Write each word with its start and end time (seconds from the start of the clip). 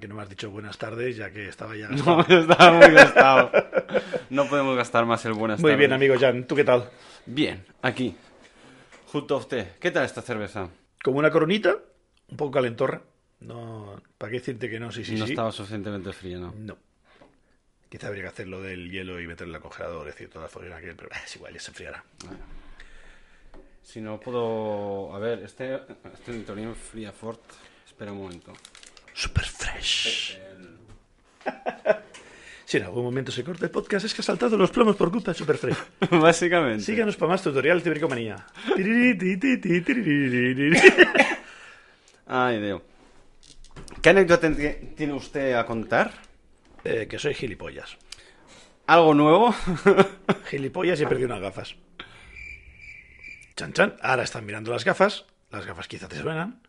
que 0.00 0.08
no 0.08 0.14
me 0.14 0.22
has 0.22 0.28
dicho 0.28 0.50
buenas 0.50 0.76
tardes, 0.78 1.16
ya 1.16 1.30
que 1.30 1.48
estaba 1.48 1.76
ya 1.76 1.88
No, 1.88 2.16
gastado. 2.16 2.40
estaba 2.40 2.72
muy 2.72 2.90
gastado. 2.94 3.50
No 4.30 4.48
podemos 4.48 4.76
gastar 4.76 5.06
más 5.06 5.24
el 5.26 5.34
buenas 5.34 5.60
Muy 5.60 5.76
bien, 5.76 5.90
tardes. 5.90 6.08
amigo 6.10 6.20
Jan, 6.20 6.46
¿tú 6.46 6.56
qué 6.56 6.64
tal? 6.64 6.90
Bien, 7.26 7.64
aquí. 7.82 8.16
Junto 9.06 9.34
a 9.34 9.38
usted. 9.38 9.76
¿Qué 9.78 9.90
tal 9.90 10.04
esta 10.04 10.22
cerveza? 10.22 10.68
Como 11.02 11.18
una 11.18 11.30
coronita, 11.30 11.76
un 12.28 12.36
poco 12.36 12.52
calentorra. 12.52 13.02
No, 13.40 14.00
¿para 14.18 14.30
qué 14.30 14.38
decirte 14.38 14.68
que 14.68 14.78
no? 14.80 14.90
Sí, 14.92 15.04
sí, 15.04 15.16
no 15.16 15.26
sí. 15.26 15.32
estaba 15.32 15.50
suficientemente 15.52 16.12
fría, 16.12 16.38
¿no? 16.38 16.54
No. 16.56 16.76
Quizá 17.88 18.06
habría 18.08 18.22
que 18.24 18.28
hacer 18.28 18.48
lo 18.48 18.60
del 18.60 18.90
hielo 18.90 19.20
y 19.20 19.26
meterlo 19.26 19.56
al 19.56 19.62
congelador, 19.62 20.06
es 20.08 20.14
decir, 20.14 20.28
toda 20.28 20.44
la 20.44 20.48
follera 20.48 20.80
que... 20.80 20.94
Pero 20.94 21.08
ah, 21.12 21.18
es 21.24 21.34
igual, 21.36 21.52
ya 21.54 21.60
se 21.60 21.70
enfriará. 21.70 22.04
Si 23.82 24.00
no 24.00 24.20
puedo... 24.20 25.14
A 25.14 25.18
ver, 25.18 25.40
este, 25.42 25.80
este 26.12 26.32
Nitorino 26.32 26.74
Fría 26.74 27.12
Fort... 27.12 27.40
Espera 27.86 28.12
un 28.12 28.18
momento. 28.22 28.52
Super 29.14 29.44
fresh. 29.44 30.38
Si 32.64 32.76
en 32.76 32.84
algún 32.84 33.02
momento 33.02 33.32
se 33.32 33.42
corta 33.42 33.64
el 33.64 33.72
podcast 33.72 34.04
es 34.06 34.14
que 34.14 34.20
ha 34.20 34.24
saltado 34.24 34.56
los 34.56 34.70
plomos 34.70 34.94
por 34.94 35.10
culpa 35.10 35.32
de 35.32 35.38
Super 35.38 35.58
fresh. 35.58 35.76
Básicamente. 36.12 36.84
Síganos 36.84 37.16
para 37.16 37.32
más 37.32 37.42
tutoriales 37.42 37.82
de 37.82 37.90
bricomanía. 37.90 38.46
Ay, 42.26 42.60
Dios. 42.60 42.82
¿Qué 44.00 44.10
anécdota 44.10 44.48
ti- 44.54 44.86
tiene 44.96 45.12
usted 45.14 45.54
a 45.54 45.66
contar? 45.66 46.12
Eh, 46.84 47.08
que 47.10 47.18
soy 47.18 47.34
gilipollas. 47.34 47.96
¿Algo 48.86 49.14
nuevo? 49.14 49.52
Gilipollas 50.48 51.00
y 51.00 51.02
he 51.02 51.06
perdido 51.08 51.26
unas 51.26 51.40
gafas. 51.40 51.74
Chan 53.56 53.72
chan. 53.72 53.96
Ahora 54.00 54.22
están 54.22 54.46
mirando 54.46 54.70
las 54.70 54.84
gafas. 54.84 55.24
Las 55.50 55.66
gafas 55.66 55.88
quizá 55.88 56.06
te 56.08 56.20
suenan. 56.20 56.60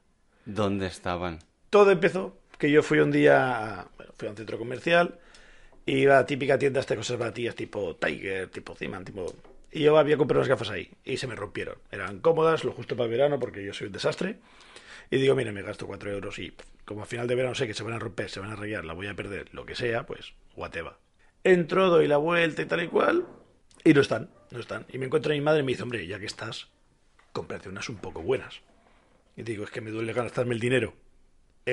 ¿Dónde 0.46 0.88
estaban? 0.88 1.40
Todo 1.72 1.90
empezó 1.90 2.38
que 2.60 2.70
yo 2.70 2.84
fui 2.84 3.00
un 3.00 3.12
día, 3.12 3.88
bueno, 3.98 4.12
fui 4.18 4.28
a 4.28 4.32
un 4.32 4.38
centro 4.38 4.60
comercial 4.60 5.18
iba 5.86 6.20
a 6.20 6.26
típica 6.26 6.60
tienda 6.60 6.82
de 6.82 6.96
cosas 6.96 7.18
baratillas 7.18 7.56
tipo 7.56 7.96
Tiger, 7.96 8.50
tipo 8.50 8.76
Ziman, 8.76 9.06
tipo... 9.06 9.34
Y 9.72 9.84
yo 9.84 9.98
había 9.98 10.18
comprado 10.18 10.42
unas 10.42 10.50
gafas 10.50 10.70
ahí 10.70 10.92
y 11.06 11.16
se 11.16 11.28
me 11.28 11.36
rompieron. 11.36 11.78
Eran 11.92 12.20
cómodas, 12.20 12.66
lo 12.66 12.74
justo 12.74 12.98
para 12.98 13.10
verano 13.10 13.40
porque 13.40 13.64
yo 13.64 13.74
soy 13.74 13.88
un 13.88 13.94
desastre. 13.94 14.40
Y 15.10 15.16
digo, 15.16 15.34
mire, 15.34 15.54
me 15.54 15.62
gasto 15.62 15.88
4 15.88 16.12
euros 16.12 16.40
y 16.40 16.54
como 16.84 17.04
a 17.04 17.06
final 17.06 17.26
de 17.28 17.36
verano 17.36 17.56
sé 17.56 17.68
que 17.68 17.74
se 17.74 17.84
van 17.84 17.94
a 17.94 18.00
romper, 18.00 18.30
se 18.30 18.42
van 18.42 18.52
a 18.52 18.58
rayar, 18.58 18.84
la 18.84 18.94
voy 18.94 19.08
a 19.08 19.16
perder, 19.16 19.48
lo 19.54 19.66
que 19.66 19.76
sea, 19.76 20.06
pues 20.06 20.34
whatever. 20.58 20.94
Entro, 21.46 21.90
doy 21.90 22.08
la 22.08 22.18
vuelta 22.18 22.62
y 22.62 22.66
tal 22.66 22.84
y 22.84 22.88
cual 22.90 23.26
y 23.86 23.94
no 23.94 24.02
están, 24.02 24.30
no 24.52 24.60
están. 24.60 24.86
Y 24.92 24.98
me 24.98 25.06
encuentro 25.06 25.32
a 25.32 25.36
mi 25.36 25.42
madre 25.42 25.62
y 25.62 25.64
me 25.64 25.72
dice, 25.72 25.84
hombre, 25.84 26.06
ya 26.06 26.20
que 26.20 26.26
estás, 26.26 26.68
cómprate 27.32 27.70
unas 27.70 27.88
un 27.88 27.96
poco 27.96 28.22
buenas. 28.22 28.60
Y 29.38 29.44
digo, 29.44 29.64
es 29.64 29.72
que 29.72 29.80
me 29.80 29.92
duele 29.92 30.12
gastarme 30.12 30.54
el 30.54 30.60
dinero 30.60 30.94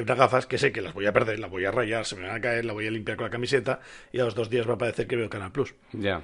unas 0.02 0.18
gafas 0.18 0.46
que 0.46 0.58
sé 0.58 0.72
que 0.72 0.80
las 0.80 0.94
voy 0.94 1.06
a 1.06 1.12
perder, 1.12 1.38
las 1.38 1.50
voy 1.50 1.64
a 1.64 1.70
rayar, 1.70 2.04
se 2.04 2.16
me 2.16 2.26
van 2.26 2.36
a 2.36 2.40
caer, 2.40 2.64
la 2.64 2.72
voy 2.72 2.86
a 2.86 2.90
limpiar 2.90 3.16
con 3.16 3.24
la 3.24 3.30
camiseta 3.30 3.80
y 4.12 4.20
a 4.20 4.24
los 4.24 4.34
dos 4.34 4.50
días 4.50 4.68
va 4.68 4.74
a 4.74 4.78
parecer 4.78 5.06
que 5.06 5.16
veo 5.16 5.28
Canal 5.30 5.52
Plus. 5.52 5.74
Ya. 5.92 6.22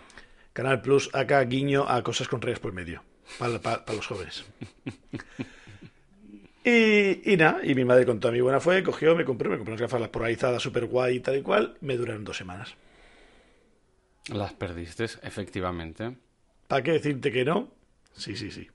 Canal 0.52 0.80
Plus 0.80 1.10
acá 1.14 1.42
guiño 1.44 1.88
a 1.88 2.02
cosas 2.02 2.28
con 2.28 2.40
reyes 2.40 2.60
por 2.60 2.72
medio, 2.72 3.02
para 3.38 3.82
los 3.94 4.06
jóvenes. 4.06 4.44
Y, 6.66 7.30
y 7.30 7.36
nada, 7.36 7.60
y 7.62 7.74
mi 7.74 7.84
madre 7.84 8.06
con 8.06 8.18
toda 8.18 8.32
mi 8.32 8.40
buena 8.40 8.58
fue, 8.58 8.82
cogió, 8.82 9.14
me 9.14 9.26
compró, 9.26 9.50
me 9.50 9.56
compró 9.56 9.74
unas 9.74 9.82
gafas 9.82 10.00
las 10.00 10.08
polarizadas, 10.08 10.62
súper 10.62 10.86
guay 10.86 11.16
y 11.16 11.20
tal 11.20 11.36
y 11.36 11.42
cual, 11.42 11.76
me 11.82 11.94
duraron 11.98 12.24
dos 12.24 12.38
semanas. 12.38 12.74
Las 14.32 14.54
perdiste, 14.54 15.04
efectivamente. 15.04 16.16
¿Para 16.66 16.82
qué 16.82 16.92
decirte 16.92 17.30
que 17.30 17.44
no? 17.44 17.70
Sí, 18.14 18.34
sí, 18.34 18.50
sí. 18.50 18.66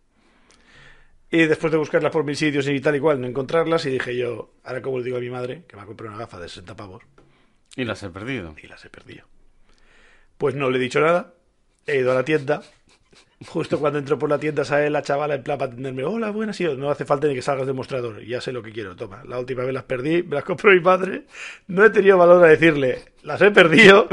Y 1.32 1.46
después 1.46 1.72
de 1.72 1.78
buscarlas 1.78 2.12
por 2.12 2.24
mil 2.24 2.36
sitios 2.36 2.68
y 2.68 2.80
tal 2.80 2.96
y 2.96 3.00
cual, 3.00 3.22
no 3.22 3.28
encontrarlas, 3.28 3.86
y 3.86 3.92
dije 3.92 4.18
yo, 4.18 4.52
ahora 4.64 4.82
como 4.82 4.98
le 4.98 5.06
digo 5.06 5.18
a 5.18 5.22
mi 5.22 5.30
madre, 5.30 5.64
que 5.68 5.76
me 5.76 5.84
ha 5.84 5.86
comprado 5.86 6.14
una 6.14 6.24
gafa 6.24 6.40
de 6.40 6.50
60 6.50 6.76
pavos, 6.76 7.04
Y 7.76 7.86
las 7.86 8.02
he 8.02 8.10
perdido. 8.10 8.56
y 8.62 8.68
las 8.68 8.84
he 8.84 8.90
perdido. 8.90 9.26
Pues 10.38 10.56
no 10.56 10.70
le 10.72 10.78
he 10.78 10.82
dicho 10.82 11.00
nada, 11.02 11.34
he 11.86 11.98
ido 11.98 12.12
a 12.12 12.16
la 12.16 12.24
tienda, 12.24 12.64
justo 13.46 13.80
cuando 13.80 14.00
entro 14.00 14.18
por 14.18 14.30
la 14.30 14.40
tienda 14.40 14.66
sale 14.66 14.90
la 14.90 15.04
chavala 15.04 15.36
en 15.36 15.44
plan 15.44 15.60
para 15.60 15.72
atenderme, 15.72 16.04
hola, 16.04 16.32
buenas, 16.32 16.60
y 16.62 16.64
yo, 16.64 16.76
no 16.76 16.90
hace 16.90 17.06
falta 17.06 17.28
ni 17.28 17.36
que 17.36 17.44
salgas 17.44 17.68
del 17.68 17.76
mostrador, 17.76 18.24
ya 18.26 18.42
sé 18.42 18.52
lo 18.52 18.64
que 18.64 18.72
quiero, 18.72 18.96
toma, 18.96 19.24
la 19.28 19.38
última 19.38 19.64
vez 19.64 19.74
las 19.74 19.84
perdí, 19.84 20.24
me 20.24 20.36
las 20.36 20.44
compró 20.44 20.72
mi 20.72 20.80
padre, 20.80 21.26
no 21.68 21.86
he 21.86 21.92
tenido 21.92 22.18
valor 22.18 22.44
a 22.44 22.48
decirle, 22.48 23.04
las 23.22 23.40
he 23.42 23.52
perdido, 23.52 24.08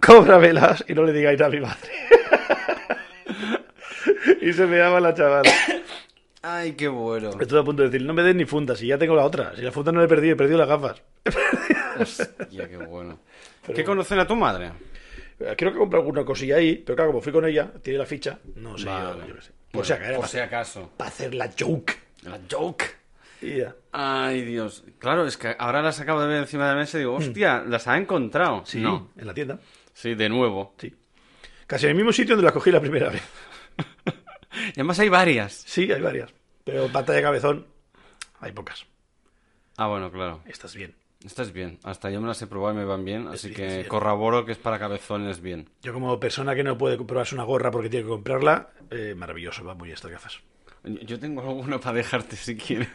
cóbramelas 0.00 0.84
y 0.86 0.94
no 0.94 1.02
le 1.02 1.12
digáis 1.12 1.40
a 1.40 1.48
mi 1.48 1.60
madre. 1.60 1.90
y 4.40 4.52
se 4.52 4.66
me 4.66 4.78
llama 4.78 5.00
la 5.00 5.14
chavala. 5.14 5.50
Ay, 6.42 6.72
qué 6.72 6.88
bueno. 6.88 7.30
Estoy 7.40 7.58
a 7.60 7.62
punto 7.62 7.82
de 7.82 7.88
decir, 7.88 8.04
no 8.06 8.12
me 8.14 8.22
des 8.22 8.34
ni 8.34 8.44
fundas, 8.44 8.78
si 8.78 8.86
ya 8.88 8.98
tengo 8.98 9.14
la 9.14 9.24
otra, 9.24 9.54
si 9.54 9.62
la 9.62 9.70
funda 9.70 9.92
no 9.92 10.00
la 10.00 10.06
he 10.06 10.08
perdido, 10.08 10.34
he 10.34 10.36
perdido 10.36 10.58
las 10.58 10.68
gafas. 10.68 11.02
Hostia, 12.00 12.68
qué 12.68 12.76
bueno. 12.78 13.20
¿Qué 13.74 13.84
conocen 13.84 14.18
a 14.18 14.26
tu 14.26 14.34
madre? 14.34 14.72
Creo 15.56 15.72
que 15.72 15.78
compré 15.78 15.98
alguna 16.00 16.24
cosilla 16.24 16.56
ahí, 16.56 16.76
pero 16.76 16.96
claro, 16.96 17.10
como 17.12 17.22
fui 17.22 17.32
con 17.32 17.44
ella, 17.44 17.70
tiene 17.82 17.98
la 17.98 18.06
ficha, 18.06 18.38
no 18.56 18.76
sé, 18.78 18.86
Vale. 18.86 19.26
yo, 19.28 19.34
qué 19.36 19.42
sé. 19.42 19.50
Por 19.72 19.82
Bueno, 19.82 19.84
si 19.86 19.92
acaso, 19.92 20.16
por 20.20 20.28
si 20.28 20.38
acaso. 20.38 20.90
para 20.96 21.08
hacer 21.10 21.34
la 21.34 21.50
joke. 21.58 21.92
La 22.24 22.38
joke. 22.50 22.84
Y 23.40 23.56
ya. 23.58 23.74
Ay, 23.92 24.42
Dios. 24.42 24.84
Claro, 24.98 25.26
es 25.26 25.36
que 25.36 25.54
ahora 25.58 25.80
las 25.82 25.98
acabo 26.00 26.20
de 26.20 26.28
ver 26.28 26.38
encima 26.38 26.64
de 26.68 26.74
la 26.74 26.78
mesa 26.80 26.96
y 26.98 27.00
digo, 27.00 27.14
hostia, 27.14 27.64
las 27.66 27.88
ha 27.88 27.96
encontrado. 27.96 28.58
Mm. 28.58 28.66
Sí, 28.66 28.80
No. 28.80 29.10
en 29.16 29.26
la 29.26 29.34
tienda. 29.34 29.58
Sí, 29.94 30.14
de 30.14 30.28
nuevo. 30.28 30.74
Sí. 30.78 30.94
Casi 31.66 31.86
en 31.86 31.90
el 31.90 31.96
mismo 31.96 32.12
sitio 32.12 32.34
donde 32.36 32.46
la 32.46 32.52
cogí 32.52 32.70
la 32.70 32.80
primera 32.80 33.08
vez. 33.10 33.22
Y 34.54 34.70
además 34.80 34.98
hay 34.98 35.08
varias. 35.08 35.52
Sí, 35.66 35.90
hay 35.92 36.00
varias. 36.00 36.30
Pero 36.64 36.88
pata 36.88 37.12
de 37.12 37.22
cabezón, 37.22 37.66
hay 38.40 38.52
pocas. 38.52 38.86
Ah, 39.76 39.86
bueno, 39.88 40.10
claro. 40.12 40.42
Estás 40.46 40.74
bien. 40.74 40.94
Estás 41.24 41.52
bien. 41.52 41.78
Hasta 41.84 42.10
yo 42.10 42.20
me 42.20 42.26
las 42.26 42.42
he 42.42 42.46
probado 42.46 42.74
y 42.74 42.78
me 42.78 42.84
van 42.84 43.04
bien, 43.04 43.28
así 43.28 43.48
bien, 43.50 43.82
que 43.82 43.88
corroboro 43.88 44.44
que 44.44 44.52
es 44.52 44.58
para 44.58 44.78
cabezones 44.78 45.40
bien. 45.40 45.68
Yo 45.82 45.92
como 45.92 46.18
persona 46.18 46.54
que 46.54 46.64
no 46.64 46.76
puede 46.76 46.96
comprobarse 46.96 47.34
una 47.34 47.44
gorra 47.44 47.70
porque 47.70 47.88
tiene 47.88 48.04
que 48.04 48.10
comprarla, 48.10 48.70
eh, 48.90 49.14
maravilloso, 49.16 49.64
va 49.64 49.74
muy 49.74 49.86
bien 49.86 49.94
estas 49.94 50.10
gafas. 50.10 50.40
Yo 50.84 51.18
tengo 51.20 51.40
alguno 51.42 51.80
para 51.80 51.94
dejarte 51.98 52.34
si 52.36 52.56
quieres. 52.56 52.88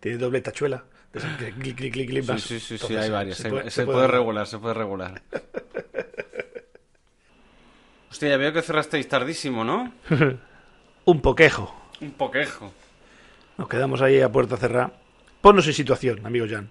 Tiene 0.00 0.18
doble 0.18 0.40
tachuela. 0.40 0.84
Clic, 1.12 1.76
clic, 1.76 1.76
clic, 1.94 2.08
clic, 2.08 2.24
Sí, 2.38 2.58
sí, 2.58 2.60
sí, 2.60 2.78
sí, 2.78 2.96
hay 2.96 3.10
varias. 3.10 3.36
se 3.38 3.46
hay- 3.46 3.50
puede- 3.52 3.64
Se, 3.64 3.70
se 3.70 3.84
puede, 3.84 3.98
puede- 3.98 4.08
regular, 4.08 4.46
se 4.46 4.58
puede 4.58 4.74
regular. 4.74 5.22
Hostia, 8.12 8.28
ya 8.28 8.36
veo 8.36 8.52
que 8.52 8.60
cerrasteis 8.60 9.08
tardísimo, 9.08 9.64
¿no? 9.64 9.90
Un 11.06 11.22
poquejo. 11.22 11.74
Un 12.02 12.10
poquejo. 12.10 12.70
Nos 13.56 13.68
quedamos 13.68 14.02
ahí 14.02 14.20
a 14.20 14.30
puerta 14.30 14.58
cerrada. 14.58 14.92
Ponnos 15.40 15.66
en 15.66 15.72
situación, 15.72 16.20
amigo 16.26 16.44
Jan. 16.46 16.68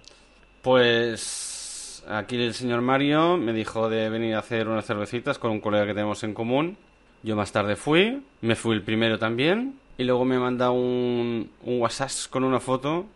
Pues 0.62 2.04
aquí 2.08 2.36
el 2.36 2.54
señor 2.54 2.80
Mario 2.80 3.38
me 3.38 3.52
dijo 3.52 3.90
de 3.90 4.08
venir 4.08 4.36
a 4.36 4.38
hacer 4.38 4.68
unas 4.68 4.86
cervecitas 4.86 5.40
con 5.40 5.50
un 5.50 5.60
colega 5.60 5.84
que 5.84 5.94
tenemos 5.94 6.22
en 6.22 6.32
común. 6.32 6.76
Yo 7.24 7.34
más 7.34 7.50
tarde 7.50 7.74
fui, 7.74 8.22
me 8.40 8.54
fui 8.54 8.76
el 8.76 8.82
primero 8.82 9.18
también. 9.18 9.80
Y 9.98 10.04
luego 10.04 10.24
me 10.24 10.38
manda 10.38 10.70
un, 10.70 11.50
un 11.64 11.80
WhatsApp 11.80 12.30
con 12.30 12.44
una 12.44 12.60
foto 12.60 13.06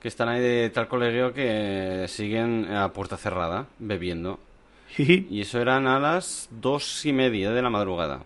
que 0.00 0.06
están 0.06 0.28
ahí 0.28 0.40
de 0.40 0.70
tal 0.70 0.86
colegio 0.86 1.34
que 1.34 2.04
siguen 2.06 2.72
a 2.72 2.92
puerta 2.92 3.16
cerrada, 3.16 3.66
bebiendo. 3.80 4.38
Y 4.98 5.40
eso 5.40 5.60
eran 5.60 5.86
a 5.86 5.98
las 5.98 6.48
dos 6.50 7.04
y 7.04 7.12
media 7.12 7.50
de 7.50 7.62
la 7.62 7.70
madrugada. 7.70 8.24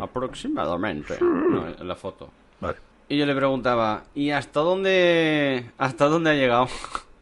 Aproximadamente. 0.00 1.18
No, 1.20 1.68
en 1.68 1.86
la 1.86 1.94
foto. 1.94 2.30
Vale. 2.60 2.78
Y 3.08 3.16
yo 3.16 3.26
le 3.26 3.34
preguntaba, 3.34 4.04
¿y 4.14 4.30
hasta 4.30 4.60
dónde, 4.60 5.70
hasta 5.78 6.06
dónde 6.06 6.30
ha 6.30 6.34
llegado? 6.34 6.68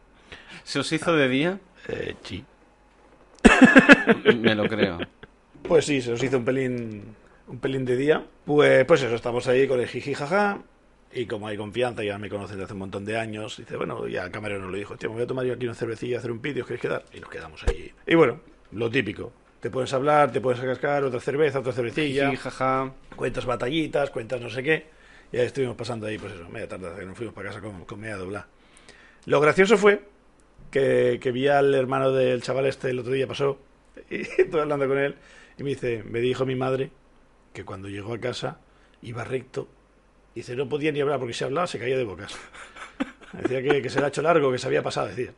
¿Se 0.63 0.79
os 0.79 0.91
hizo 0.91 1.13
de 1.13 1.29
día? 1.29 1.59
Eh, 1.87 2.15
sí. 2.23 2.43
Me 4.37 4.55
lo 4.55 4.67
creo. 4.67 4.99
Pues 5.63 5.85
sí, 5.85 6.01
se 6.01 6.11
nos 6.11 6.23
hizo 6.23 6.37
un 6.37 6.45
pelín, 6.45 7.15
un 7.47 7.59
pelín 7.59 7.85
de 7.85 7.95
día. 7.95 8.23
Pues, 8.45 8.85
pues 8.85 9.01
eso, 9.03 9.15
estamos 9.15 9.47
ahí 9.47 9.67
con 9.67 9.79
el 9.79 9.87
jiji 9.87 10.13
jaja. 10.13 10.59
Y 11.17 11.25
como 11.25 11.47
hay 11.47 11.57
confianza, 11.57 12.03
ya 12.03 12.19
me 12.19 12.29
conocen 12.29 12.59
de 12.59 12.65
hace 12.65 12.73
un 12.73 12.79
montón 12.79 13.03
de 13.03 13.17
años, 13.17 13.57
dice, 13.57 13.75
bueno, 13.75 14.07
ya 14.07 14.25
el 14.25 14.31
camarero 14.31 14.61
nos 14.61 14.69
lo 14.69 14.77
dijo, 14.77 14.95
tío, 14.97 15.09
me 15.09 15.15
voy 15.15 15.23
a 15.23 15.27
tomar 15.27 15.45
yo 15.47 15.53
aquí 15.53 15.65
una 15.65 15.73
cervecilla, 15.73 16.19
hacer 16.19 16.31
un 16.31 16.39
vídeo, 16.43 16.61
¿os 16.61 16.67
queréis 16.67 16.81
quedar? 16.83 17.05
Y 17.11 17.19
nos 17.19 17.29
quedamos 17.31 17.63
ahí. 17.67 17.91
Y 18.05 18.13
bueno, 18.13 18.39
lo 18.73 18.87
típico. 18.91 19.33
Te 19.59 19.71
puedes 19.71 19.91
hablar, 19.93 20.31
te 20.31 20.41
puedes 20.41 20.59
cascar 20.61 21.03
otra 21.03 21.19
cerveza, 21.19 21.57
otra 21.57 21.73
cervecilla, 21.73 22.29
Sí, 22.29 22.35
jaja. 22.35 22.93
cuentas 23.15 23.47
batallitas, 23.47 24.11
cuentas 24.11 24.39
no 24.39 24.51
sé 24.51 24.61
qué. 24.61 24.85
Y 25.31 25.37
ahí 25.37 25.47
estuvimos 25.47 25.75
pasando 25.75 26.05
ahí, 26.05 26.19
pues 26.19 26.33
eso, 26.33 26.47
media 26.49 26.67
tarde, 26.67 26.85
hasta 26.85 26.99
que 26.99 27.05
nos 27.07 27.17
fuimos 27.17 27.33
para 27.33 27.49
casa 27.49 27.61
con, 27.61 27.83
con 27.85 27.99
media 27.99 28.17
dobla. 28.17 28.45
Lo 29.25 29.41
gracioso 29.41 29.75
fue 29.75 30.03
que, 30.69 31.17
que 31.19 31.31
vi 31.31 31.47
al 31.47 31.73
hermano 31.73 32.11
del 32.11 32.43
chaval 32.43 32.67
este 32.67 32.91
el 32.91 32.99
otro 32.99 33.13
día, 33.13 33.25
pasó, 33.25 33.57
y 34.11 34.21
estoy 34.21 34.59
hablando 34.59 34.87
con 34.87 34.99
él, 34.99 35.15
y 35.57 35.63
me 35.63 35.69
dice, 35.71 36.03
me 36.03 36.19
dijo 36.19 36.45
mi 36.45 36.53
madre 36.53 36.91
que 37.53 37.65
cuando 37.65 37.89
llegó 37.89 38.13
a 38.13 38.19
casa 38.19 38.59
iba 39.01 39.23
recto, 39.23 39.67
dice, 40.37 40.55
no 40.55 40.67
podía 40.69 40.91
ni 40.91 41.01
hablar 41.01 41.19
porque 41.19 41.33
si 41.33 41.43
hablaba 41.43 41.67
se 41.67 41.79
caía 41.79 41.97
de 41.97 42.03
bocas. 42.03 42.35
Decía 43.33 43.61
que, 43.61 43.81
que 43.81 43.89
se 43.89 43.99
le 43.99 44.05
ha 44.05 44.09
hecho 44.09 44.21
largo, 44.21 44.51
que 44.51 44.57
se 44.57 44.67
había 44.67 44.81
pasado, 44.81 45.07
decía. 45.07 45.31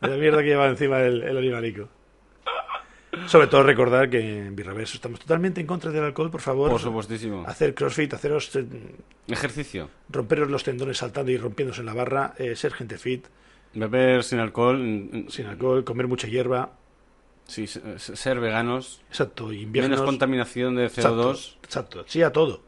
De 0.00 0.08
la 0.08 0.16
mierda 0.16 0.38
que 0.42 0.48
llevaba 0.48 0.68
encima 0.68 1.00
el, 1.00 1.22
el 1.22 1.36
animalico. 1.36 1.88
Sobre 3.26 3.46
todo 3.46 3.62
recordar 3.62 4.10
que 4.10 4.20
en 4.20 4.54
Birraverso 4.54 4.96
estamos 4.96 5.18
totalmente 5.20 5.60
en 5.60 5.66
contra 5.66 5.90
del 5.90 6.04
alcohol, 6.04 6.30
por 6.30 6.42
favor. 6.42 6.70
Por 6.70 6.80
supuestísimo. 6.80 7.44
Hacer 7.46 7.74
crossfit, 7.74 8.12
haceros 8.12 8.54
eh, 8.56 8.66
Ejercicio. 9.28 9.88
romperos 10.10 10.50
los 10.50 10.62
tendones 10.62 10.98
saltando 10.98 11.32
y 11.32 11.38
rompiéndose 11.38 11.80
en 11.80 11.86
la 11.86 11.94
barra, 11.94 12.34
eh, 12.38 12.54
ser 12.56 12.72
gente 12.74 12.98
fit, 12.98 13.26
Beber 13.74 14.22
sin 14.22 14.38
alcohol. 14.38 15.26
sin 15.28 15.46
alcohol, 15.46 15.82
comer 15.84 16.08
mucha 16.08 16.28
hierba. 16.28 16.72
Sí, 17.46 17.66
se- 17.66 17.98
se- 17.98 18.16
ser 18.16 18.38
veganos. 18.38 19.02
Exacto, 19.08 19.50
inviernos. 19.52 19.90
Menos 19.98 20.04
contaminación 20.04 20.74
de 20.76 20.84
Exacto, 20.86 21.32
CO2. 21.34 21.56
Exacto, 21.62 22.04
sí 22.06 22.22
a 22.22 22.30
todo. 22.32 22.60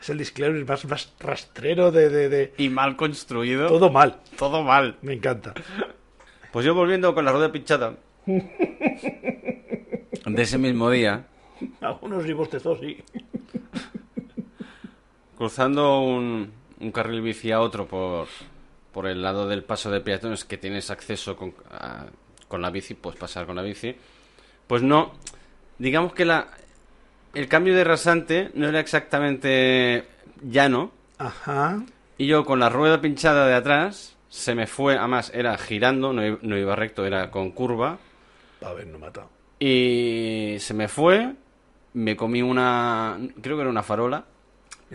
Es 0.00 0.08
el 0.10 0.18
disclaimer 0.18 0.64
más, 0.64 0.84
más 0.84 1.12
rastrero 1.18 1.90
de, 1.90 2.08
de- 2.08 2.28
de- 2.28 2.54
Y 2.58 2.68
mal 2.68 2.96
construido. 2.96 3.68
Todo 3.68 3.90
mal. 3.90 4.20
Todo 4.36 4.62
mal. 4.62 4.96
Me 5.02 5.14
encanta. 5.14 5.54
Pues 6.52 6.64
yo 6.64 6.74
volviendo 6.74 7.14
con 7.14 7.24
la 7.24 7.32
rueda 7.32 7.50
pinchada. 7.52 7.96
de 8.26 8.42
ese 10.42 10.58
mismo 10.58 10.90
día. 10.90 11.26
Algunos 11.80 12.24
y 12.26 12.32
bostezos, 12.32 12.78
sí. 12.80 13.02
Cruzando 15.36 16.00
un, 16.00 16.52
un 16.80 16.92
carril 16.92 17.20
bici 17.22 17.52
a 17.52 17.60
otro 17.60 17.86
por, 17.86 18.26
por 18.92 19.06
el 19.06 19.22
lado 19.22 19.46
del 19.48 19.62
paso 19.64 19.90
de 19.90 20.00
peatones 20.00 20.44
que 20.44 20.58
tienes 20.58 20.90
acceso 20.90 21.36
con, 21.36 21.54
a- 21.70 22.06
con 22.48 22.60
la 22.62 22.70
bici, 22.70 22.94
pues 22.94 23.16
pasar 23.16 23.46
con 23.46 23.56
la 23.56 23.62
bici. 23.62 23.94
Pues 24.66 24.82
no, 24.82 25.12
digamos 25.78 26.12
que 26.12 26.24
la, 26.24 26.48
el 27.38 27.46
cambio 27.48 27.74
de 27.74 27.84
rasante 27.84 28.50
no 28.54 28.68
era 28.68 28.80
exactamente 28.80 30.04
llano. 30.42 30.90
Ajá. 31.18 31.80
Y 32.16 32.26
yo 32.26 32.44
con 32.44 32.58
la 32.58 32.68
rueda 32.68 33.00
pinchada 33.00 33.46
de 33.46 33.54
atrás 33.54 34.16
se 34.28 34.54
me 34.56 34.66
fue, 34.66 34.98
además 34.98 35.30
era 35.32 35.56
girando, 35.56 36.12
no, 36.12 36.56
iba 36.58 36.74
recto, 36.76 37.06
era 37.06 37.30
con 37.30 37.52
curva. 37.52 37.98
A 38.60 38.72
ver, 38.72 38.88
no 38.88 38.98
mata. 38.98 39.26
Y 39.60 40.56
se 40.58 40.74
me 40.74 40.88
fue, 40.88 41.32
me 41.94 42.16
comí 42.16 42.42
una, 42.42 43.16
creo 43.40 43.56
que 43.56 43.62
era 43.62 43.70
una 43.70 43.82
farola. 43.84 44.24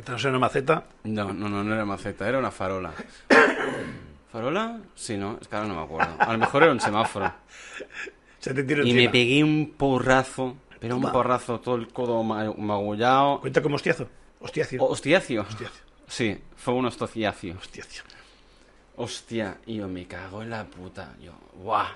No 0.08 0.20
sea 0.20 0.30
una 0.32 0.40
maceta, 0.40 0.84
No, 1.06 1.32
no, 1.34 1.48
no, 1.48 1.64
no 1.64 1.74
era 1.74 1.86
maceta, 1.86 2.28
era 2.28 2.40
una 2.40 2.52
farola. 2.52 2.92
¿Farola? 4.32 4.80
Sí, 4.96 5.16
no, 5.16 5.38
es 5.40 5.48
que 5.48 5.56
ahora 5.56 5.68
no 5.68 5.76
me 5.76 5.84
acuerdo. 5.84 6.16
A 6.20 6.34
lo 6.34 6.40
mejor 6.40 6.64
era 6.64 6.72
un 6.72 6.80
semáforo. 6.80 7.32
se 8.40 8.54
te 8.54 8.62
Y 8.62 8.74
encima. 8.80 9.02
me 9.02 9.10
pegué 9.10 9.44
un 9.44 9.74
porrazo, 9.78 10.58
pero 10.84 10.96
un 10.98 11.12
porrazo, 11.12 11.60
todo 11.62 11.76
el 11.76 11.88
codo 11.88 12.22
ma- 12.24 12.54
magullado. 12.58 13.40
Cuenta 13.42 13.62
como 13.62 13.76
hostiazo. 13.76 14.08
Hostiacio. 14.40 14.84
¿Hostiacio? 14.84 15.42
Hostiacio. 15.42 15.82
Sí, 16.08 16.38
fue 16.58 16.74
un 16.74 16.86
hostiacio. 16.86 17.56
Hostiacio. 17.58 18.04
Hostia, 18.98 19.58
y 19.66 19.78
yo 19.78 19.88
me 19.88 20.06
cago 20.06 20.42
en 20.44 20.50
la 20.50 20.66
puta. 20.66 21.16
Yo, 21.22 21.32
guau. 21.56 21.88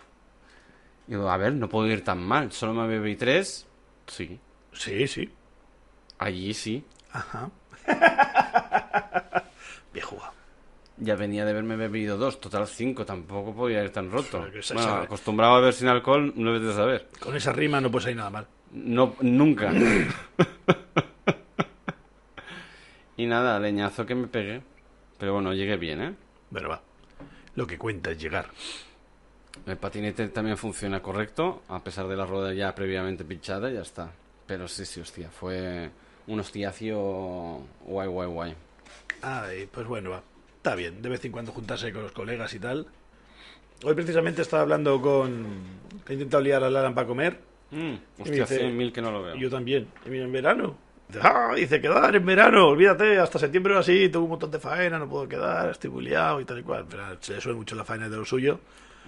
Digo, 1.05 1.29
a 1.29 1.37
ver, 1.37 1.53
no 1.53 1.67
puedo 1.69 1.87
ir 1.87 2.03
tan 2.03 2.19
mal. 2.23 2.51
Solo 2.51 2.73
me 2.73 2.87
bebí 2.87 3.15
tres. 3.15 3.67
Sí. 4.07 4.39
Sí, 4.71 5.07
sí. 5.07 5.29
Allí 6.19 6.53
sí. 6.53 6.83
Ajá. 7.11 7.49
Bien 9.93 10.05
jugado. 10.05 10.33
Ya 10.99 11.15
venía 11.15 11.45
de 11.45 11.51
haberme 11.51 11.75
bebido 11.75 12.17
dos, 12.17 12.39
total 12.41 12.67
cinco. 12.67 13.05
Tampoco 13.05 13.53
podía 13.53 13.83
ir 13.83 13.91
tan 13.91 14.09
roto. 14.11 14.45
Bueno, 14.73 14.93
acostumbrado 14.95 15.55
a 15.55 15.59
beber 15.59 15.73
sin 15.73 15.87
alcohol, 15.89 16.33
no 16.35 16.53
debes 16.53 16.69
de 16.69 16.73
saber. 16.73 17.07
Con 17.19 17.35
esa 17.35 17.51
rima 17.51 17.79
no 17.81 17.91
puede 17.91 18.03
salir 18.03 18.17
nada 18.17 18.29
mal. 18.31 18.47
No, 18.71 19.15
nunca. 19.21 19.71
y 23.17 23.25
nada, 23.25 23.59
leñazo 23.59 24.05
que 24.05 24.15
me 24.15 24.27
pegué. 24.27 24.61
Pero 25.17 25.33
bueno, 25.33 25.53
llegué 25.53 25.77
bien, 25.77 26.01
¿eh? 26.01 26.15
Bueno, 26.49 26.69
va. 26.69 26.81
Lo 27.55 27.65
que 27.65 27.77
cuenta 27.77 28.11
es 28.11 28.21
llegar. 28.21 28.49
El 29.65 29.77
patinete 29.77 30.27
también 30.29 30.57
funciona 30.57 31.01
correcto, 31.01 31.63
a 31.67 31.83
pesar 31.83 32.07
de 32.07 32.15
la 32.15 32.25
rueda 32.25 32.53
ya 32.53 32.73
previamente 32.75 33.25
pinchada, 33.25 33.71
ya 33.71 33.81
está. 33.81 34.11
Pero 34.45 34.67
sí, 34.67 34.85
sí, 34.85 35.01
hostia, 35.01 35.29
fue 35.29 35.89
un 36.27 36.39
hostiacio 36.39 37.61
guay, 37.85 38.07
guay, 38.07 38.27
guay. 38.27 38.55
Ay, 39.21 39.67
pues 39.71 39.87
bueno, 39.87 40.11
va. 40.11 40.23
Está 40.57 40.75
bien, 40.75 41.01
de 41.01 41.09
vez 41.09 41.23
en 41.25 41.31
cuando 41.31 41.51
juntarse 41.51 41.91
con 41.91 42.03
los 42.03 42.11
colegas 42.11 42.53
y 42.53 42.59
tal. 42.59 42.87
Hoy 43.83 43.93
precisamente 43.93 44.41
estaba 44.41 44.63
hablando 44.63 45.01
con... 45.01 45.45
He 46.07 46.13
intentado 46.13 46.43
liar 46.43 46.63
a 46.63 46.69
Laran 46.69 46.95
para 46.95 47.07
comer. 47.07 47.39
Mm, 47.71 47.93
hostia, 48.19 48.31
dice- 48.31 48.43
hace 48.43 48.69
mil 48.71 48.91
que 48.93 49.01
no 49.01 49.11
lo 49.11 49.23
veo. 49.23 49.35
Yo 49.35 49.49
también. 49.49 49.87
Y 50.05 50.09
mira, 50.09 50.25
en 50.25 50.31
verano. 50.31 50.75
Dice, 51.07 51.19
ah, 51.23 51.53
dice, 51.55 51.79
quedar 51.81 52.15
en 52.15 52.25
verano, 52.25 52.67
olvídate, 52.67 53.17
hasta 53.17 53.39
septiembre 53.39 53.73
o 53.75 53.79
así, 53.79 54.09
tengo 54.09 54.25
un 54.25 54.31
montón 54.31 54.51
de 54.51 54.59
faena, 54.59 54.99
no 54.99 55.07
puedo 55.07 55.27
quedar, 55.27 55.69
estoy 55.69 55.89
muy 55.89 56.03
liado 56.03 56.41
y 56.41 56.45
tal 56.45 56.59
y 56.59 56.63
cual. 56.63 56.85
Pero 56.89 57.03
se 57.21 57.33
le 57.35 57.41
suele 57.41 57.57
mucho 57.57 57.75
la 57.75 57.85
faena 57.85 58.09
de 58.09 58.17
lo 58.17 58.25
suyo. 58.25 58.59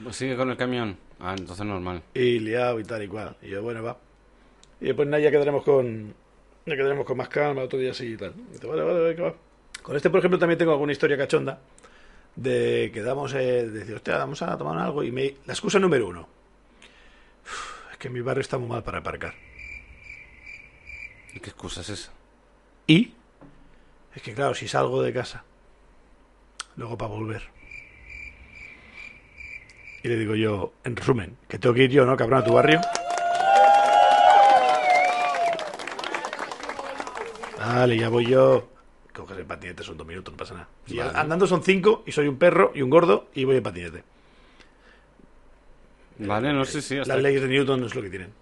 Pues 0.02 0.16
Sigue 0.16 0.38
con 0.38 0.50
el 0.50 0.56
camión. 0.56 0.96
Ah, 1.20 1.36
entonces 1.38 1.66
normal. 1.66 2.02
Y 2.14 2.40
liado 2.40 2.80
y 2.80 2.84
tal 2.86 3.04
y 3.04 3.08
cual. 3.10 3.36
Y 3.42 3.50
yo, 3.50 3.62
bueno, 3.62 3.84
va. 3.84 3.98
Y 4.80 4.86
después 4.86 5.08
nada, 5.10 5.22
ya 5.22 5.30
quedaremos 5.32 5.64
con. 5.64 6.14
Ya 6.66 6.76
quedaremos 6.76 7.06
con 7.06 7.18
más 7.18 7.28
calma, 7.28 7.64
otro 7.64 7.78
día 7.80 7.92
así 7.92 8.14
y 8.14 8.18
tal. 8.18 8.34
Y 8.50 8.54
dice, 8.54 8.66
vale, 8.68 8.82
vale, 8.84 9.00
vale, 9.02 9.16
que 9.16 9.22
va. 9.22 9.34
Con 9.82 9.96
este, 9.98 10.10
por 10.10 10.20
ejemplo, 10.20 10.40
también 10.40 10.58
tengo 10.58 10.72
alguna 10.72 10.92
historia 10.94 11.18
cachonda. 11.18 11.60
De 12.36 12.92
que 12.94 13.02
damos, 13.02 13.34
eh, 13.34 13.38
de 13.68 13.70
decir, 13.72 13.96
hostia, 13.96 14.18
vamos 14.18 14.42
a 14.42 14.58
tomar 14.58 14.78
algo. 14.78 15.04
Y 15.04 15.12
me, 15.12 15.36
la 15.46 15.52
excusa 15.54 15.80
número 15.80 16.08
uno. 16.08 16.28
Que 18.00 18.10
mi 18.10 18.22
barrio 18.22 18.42
está 18.42 18.58
muy 18.58 18.70
mal 18.70 18.82
para 18.82 19.00
aparcar. 19.00 19.34
¿Y 21.34 21.40
¿Qué 21.42 21.50
excusa 21.50 21.82
es 21.82 21.90
esa? 21.90 22.12
Y 22.88 23.14
es 24.16 24.22
que, 24.22 24.34
claro, 24.34 24.56
si 24.56 24.68
salgo 24.68 25.04
de 25.04 25.14
casa, 25.14 25.44
luego 26.76 26.98
para 26.98 27.12
volver. 27.12 27.44
Y 30.02 30.08
le 30.08 30.16
digo 30.16 30.34
yo, 30.36 30.74
en 30.86 30.96
resumen, 30.96 31.38
que 31.50 31.60
tengo 31.60 31.76
que 31.76 31.84
ir 31.84 31.92
yo, 31.92 32.06
¿no, 32.06 32.16
cabrón, 32.16 32.42
a 32.42 32.44
tu 32.46 32.54
barrio? 32.54 32.80
Vale, 37.58 37.98
ya 37.98 38.08
voy 38.08 38.26
yo. 38.26 38.70
Coges 39.14 39.38
el 39.38 39.46
patinete, 39.46 39.84
son 39.84 39.98
dos 39.98 40.08
minutos, 40.08 40.34
no 40.34 40.38
pasa 40.38 40.54
nada. 40.54 40.70
Y 40.88 40.98
Vale. 40.98 41.12
Andando 41.20 41.46
son 41.46 41.64
cinco, 41.64 42.04
y 42.08 42.14
soy 42.14 42.30
un 42.30 42.38
perro 42.38 42.72
y 42.74 42.82
un 42.82 42.90
gordo, 42.90 43.28
y 43.36 43.44
voy 43.44 43.58
en 43.58 43.64
patinete. 43.64 44.04
Vale, 46.20 46.54
no 46.54 46.66
sé 46.66 46.82
si 46.82 46.98
hasta... 46.98 47.14
Las 47.16 47.24
leyes 47.24 47.42
de 47.42 47.48
Newton 47.48 47.84
es 47.86 47.96
lo 47.96 48.02
que 48.02 48.10
tienen. 48.10 48.34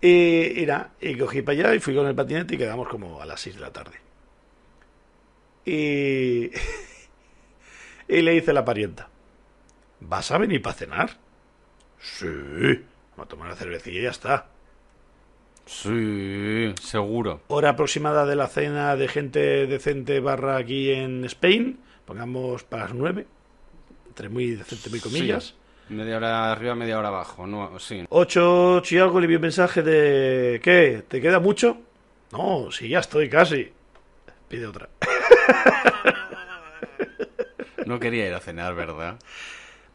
Y, 0.00 0.62
y 0.62 0.66
nada, 0.66 0.92
y 1.00 1.16
cogí 1.16 1.42
para 1.42 1.58
allá 1.58 1.74
y 1.74 1.80
fui 1.80 1.94
con 1.94 2.06
el 2.06 2.14
patinete 2.14 2.54
y 2.54 2.58
quedamos 2.58 2.88
como 2.88 3.20
a 3.20 3.26
las 3.26 3.40
6 3.40 3.56
de 3.56 3.60
la 3.60 3.72
tarde. 3.72 3.96
Y, 5.64 6.50
y 8.08 8.22
le 8.22 8.32
dice 8.32 8.52
la 8.52 8.64
parienta, 8.64 9.08
¿vas 10.00 10.30
a 10.30 10.38
venir 10.38 10.62
para 10.62 10.76
cenar? 10.76 11.10
Sí, 12.00 12.26
vamos 12.26 13.26
a 13.26 13.28
tomar 13.28 13.46
una 13.48 13.56
cervecilla 13.56 14.00
y 14.00 14.02
ya 14.02 14.10
está. 14.10 14.48
Sí, 15.66 16.72
seguro. 16.80 17.42
Hora 17.48 17.70
aproximada 17.70 18.24
de 18.24 18.36
la 18.36 18.46
cena 18.46 18.94
de 18.96 19.08
gente 19.08 19.66
decente 19.66 20.20
barra 20.20 20.56
aquí 20.56 20.92
en 20.92 21.24
Spain, 21.24 21.80
pongamos 22.04 22.62
para 22.62 22.84
las 22.84 22.94
9, 22.94 23.26
entre 24.08 24.28
muy 24.28 24.54
decente, 24.54 24.88
muy 24.88 25.00
comillas. 25.00 25.44
Sí. 25.46 25.54
Media 25.88 26.16
hora 26.16 26.52
arriba, 26.52 26.74
media 26.74 26.98
hora 26.98 27.08
abajo. 27.08 27.46
No, 27.46 27.78
sí. 27.78 28.04
8, 28.08 28.76
8 28.76 28.94
y 28.94 28.98
algo 28.98 29.20
le 29.20 29.26
vi 29.26 29.36
un 29.36 29.42
mensaje 29.42 29.82
de 29.82 30.60
¿qué? 30.62 31.04
¿Te 31.06 31.20
queda 31.20 31.38
mucho? 31.38 31.78
No, 32.32 32.70
sí, 32.72 32.88
ya 32.88 32.98
estoy 32.98 33.28
casi. 33.28 33.72
Pide 34.48 34.66
otra. 34.66 34.88
No 37.86 38.00
quería 38.00 38.26
ir 38.26 38.34
a 38.34 38.40
cenar, 38.40 38.74
¿verdad? 38.74 39.16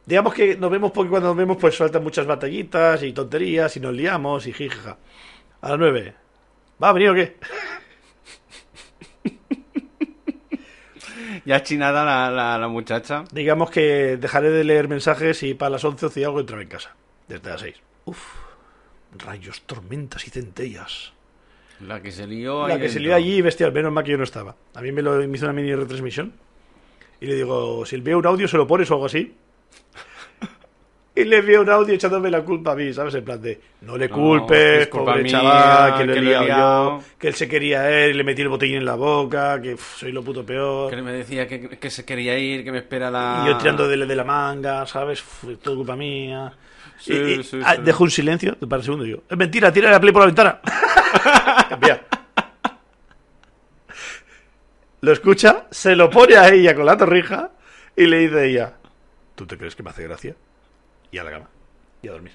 Digamos 0.05 0.33
que 0.33 0.55
nos 0.55 0.71
vemos 0.71 0.91
porque 0.93 1.09
cuando 1.09 1.27
nos 1.27 1.37
vemos 1.37 1.57
pues 1.59 1.77
faltan 1.77 2.03
muchas 2.03 2.25
batallitas 2.25 3.03
y 3.03 3.11
tonterías 3.11 3.75
y 3.75 3.81
nos 3.81 3.93
liamos 3.93 4.47
y 4.47 4.53
jija. 4.53 4.97
A 5.59 5.69
las 5.71 5.79
9. 5.79 6.13
¿Va 6.81 6.89
a 6.89 6.93
venir 6.93 7.09
o 7.09 7.13
qué? 7.13 7.37
Ya 11.45 11.63
chinada 11.63 12.05
la, 12.05 12.29
la, 12.31 12.57
la 12.57 12.67
muchacha. 12.67 13.23
Digamos 13.31 13.71
que 13.71 14.17
dejaré 14.17 14.51
de 14.51 14.63
leer 14.63 14.87
mensajes 14.87 15.41
y 15.43 15.53
para 15.53 15.71
las 15.71 15.83
11 15.83 16.05
o 16.05 16.11
y 16.15 16.23
algo 16.23 16.39
entraré 16.39 16.63
en 16.63 16.69
casa. 16.69 16.95
Desde 17.27 17.49
las 17.49 17.61
6. 17.61 17.75
Uf. 18.05 18.23
Rayos, 19.17 19.61
tormentas 19.63 20.25
y 20.27 20.29
centellas. 20.29 21.13
La 21.81 22.01
que 22.01 22.11
se 22.11 22.27
lió 22.27 22.67
La 22.67 22.79
que 22.79 22.89
se 22.89 22.99
lió 22.99 23.15
allí, 23.15 23.41
bestial, 23.41 23.71
menos 23.71 23.91
mal 23.91 24.03
que 24.03 24.11
yo 24.11 24.17
no 24.17 24.23
estaba. 24.23 24.55
A 24.75 24.81
mí 24.81 24.91
me, 24.91 25.01
lo, 25.01 25.15
me 25.15 25.35
hizo 25.35 25.45
una 25.45 25.53
mini 25.53 25.73
retransmisión. 25.73 26.33
Y 27.19 27.25
le 27.25 27.35
digo, 27.35 27.85
si 27.85 27.99
veo 27.99 28.19
un 28.19 28.25
audio, 28.25 28.47
se 28.47 28.57
lo 28.57 28.67
pones 28.67 28.89
o 28.91 28.95
algo 28.95 29.07
así. 29.07 29.35
Y 31.13 31.25
le 31.25 31.39
envié 31.39 31.59
un 31.59 31.69
audio 31.69 31.93
echándome 31.93 32.31
la 32.31 32.41
culpa 32.41 32.71
a 32.71 32.75
mí, 32.75 32.93
¿sabes? 32.93 33.13
En 33.15 33.25
plan 33.25 33.41
de, 33.41 33.59
no 33.81 33.97
le 33.97 34.07
No, 34.07 34.15
culpes, 34.15 34.83
es 34.83 34.87
culpa 34.87 35.11
pobre 35.11 35.23
mía, 35.23 35.31
chaval, 35.31 35.97
que 35.97 36.05
lo 36.05 36.11
he 36.13 36.15
que 36.15 36.21
lo 36.21 36.27
he 36.27 36.31
liado 36.31 36.45
liado". 36.45 36.89
yo, 36.99 37.03
que 37.19 37.27
él 37.27 37.33
se 37.35 37.47
quería 37.49 38.07
y 38.07 38.13
le 38.13 38.23
metí 38.23 38.41
el 38.41 38.47
botellín 38.47 38.77
en 38.77 38.85
la 38.85 38.95
boca, 38.95 39.61
que 39.61 39.73
uf, 39.73 39.97
soy 39.97 40.13
lo 40.13 40.23
puto 40.23 40.45
peor. 40.45 40.89
Que 40.89 41.01
me 41.01 41.11
decía 41.11 41.47
que, 41.47 41.67
que 41.67 41.89
se 41.89 42.05
quería 42.05 42.37
ir, 42.39 42.63
que 42.63 42.71
me 42.71 42.77
espera 42.77 43.11
la... 43.11 43.43
Y 43.43 43.47
yo 43.49 43.57
tirando 43.57 43.89
de, 43.89 43.97
de 44.05 44.15
la 44.15 44.23
manga, 44.23 44.85
¿sabes? 44.85 45.19
Uf, 45.21 45.57
todo 45.61 45.75
culpa 45.75 45.97
mía. 45.97 46.53
Sí, 46.97 47.11
Y- 47.13 47.39
y- 47.39 47.43
sí, 47.43 47.59
ah, 47.65 47.75
sí. 47.75 47.81
Dejo 47.83 48.03
un 48.05 48.11
silencio 48.11 48.55
para 48.69 48.77
el 48.79 48.83
segundo 48.83 49.03
y 49.03 49.09
digo, 49.09 49.23
es 49.29 49.37
mentira, 49.37 49.71
tira 49.73 49.91
la 49.91 49.99
play 49.99 50.13
por 50.13 50.21
la 50.21 50.27
ventana. 50.27 50.61
Cambia. 51.69 52.01
Lo 55.01 55.11
escucha, 55.11 55.65
se 55.71 55.95
lo 55.95 56.09
pone 56.09 56.37
a 56.37 56.49
ella 56.49 56.75
con 56.75 56.85
la 56.85 56.95
torrija 56.95 57.49
y 57.95 58.05
le 58.05 58.19
dice 58.19 58.45
ella, 58.47 58.73
¿tú 59.35 59.45
te 59.47 59.57
crees 59.57 59.75
que 59.75 59.83
me 59.83 59.89
hace 59.89 60.03
gracia? 60.03 60.35
Y 61.11 61.17
a 61.17 61.23
la 61.23 61.31
cama. 61.31 61.49
Y 62.01 62.07
a 62.07 62.11
dormir. 62.11 62.33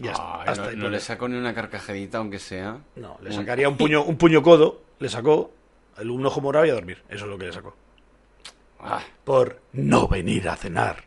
Está, 0.00 0.42
Ay, 0.42 0.48
hasta 0.48 0.62
no, 0.64 0.68
ahí 0.70 0.76
no 0.76 0.80
puede. 0.82 0.92
le 0.94 1.00
saco 1.00 1.28
ni 1.28 1.36
una 1.36 1.54
carcajedita, 1.54 2.18
aunque 2.18 2.38
sea. 2.38 2.78
No, 2.96 3.18
le 3.22 3.32
sacaría 3.32 3.68
un 3.68 3.76
puño, 3.78 4.02
un 4.04 4.16
puño 4.16 4.42
codo, 4.42 4.82
le 4.98 5.08
sacó 5.08 5.52
el 5.98 6.10
un 6.10 6.24
ojo 6.24 6.40
morado 6.40 6.64
y 6.66 6.70
a 6.70 6.74
dormir. 6.74 7.02
Eso 7.08 7.24
es 7.24 7.30
lo 7.30 7.36
que 7.38 7.46
le 7.46 7.52
sacó. 7.52 7.76
Ah, 8.80 9.02
Por 9.24 9.60
no 9.74 10.08
venir 10.08 10.48
a 10.48 10.56
cenar. 10.56 11.04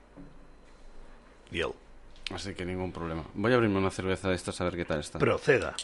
Y 1.51 1.59
él 1.61 1.71
así 2.33 2.53
que 2.53 2.65
ningún 2.65 2.91
problema. 2.91 3.23
Voy 3.33 3.51
a 3.51 3.55
abrirme 3.55 3.77
una 3.79 3.89
cerveza 3.91 4.29
de 4.29 4.35
estas 4.35 4.59
a 4.61 4.65
ver 4.65 4.75
qué 4.75 4.85
tal 4.85 4.99
está. 4.99 5.19
proceda. 5.19 5.75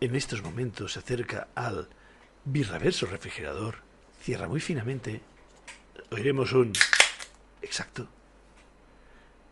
En 0.00 0.14
estos 0.16 0.42
momentos 0.42 0.92
se 0.94 0.98
acerca 0.98 1.48
al 1.54 1.88
birraverso 2.44 3.06
refrigerador, 3.06 3.76
cierra 4.20 4.48
muy 4.48 4.60
finamente. 4.60 5.20
Oiremos 6.10 6.52
un... 6.52 6.72
Exacto. 7.62 8.06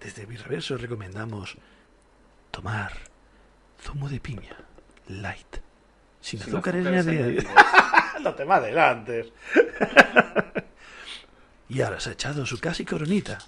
Desde 0.00 0.26
Birraverso 0.26 0.76
recomendamos 0.76 1.56
tomar 2.50 2.92
zumo 3.80 4.08
de 4.08 4.20
piña, 4.20 4.56
light, 5.08 5.56
sin, 6.20 6.40
Sin 6.40 6.48
azúcares 6.48 6.86
añadidos. 6.86 7.44
no 8.22 8.34
te 8.34 8.44
me 8.44 8.54
adelantes. 8.54 9.32
y 11.68 11.80
ahora 11.80 12.00
se 12.00 12.10
ha 12.10 12.12
echado 12.12 12.46
su 12.46 12.58
casi 12.58 12.84
coronita, 12.84 13.38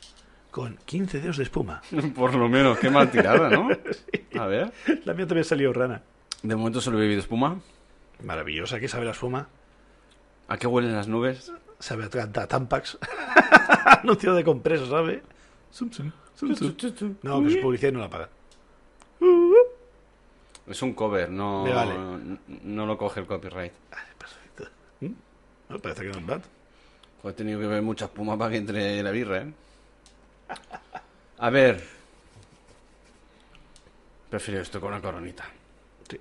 con 0.51 0.77
15 0.85 1.21
dedos 1.21 1.37
de 1.37 1.45
espuma. 1.45 1.83
Por 2.15 2.35
lo 2.35 2.49
menos, 2.49 2.79
qué 2.79 2.91
mal 2.91 3.11
tirada, 3.11 3.49
¿no? 3.51 3.69
A 4.41 4.47
ver. 4.47 4.73
La 5.05 5.15
mía 5.15 5.27
también 5.27 5.45
salió 5.45 5.73
rana. 5.73 6.03
De 6.43 6.57
momento 6.57 6.81
solo 6.81 6.99
he 6.99 7.03
bebido 7.03 7.21
espuma. 7.21 7.61
Maravillosa, 8.23 8.81
¿qué 8.81 8.89
sabe 8.89 9.05
la 9.05 9.13
espuma? 9.13 9.49
¿A 10.49 10.59
qué 10.59 10.67
huelen 10.67 10.95
las 10.95 11.09
nubes? 11.09 11.53
Sabe 11.79 12.05
a, 12.05 12.23
a 12.23 12.47
Tampax. 12.47 12.99
Anuncio 14.03 14.35
de 14.35 14.45
compreso, 14.45 14.91
¿sabe? 14.91 15.23
Zum. 15.71 15.91
No, 17.23 17.43
que 17.45 17.51
su 17.51 17.61
publicidad 17.61 17.93
no 17.93 18.01
la 18.01 18.09
paga. 18.11 18.29
Es 20.67 20.83
un 20.83 20.95
cover, 20.95 21.29
no, 21.31 21.65
Me 21.65 21.73
vale. 21.75 21.95
no 22.65 22.87
lo 22.87 22.97
coge 22.97 23.21
el 23.21 23.27
copyright. 23.27 23.73
Perfecto. 24.19 24.69
¿Mm? 25.01 25.13
Me 25.69 25.79
parece 25.81 26.03
que 26.03 26.09
no 26.09 26.19
es 26.19 26.27
bad. 26.27 26.41
Pues 27.21 27.35
he 27.35 27.37
tenido 27.37 27.59
que 27.61 27.67
beber 27.67 27.83
mucha 27.83 28.05
espuma 28.07 28.39
para 28.39 28.53
que 28.53 28.57
entre 28.59 29.03
la 29.03 29.11
birra, 29.11 29.39
¿eh? 29.43 29.53
A 31.39 31.51
ver. 31.51 31.85
Prefiero 34.31 34.61
esto 34.63 34.81
con 34.81 34.91
una 34.91 35.03
coronita. 35.03 35.45
Sí. 36.09 36.19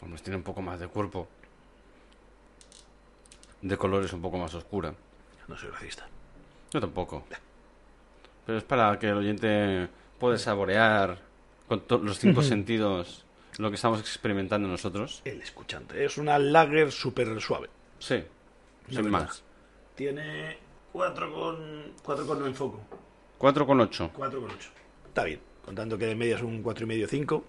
Hombre, 0.00 0.20
tiene 0.22 0.36
un 0.36 0.42
poco 0.44 0.62
más 0.62 0.78
de 0.78 0.86
cuerpo. 0.86 1.26
De 3.62 3.76
color 3.76 4.04
es 4.04 4.12
un 4.12 4.22
poco 4.22 4.38
más 4.38 4.54
oscura. 4.54 4.94
No 5.48 5.56
soy 5.56 5.70
racista. 5.70 6.06
Yo 6.70 6.80
tampoco. 6.80 7.24
Pero 8.46 8.58
es 8.58 8.64
para 8.64 8.98
que 8.98 9.08
el 9.08 9.14
oyente 9.16 9.88
pueda 10.18 10.38
saborear 10.38 11.18
con 11.68 11.82
los 12.04 12.18
cinco 12.18 12.42
sentidos 12.42 13.24
lo 13.58 13.70
que 13.70 13.76
estamos 13.76 14.00
experimentando 14.00 14.68
nosotros. 14.68 15.22
El 15.24 15.40
escuchante. 15.40 16.04
Es 16.04 16.18
una 16.18 16.38
lager 16.38 16.90
súper 16.92 17.40
suave. 17.40 17.68
Sí, 17.98 18.22
sin 18.88 18.96
verdad. 18.96 19.10
más. 19.10 19.42
Tiene 19.94 20.58
4 20.92 21.32
con... 21.32 21.92
4 22.02 22.26
con 22.26 22.40
no 22.40 22.46
enfoco. 22.46 22.80
4,8. 23.38 24.10
4 24.12 24.40
con 24.40 24.50
8. 24.50 24.70
Está 25.06 25.24
bien. 25.24 25.40
Contando 25.64 25.96
que 25.96 26.06
de 26.06 26.14
media 26.16 26.36
es 26.36 26.42
un 26.42 26.62
4 26.62 26.84
y 26.84 26.88
medio 26.88 27.08
5. 27.08 27.44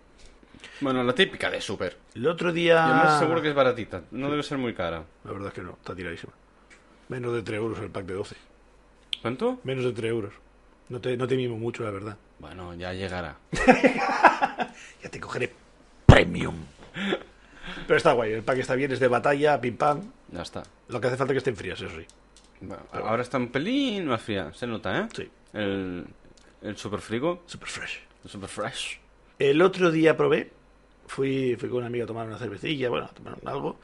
Bueno, 0.81 1.03
la 1.03 1.13
típica 1.13 1.49
de 1.49 1.59
Super. 1.59 1.97
El 2.13 2.27
otro 2.27 2.51
Y 2.51 2.53
día... 2.53 2.85
además 2.85 3.19
seguro 3.19 3.41
que 3.41 3.49
es 3.49 3.55
baratita. 3.55 4.03
No 4.11 4.29
debe 4.29 4.43
ser 4.43 4.57
muy 4.57 4.73
cara. 4.73 5.03
La 5.23 5.31
verdad 5.31 5.47
es 5.49 5.53
que 5.53 5.61
no. 5.61 5.71
Está 5.71 5.95
tiradísima. 5.95 6.33
Menos 7.09 7.33
de 7.33 7.41
3 7.41 7.57
euros 7.59 7.79
el 7.79 7.89
pack 7.89 8.05
de 8.05 8.13
12. 8.13 8.35
¿Cuánto? 9.21 9.59
Menos 9.63 9.83
de 9.85 9.91
3 9.91 10.09
euros. 10.11 10.33
No 10.89 10.99
te, 11.01 11.17
no 11.17 11.27
te 11.27 11.35
mimo 11.35 11.57
mucho, 11.57 11.83
la 11.83 11.91
verdad. 11.91 12.17
Bueno, 12.39 12.73
ya 12.75 12.93
llegará. 12.93 13.37
Ya 15.01 15.09
te 15.09 15.19
cogeré 15.19 15.53
premium. 16.05 16.55
Pero 17.87 17.97
está 17.97 18.13
guay, 18.13 18.33
el 18.33 18.43
pack 18.43 18.57
está 18.57 18.73
bien, 18.75 18.91
es 18.91 18.99
de 18.99 19.07
batalla, 19.07 19.61
pim 19.61 19.77
pam. 19.77 20.01
Ya 20.31 20.41
está. 20.41 20.63
Lo 20.87 20.99
que 20.99 21.07
hace 21.07 21.15
falta 21.17 21.31
es 21.31 21.35
que 21.35 21.37
estén 21.37 21.55
frías, 21.55 21.79
eso 21.79 21.95
sí. 21.95 22.05
Bueno, 22.61 22.81
ahora 22.91 23.21
está 23.21 23.37
un 23.37 23.49
pelín 23.49 24.07
más 24.07 24.21
fría. 24.21 24.51
Se 24.53 24.65
nota, 24.65 24.99
¿eh? 24.99 25.07
Sí, 25.15 25.29
El, 25.53 26.05
el 26.63 26.77
super 26.77 27.01
frigo. 27.01 27.43
super 27.45 27.69
fresh. 27.69 27.99
El 28.23 28.29
super 28.31 28.49
fresh. 28.49 28.99
El 29.37 29.61
otro 29.61 29.91
día 29.91 30.17
probé, 30.17 30.51
fui, 31.07 31.55
fui 31.55 31.69
con 31.69 31.79
una 31.79 31.87
amiga 31.87 32.05
a 32.05 32.07
tomar 32.07 32.25
una 32.27 32.37
cervecilla, 32.39 32.89
bueno, 32.89 33.05
a 33.05 33.09
tomar 33.09 33.37
algo, 33.45 33.77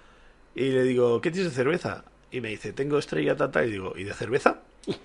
y 0.56 0.70
le 0.70 0.84
digo, 0.84 1.22
¿qué 1.22 1.30
tienes 1.30 1.52
de 1.52 1.56
cerveza? 1.56 2.04
Y 2.32 2.42
me 2.42 2.50
dice, 2.50 2.74
tengo 2.74 2.98
estrella 2.98 3.36
tata, 3.36 3.64
y 3.66 3.72
digo, 3.72 3.94
¿y 3.96 4.06
de 4.06 4.14
cerveza? 4.14 4.62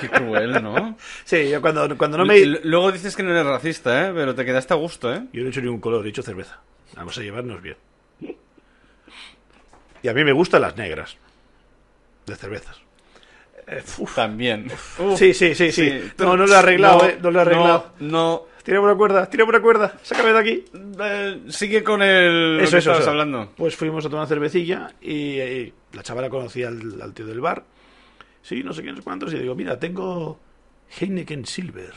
Qué 0.00 0.08
cruel, 0.08 0.62
¿no? 0.62 0.96
Sí, 1.24 1.48
yo 1.50 1.60
cuando, 1.60 1.96
cuando 1.96 2.18
no 2.18 2.24
me... 2.24 2.36
L- 2.36 2.60
Luego 2.64 2.92
dices 2.92 3.14
que 3.16 3.22
no 3.22 3.30
eres 3.30 3.44
racista, 3.46 4.08
¿eh? 4.08 4.12
Pero 4.14 4.34
te 4.34 4.44
quedaste 4.44 4.74
a 4.74 4.76
gusto, 4.76 5.12
¿eh? 5.12 5.24
Yo 5.32 5.40
no 5.42 5.46
he 5.48 5.50
hecho 5.50 5.60
ningún 5.60 5.80
color, 5.80 6.06
he 6.06 6.10
hecho 6.10 6.22
cerveza. 6.22 6.60
Vamos 6.96 7.16
a 7.18 7.22
llevarnos 7.22 7.60
bien. 7.62 7.76
Y 10.02 10.08
a 10.08 10.14
mí 10.14 10.24
me 10.24 10.32
gustan 10.32 10.62
las 10.62 10.76
negras. 10.76 11.16
De 12.26 12.36
cervezas. 12.36 12.76
Eh, 13.66 13.82
uf. 13.98 14.14
También. 14.14 14.70
Sí, 15.16 15.34
sí, 15.34 15.54
sí, 15.54 15.72
sí. 15.72 16.10
No, 16.18 16.36
no 16.36 16.46
lo 16.46 16.54
he 16.54 16.56
arreglado, 16.58 17.04
eh. 17.06 17.18
No 17.20 17.30
lo 17.30 17.38
he 17.38 17.42
arreglado. 17.42 17.92
No, 18.00 18.44
Tira 18.62 18.80
una 18.82 18.94
cuerda, 18.96 19.24
tira 19.30 19.44
una 19.44 19.60
cuerda. 19.62 19.94
Sácame 20.02 20.32
de 20.32 20.38
aquí. 20.38 20.64
no. 20.74 21.04
Eh, 21.06 21.40
sigue 21.48 21.82
con 21.82 22.02
el. 22.02 22.58
lo 22.58 22.62
Eso, 22.62 22.72
que 22.72 22.78
eso, 22.78 22.90
estabas 22.90 23.00
eso. 23.00 23.10
hablando. 23.10 23.52
Pues 23.56 23.74
fuimos 23.76 24.04
a 24.04 24.08
tomar 24.10 24.22
una 24.24 24.28
cervecilla 24.28 24.90
y, 25.00 25.40
y 25.40 25.72
la 25.94 26.02
chavala 26.02 26.28
conocía 26.28 26.68
al, 26.68 27.00
al 27.00 27.14
tío 27.14 27.24
del 27.26 27.40
bar. 27.40 27.64
Sí, 28.42 28.62
no 28.62 28.72
sé 28.72 28.82
qué, 28.82 28.90
no 28.90 28.96
sé 28.96 29.02
cuántos. 29.02 29.32
Y 29.34 29.38
digo, 29.38 29.54
mira, 29.54 29.78
tengo 29.78 30.38
Heineken 31.00 31.44
Silver. 31.46 31.92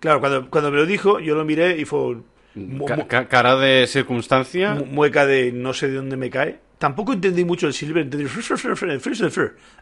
Claro, 0.00 0.20
cuando, 0.20 0.50
cuando 0.50 0.70
me 0.70 0.78
lo 0.78 0.86
dijo, 0.86 1.20
yo 1.20 1.34
lo 1.34 1.44
miré 1.44 1.76
y 1.78 1.84
fue 1.84 2.16
mu- 2.54 2.84
Ca- 2.86 3.28
cara 3.28 3.56
de 3.56 3.86
circunstancia. 3.86 4.74
mu- 4.74 4.86
mueca 4.86 5.26
de 5.26 5.52
no 5.52 5.72
sé 5.72 5.88
de 5.88 5.94
dónde 5.96 6.16
me 6.16 6.30
cae. 6.30 6.58
Tampoco 6.78 7.12
entendí 7.14 7.44
mucho 7.44 7.66
el 7.66 7.72
Silver, 7.72 8.02
entendí 8.02 8.26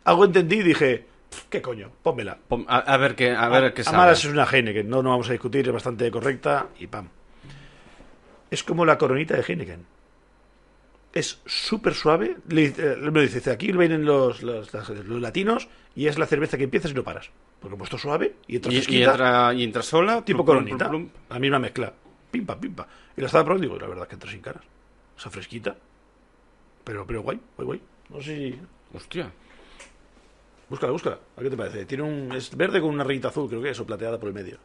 algo 0.04 0.24
entendí 0.26 0.56
y 0.56 0.62
dije, 0.62 1.06
"Pf, 1.30 1.44
¿qué 1.50 1.60
coño? 1.62 1.90
Pónmela. 2.02 2.38
A, 2.68 2.78
a 2.78 2.96
ver 2.96 3.14
qué, 3.16 3.30
a 3.32 3.48
ver 3.48 3.74
qué 3.74 3.82
sabe. 3.82 3.96
Amaras 3.96 4.24
es 4.24 4.30
una 4.30 4.44
Heineken, 4.44 4.88
no, 4.88 5.02
no 5.02 5.10
vamos 5.10 5.28
a 5.28 5.32
discutir, 5.32 5.66
es 5.66 5.72
bastante 5.72 6.08
correcta 6.10 6.68
y 6.78 6.86
pam. 6.86 7.08
Es 8.50 8.62
como 8.62 8.84
la 8.84 8.96
coronita 8.98 9.34
de 9.36 9.42
Heineken. 9.42 9.84
Es 11.14 11.40
súper 11.46 11.94
suave. 11.94 12.36
Le, 12.48 12.66
eh, 12.76 12.96
me 13.12 13.22
dice, 13.22 13.50
aquí 13.50 13.70
vienen 13.72 14.04
los, 14.04 14.42
los, 14.42 14.72
los 14.72 15.20
latinos 15.20 15.68
y 15.94 16.08
es 16.08 16.18
la 16.18 16.26
cerveza 16.26 16.58
que 16.58 16.64
empiezas 16.64 16.90
y 16.90 16.94
no 16.94 17.04
paras. 17.04 17.30
Porque 17.60 17.76
puesto 17.76 17.96
suave 17.96 18.34
y 18.48 18.56
entra 18.56 18.72
Y, 18.72 18.76
y 18.76 18.78
fresquita, 18.80 19.10
entra, 19.12 19.54
y 19.54 19.62
entra 19.64 19.82
sola. 19.82 20.24
tipo 20.24 20.44
plum, 20.44 20.56
coronita. 20.56 20.88
plum, 20.90 21.08
plum. 21.08 21.22
La 21.30 21.38
misma 21.38 21.58
mezcla. 21.60 21.92
Pimpa, 22.30 22.58
pimpa. 22.60 22.86
Y 23.16 23.20
la 23.20 23.28
estaba 23.28 23.44
probando 23.44 23.64
y 23.64 23.68
digo, 23.68 23.80
la 23.80 23.86
verdad 23.86 24.04
es 24.04 24.08
que 24.08 24.14
entra 24.16 24.30
sin 24.30 24.40
caras. 24.40 24.64
Esa 25.16 25.30
fresquita. 25.30 25.76
Pero, 26.82 27.06
pero 27.06 27.22
guay, 27.22 27.40
guay, 27.56 27.66
guay. 27.66 27.80
No 28.10 28.20
sé 28.20 28.36
si... 28.36 28.60
Hostia. 28.92 29.30
Búscala, 30.68 30.92
búscala. 30.92 31.18
¿A 31.36 31.40
qué 31.42 31.48
te 31.50 31.56
parece? 31.56 31.86
Tiene 31.86 32.02
un... 32.02 32.32
Es 32.32 32.56
verde 32.56 32.80
con 32.80 32.90
una 32.90 33.04
rayita 33.04 33.28
azul, 33.28 33.48
creo 33.48 33.62
que 33.62 33.70
es, 33.70 33.78
o 33.80 33.86
plateada 33.86 34.18
por 34.18 34.28
el 34.28 34.34
medio. 34.34 34.58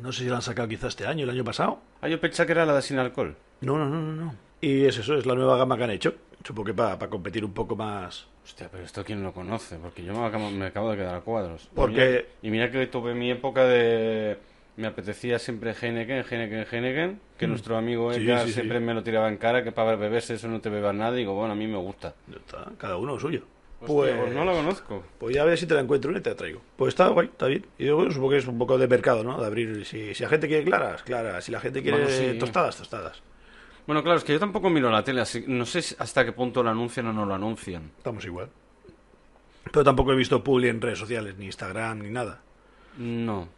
No 0.00 0.12
sé 0.12 0.24
si 0.24 0.28
la 0.30 0.36
han 0.36 0.42
sacado 0.42 0.68
quizá 0.68 0.88
este 0.88 1.06
año, 1.06 1.24
el 1.24 1.30
año 1.30 1.44
pasado. 1.44 1.78
Ah, 2.00 2.08
yo 2.08 2.20
pensaba 2.20 2.46
que 2.46 2.52
era 2.52 2.66
la 2.66 2.74
de 2.74 2.82
sin 2.82 2.98
alcohol. 2.98 3.36
No, 3.60 3.78
no, 3.78 3.88
no, 3.88 4.00
no, 4.00 4.12
no. 4.12 4.34
Y 4.60 4.84
es 4.86 4.96
eso, 4.98 5.14
es 5.16 5.26
la 5.26 5.34
nueva 5.34 5.56
gama 5.56 5.76
que 5.76 5.84
han 5.84 5.90
hecho. 5.90 6.14
Supongo 6.42 6.66
que 6.66 6.74
para 6.74 6.98
competir 7.08 7.44
un 7.44 7.52
poco 7.52 7.76
más... 7.76 8.26
Hostia, 8.44 8.68
pero 8.70 8.84
esto 8.84 9.02
quién 9.04 9.22
lo 9.22 9.32
conoce, 9.32 9.76
porque 9.76 10.04
yo 10.04 10.12
me 10.12 10.26
acabo, 10.26 10.50
me 10.50 10.66
acabo 10.66 10.90
de 10.90 10.98
quedar 10.98 11.14
a 11.14 11.20
cuadros. 11.20 11.64
Y 11.72 11.74
Porque- 11.74 11.94
mira- 12.00 12.24
Y 12.42 12.50
mira, 12.50 12.70
que 12.70 12.86
tuve 12.88 13.14
mi 13.14 13.30
época 13.30 13.64
de... 13.64 14.36
Me 14.76 14.86
apetecía 14.88 15.38
siempre 15.38 15.72
Heineken, 15.80 16.24
Heineken, 16.28 16.66
Heineken, 16.70 17.20
que 17.38 17.46
nuestro 17.46 17.76
amigo 17.76 18.08
Mm. 18.10 18.12
Edgar 18.14 18.40
sí, 18.40 18.46
sí. 18.48 18.52
siempre 18.54 18.80
me 18.80 18.92
lo 18.92 19.02
tiraba 19.04 19.28
en 19.28 19.36
cara, 19.36 19.62
que 19.62 19.70
para 19.72 19.94
beberse 19.96 20.34
eso 20.34 20.48
no 20.48 20.60
te 20.60 20.68
bebas 20.68 20.94
nada, 20.94 21.14
y 21.14 21.20
digo, 21.20 21.32
bueno, 21.34 21.52
a 21.52 21.56
mí 21.56 21.66
me 21.68 21.78
gusta. 21.78 22.14
Ya 22.26 22.36
está, 22.38 22.72
cada 22.76 22.96
uno 22.96 23.12
lo 23.14 23.20
suyo. 23.20 23.44
Hostia, 23.84 23.94
Pues, 23.96 24.14
pues 24.20 24.32
no 24.34 24.44
la 24.44 24.52
conozco. 24.52 25.04
pues 25.18 25.34
ya 25.34 25.42
a 25.42 25.44
ver 25.44 25.58
si 25.58 25.66
te 25.66 25.74
la 25.74 25.80
encuentro 25.80 26.16
y 26.16 26.20
te 26.20 26.30
la 26.30 26.36
traigo. 26.36 26.60
Pues 26.76 26.90
está 26.94 27.08
guay, 27.08 27.26
está 27.28 27.46
bien. 27.46 27.66
Y 27.78 27.86
yo 27.86 27.96
bueno, 27.96 28.10
supongo 28.10 28.30
que 28.32 28.36
es 28.38 28.46
un 28.46 28.58
poco 28.58 28.76
de 28.78 28.88
mercado, 28.88 29.22
¿no? 29.24 29.40
De 29.40 29.46
abrir. 29.46 29.84
Si, 29.86 30.14
si 30.14 30.22
la 30.22 30.28
gente 30.28 30.48
quiere 30.48 30.64
claras, 30.64 31.02
claras. 31.02 31.44
Si 31.44 31.52
la 31.52 31.60
gente 31.60 31.82
quiere 31.82 31.98
Bueno, 32.04 32.10
sí. 32.12 32.38
tostadas, 32.38 32.76
tostadas. 32.76 33.22
Bueno, 33.86 34.02
claro, 34.02 34.18
es 34.18 34.24
que 34.24 34.32
yo 34.32 34.40
tampoco 34.40 34.70
miro 34.70 34.90
la 34.90 35.04
tele, 35.04 35.20
así 35.20 35.44
no 35.46 35.66
sé 35.66 35.94
hasta 35.98 36.24
qué 36.24 36.32
punto 36.32 36.62
lo 36.62 36.70
anuncian 36.70 37.06
o 37.08 37.12
no 37.12 37.26
lo 37.26 37.34
anuncian. 37.34 37.90
Estamos 37.98 38.24
igual. 38.24 38.48
Pero 39.70 39.84
tampoco 39.84 40.12
he 40.12 40.16
visto 40.16 40.42
publi 40.42 40.68
en 40.68 40.80
redes 40.80 40.98
sociales, 40.98 41.36
ni 41.36 41.46
Instagram, 41.46 41.98
ni 42.00 42.10
nada. 42.10 42.40
No. 42.98 43.48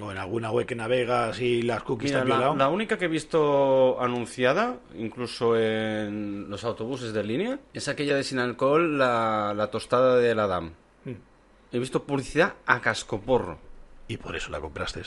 O 0.00 0.10
en 0.10 0.18
alguna 0.18 0.50
web 0.50 0.66
que 0.66 0.74
navegas 0.74 1.40
y 1.40 1.62
las 1.62 1.82
cookies 1.82 2.10
Mira, 2.12 2.24
te 2.24 2.32
han 2.32 2.40
la, 2.40 2.54
la 2.54 2.68
única 2.68 2.98
que 2.98 3.04
he 3.04 3.08
visto 3.08 4.00
anunciada, 4.00 4.76
incluso 4.96 5.56
en 5.56 6.48
los 6.50 6.64
autobuses 6.64 7.12
de 7.12 7.22
línea, 7.22 7.58
es 7.72 7.88
aquella 7.88 8.16
de 8.16 8.24
sin 8.24 8.38
alcohol, 8.38 8.98
la, 8.98 9.52
la 9.54 9.70
tostada 9.70 10.16
de 10.16 10.34
la 10.34 10.46
DAM. 10.46 10.72
Mm. 11.04 11.10
He 11.72 11.78
visto 11.78 12.02
publicidad 12.04 12.54
a 12.66 12.80
cascoporro. 12.80 13.58
Y 14.08 14.16
por 14.16 14.34
eso 14.34 14.50
la 14.50 14.60
compraste. 14.60 15.02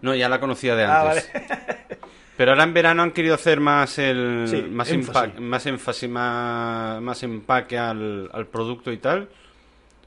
No, 0.00 0.14
ya 0.14 0.28
la 0.28 0.40
conocía 0.40 0.74
de 0.76 0.84
Ah, 0.84 1.10
antes. 1.10 1.30
Pero 2.36 2.52
ahora 2.52 2.64
en 2.64 2.72
verano 2.74 3.02
han 3.02 3.12
querido 3.12 3.34
hacer 3.34 3.60
más 3.60 3.98
el 3.98 4.46
Sí, 4.48 4.62
más 4.62 4.90
énfasis. 4.90 5.38
más 5.38 5.66
énfasis, 5.66 6.08
más, 6.08 7.00
más 7.02 7.22
empaque 7.22 7.78
al, 7.78 8.30
al 8.32 8.46
producto 8.46 8.90
y 8.90 8.96
tal. 8.96 9.28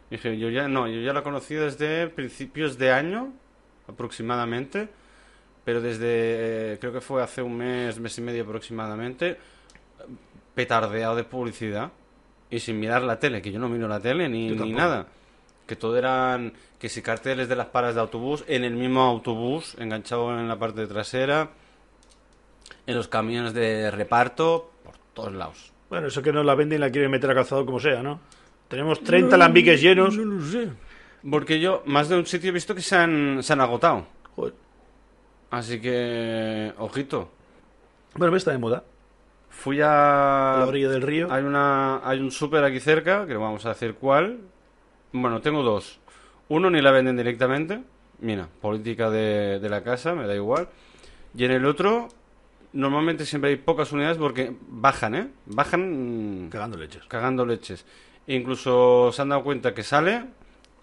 Dije, 0.09 0.37
yo 0.37 0.49
ya 0.49 0.67
no, 0.67 0.87
yo 0.87 0.99
ya 1.01 1.13
la 1.13 1.21
conocí 1.21 1.53
desde 1.53 2.07
principios 2.07 2.77
de 2.77 2.91
año, 2.91 3.31
aproximadamente, 3.87 4.89
pero 5.63 5.81
desde, 5.81 6.73
eh, 6.73 6.77
creo 6.79 6.93
que 6.93 7.01
fue 7.01 7.23
hace 7.23 7.41
un 7.41 7.57
mes, 7.57 7.99
mes 7.99 8.17
y 8.17 8.21
medio 8.21 8.43
aproximadamente, 8.43 9.37
petardeado 10.53 11.15
de 11.15 11.23
publicidad 11.23 11.91
y 12.49 12.59
sin 12.59 12.79
mirar 12.79 13.01
la 13.01 13.19
tele, 13.19 13.41
que 13.41 13.51
yo 13.51 13.59
no 13.59 13.67
miro 13.67 13.87
la 13.87 13.99
tele 13.99 14.29
ni, 14.29 14.49
ni 14.49 14.73
nada. 14.73 15.07
Que 15.67 15.75
todo 15.75 15.97
eran, 15.97 16.53
que 16.77 16.89
si 16.89 17.01
carteles 17.01 17.49
de 17.49 17.55
las 17.55 17.67
paras 17.67 17.95
de 17.95 18.01
autobús, 18.01 18.45
en 18.47 18.63
el 18.63 18.73
mismo 18.73 19.01
autobús, 19.01 19.75
enganchado 19.79 20.37
en 20.39 20.47
la 20.47 20.59
parte 20.59 20.85
trasera, 20.85 21.49
en 22.85 22.95
los 22.95 23.07
camiones 23.07 23.53
de 23.53 23.89
reparto, 23.89 24.71
por 24.83 24.95
todos 25.13 25.33
lados. 25.33 25.73
Bueno, 25.89 26.07
eso 26.07 26.21
que 26.21 26.31
no 26.31 26.43
la 26.43 26.53
venden 26.53 26.77
y 26.77 26.81
la 26.81 26.91
quieren 26.91 27.09
meter 27.09 27.31
a 27.31 27.35
calzado 27.35 27.65
como 27.65 27.79
sea, 27.79 28.03
¿no? 28.03 28.19
Tenemos 28.67 29.03
30 29.03 29.35
alambiques 29.35 29.81
llenos. 29.81 30.15
lo 30.15 30.43
sé. 30.45 30.69
Porque 31.29 31.59
yo, 31.59 31.81
más 31.85 32.09
de 32.09 32.17
un 32.17 32.25
sitio 32.25 32.49
he 32.49 32.53
visto 32.53 32.75
que 32.75 32.81
se 32.81 32.95
han, 32.95 33.41
se 33.41 33.53
han 33.53 33.61
agotado. 33.61 34.05
Joder. 34.35 34.53
Así 35.49 35.79
que, 35.79 36.73
ojito. 36.77 37.29
Bueno, 38.15 38.35
está 38.35 38.51
de 38.51 38.57
moda. 38.57 38.83
Fui 39.49 39.79
A 39.81 40.55
a... 40.55 40.59
la 40.59 40.67
orilla 40.67 40.89
del 40.89 41.01
río. 41.01 41.31
Hay, 41.31 41.43
una, 41.43 42.07
hay 42.07 42.19
un 42.19 42.31
súper 42.31 42.63
aquí 42.63 42.79
cerca, 42.79 43.25
que 43.25 43.33
no 43.33 43.39
vamos 43.41 43.65
a 43.65 43.69
decir 43.69 43.95
cuál. 43.95 44.39
Bueno, 45.13 45.41
tengo 45.41 45.63
dos. 45.63 45.99
Uno 46.49 46.69
ni 46.69 46.81
la 46.81 46.91
venden 46.91 47.17
directamente. 47.17 47.81
Mira, 48.19 48.47
política 48.61 49.09
de, 49.09 49.59
de 49.59 49.69
la 49.69 49.83
casa, 49.83 50.13
me 50.13 50.27
da 50.27 50.35
igual. 50.35 50.67
Y 51.35 51.43
en 51.45 51.51
el 51.51 51.65
otro, 51.65 52.07
normalmente 52.73 53.25
siempre 53.25 53.49
hay 53.51 53.55
pocas 53.57 53.91
unidades 53.91 54.17
porque 54.17 54.55
bajan, 54.67 55.15
¿eh? 55.15 55.27
Bajan 55.45 56.45
mm, 56.45 56.49
Cagando 56.49 56.77
leches. 56.77 57.03
cagando 57.07 57.45
leches. 57.45 57.85
Incluso 58.27 59.11
se 59.11 59.21
han 59.21 59.29
dado 59.29 59.43
cuenta 59.43 59.73
que 59.73 59.83
sale 59.83 60.25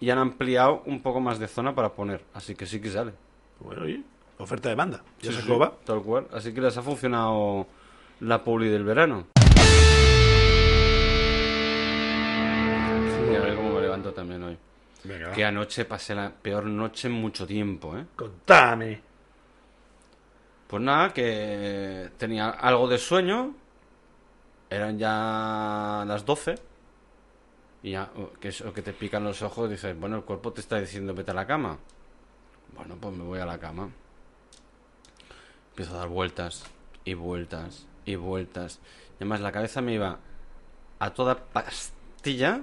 y 0.03 0.09
han 0.09 0.17
ampliado 0.17 0.83
un 0.85 1.01
poco 1.01 1.21
más 1.21 1.39
de 1.39 1.47
zona 1.47 1.73
para 1.73 1.93
poner. 1.93 2.25
Así 2.33 2.55
que 2.55 2.65
sí 2.65 2.81
que 2.81 2.89
sale. 2.91 3.13
Bueno, 3.61 3.83
oye, 3.83 4.01
oferta-demanda. 4.37 5.01
Ya 5.21 5.31
Sí, 5.31 5.37
se 5.37 5.43
sí. 5.43 5.53
Tal 5.85 6.01
cual. 6.01 6.27
Así 6.33 6.53
que 6.53 6.59
les 6.59 6.75
ha 6.75 6.81
funcionado 6.81 7.65
la 8.19 8.43
publi 8.43 8.67
del 8.67 8.83
verano. 8.83 9.27
Sí, 13.15 13.33
a 13.33 13.39
ver 13.39 13.55
cómo 13.55 13.75
me 13.75 13.79
levanto 13.81 14.11
también 14.11 14.43
hoy. 14.43 14.57
Venga. 15.05 15.31
Que 15.31 15.45
anoche 15.45 15.85
pasé 15.85 16.13
la 16.15 16.29
peor 16.29 16.65
noche 16.65 17.07
en 17.07 17.13
mucho 17.13 17.47
tiempo, 17.47 17.97
¿eh? 17.97 18.05
Contame. 18.17 18.99
Pues 20.67 20.83
nada, 20.83 21.13
que 21.13 22.09
tenía 22.17 22.49
algo 22.49 22.89
de 22.89 22.97
sueño. 22.97 23.55
Eran 24.69 24.97
ya 24.99 26.03
las 26.05 26.25
12. 26.25 26.72
Y 27.83 27.91
ya, 27.91 28.09
que 28.39 28.47
eso 28.47 28.73
que 28.73 28.81
te 28.81 28.93
pican 28.93 29.23
los 29.25 29.41
ojos, 29.41 29.69
dices, 29.69 29.99
bueno, 29.99 30.15
el 30.17 30.23
cuerpo 30.23 30.51
te 30.53 30.61
está 30.61 30.79
diciendo 30.79 31.13
vete 31.13 31.31
a 31.31 31.33
la 31.35 31.45
cama. 31.45 31.77
Bueno, 32.75 32.95
pues 32.99 33.13
me 33.15 33.23
voy 33.23 33.39
a 33.39 33.45
la 33.45 33.59
cama. 33.59 33.89
Empiezo 35.71 35.95
a 35.95 35.99
dar 35.99 36.07
vueltas 36.07 36.63
y 37.05 37.13
vueltas 37.13 37.85
y 38.05 38.15
vueltas. 38.15 38.79
Y 39.13 39.15
además 39.17 39.41
la 39.41 39.51
cabeza 39.51 39.81
me 39.81 39.93
iba 39.93 40.19
a 40.99 41.09
toda 41.13 41.35
pastilla, 41.35 42.61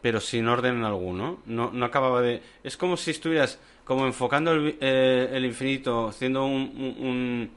pero 0.00 0.20
sin 0.20 0.46
orden 0.48 0.84
alguno. 0.84 1.38
No, 1.46 1.70
no 1.72 1.84
acababa 1.86 2.22
de... 2.22 2.42
Es 2.62 2.76
como 2.76 2.96
si 2.96 3.10
estuvieras 3.10 3.58
como 3.84 4.06
enfocando 4.06 4.52
el, 4.52 4.78
eh, 4.80 5.30
el 5.32 5.44
infinito, 5.44 6.08
haciendo 6.08 6.44
un, 6.44 6.96
un- 6.98 7.50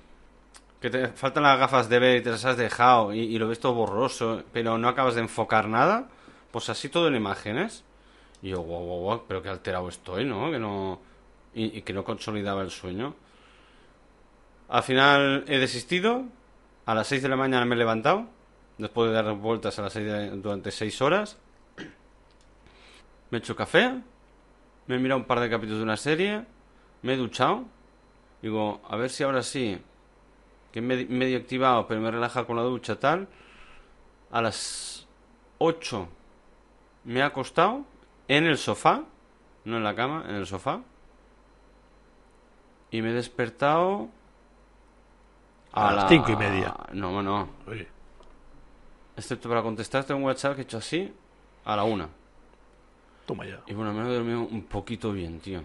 Que 0.81 0.89
te 0.89 1.07
faltan 1.09 1.43
las 1.43 1.59
gafas 1.59 1.89
de 1.89 1.99
ver 1.99 2.17
y 2.17 2.23
te 2.23 2.31
las 2.31 2.43
has 2.45 2.57
dejado 2.57 3.13
y 3.13 3.37
lo 3.37 3.47
ves 3.47 3.59
todo 3.59 3.73
borroso, 3.73 4.43
pero 4.51 4.77
no 4.77 4.87
acabas 4.89 5.15
de 5.15 5.21
enfocar 5.21 5.67
nada. 5.67 6.09
Pues 6.51 6.69
así 6.69 6.89
todo 6.89 7.07
en 7.07 7.15
imágenes. 7.15 7.83
Y 8.41 8.49
yo, 8.49 8.61
guau, 8.61 8.83
guau, 8.83 8.99
guau, 9.01 9.23
pero 9.27 9.41
que 9.41 9.49
alterado 9.49 9.87
estoy, 9.89 10.25
¿no? 10.25 10.51
Que 10.51 10.59
no... 10.59 10.99
Y, 11.53 11.77
y 11.77 11.81
que 11.81 11.93
no 11.93 12.03
consolidaba 12.03 12.61
el 12.61 12.71
sueño. 12.71 13.15
Al 14.69 14.83
final 14.83 15.45
he 15.47 15.57
desistido. 15.59 16.23
A 16.85 16.95
las 16.95 17.07
6 17.07 17.21
de 17.21 17.29
la 17.29 17.35
mañana 17.35 17.65
me 17.65 17.75
he 17.75 17.77
levantado. 17.77 18.25
Después 18.77 19.09
de 19.11 19.15
dar 19.21 19.33
vueltas 19.35 19.77
a 19.79 19.83
las 19.83 19.93
6 19.93 20.05
de- 20.05 20.29
durante 20.37 20.71
6 20.71 21.01
horas. 21.01 21.37
Me 23.29 23.37
he 23.37 23.39
hecho 23.39 23.55
café. 23.55 24.01
Me 24.87 24.95
he 24.95 24.99
mirado 24.99 25.19
un 25.21 25.25
par 25.27 25.39
de 25.39 25.49
capítulos 25.49 25.79
de 25.79 25.83
una 25.83 25.97
serie. 25.97 26.43
Me 27.01 27.13
he 27.13 27.17
duchado. 27.17 27.65
Digo, 28.41 28.81
a 28.89 28.95
ver 28.95 29.09
si 29.09 29.23
ahora 29.23 29.43
sí. 29.43 29.77
Que 30.71 30.81
me 30.81 31.05
medio 31.05 31.37
activado, 31.37 31.85
pero 31.87 32.01
me 32.01 32.09
relaja 32.11 32.45
con 32.45 32.55
la 32.55 32.63
ducha 32.63 32.99
tal. 32.99 33.27
A 34.31 34.41
las 34.41 35.07
8 35.59 36.07
me 37.03 37.19
he 37.19 37.23
acostado 37.23 37.83
en 38.27 38.45
el 38.45 38.57
sofá. 38.57 39.03
No 39.65 39.77
en 39.77 39.83
la 39.83 39.95
cama, 39.95 40.25
en 40.27 40.35
el 40.35 40.47
sofá. 40.47 40.81
Y 42.89 43.01
me 43.01 43.11
he 43.11 43.13
despertado. 43.13 44.09
A 45.73 45.93
las 45.93 46.03
la- 46.03 46.09
cinco 46.09 46.31
y 46.31 46.35
media. 46.35 46.75
No, 46.93 47.21
no. 47.21 47.47
Oye, 47.67 47.87
Excepto 49.15 49.47
para 49.49 49.61
contestarte 49.61 50.13
un 50.13 50.23
WhatsApp 50.23 50.55
que 50.55 50.61
he 50.61 50.63
hecho 50.63 50.77
así 50.77 51.13
a 51.65 51.75
la 51.75 51.83
una. 51.83 52.09
toma 53.25 53.45
ya. 53.45 53.61
Y 53.67 53.73
bueno, 53.73 53.91
al 53.91 53.95
menos 53.95 54.11
he 54.11 54.15
dormido 54.15 54.41
un 54.41 54.63
poquito 54.63 55.11
bien, 55.13 55.39
tío. 55.39 55.61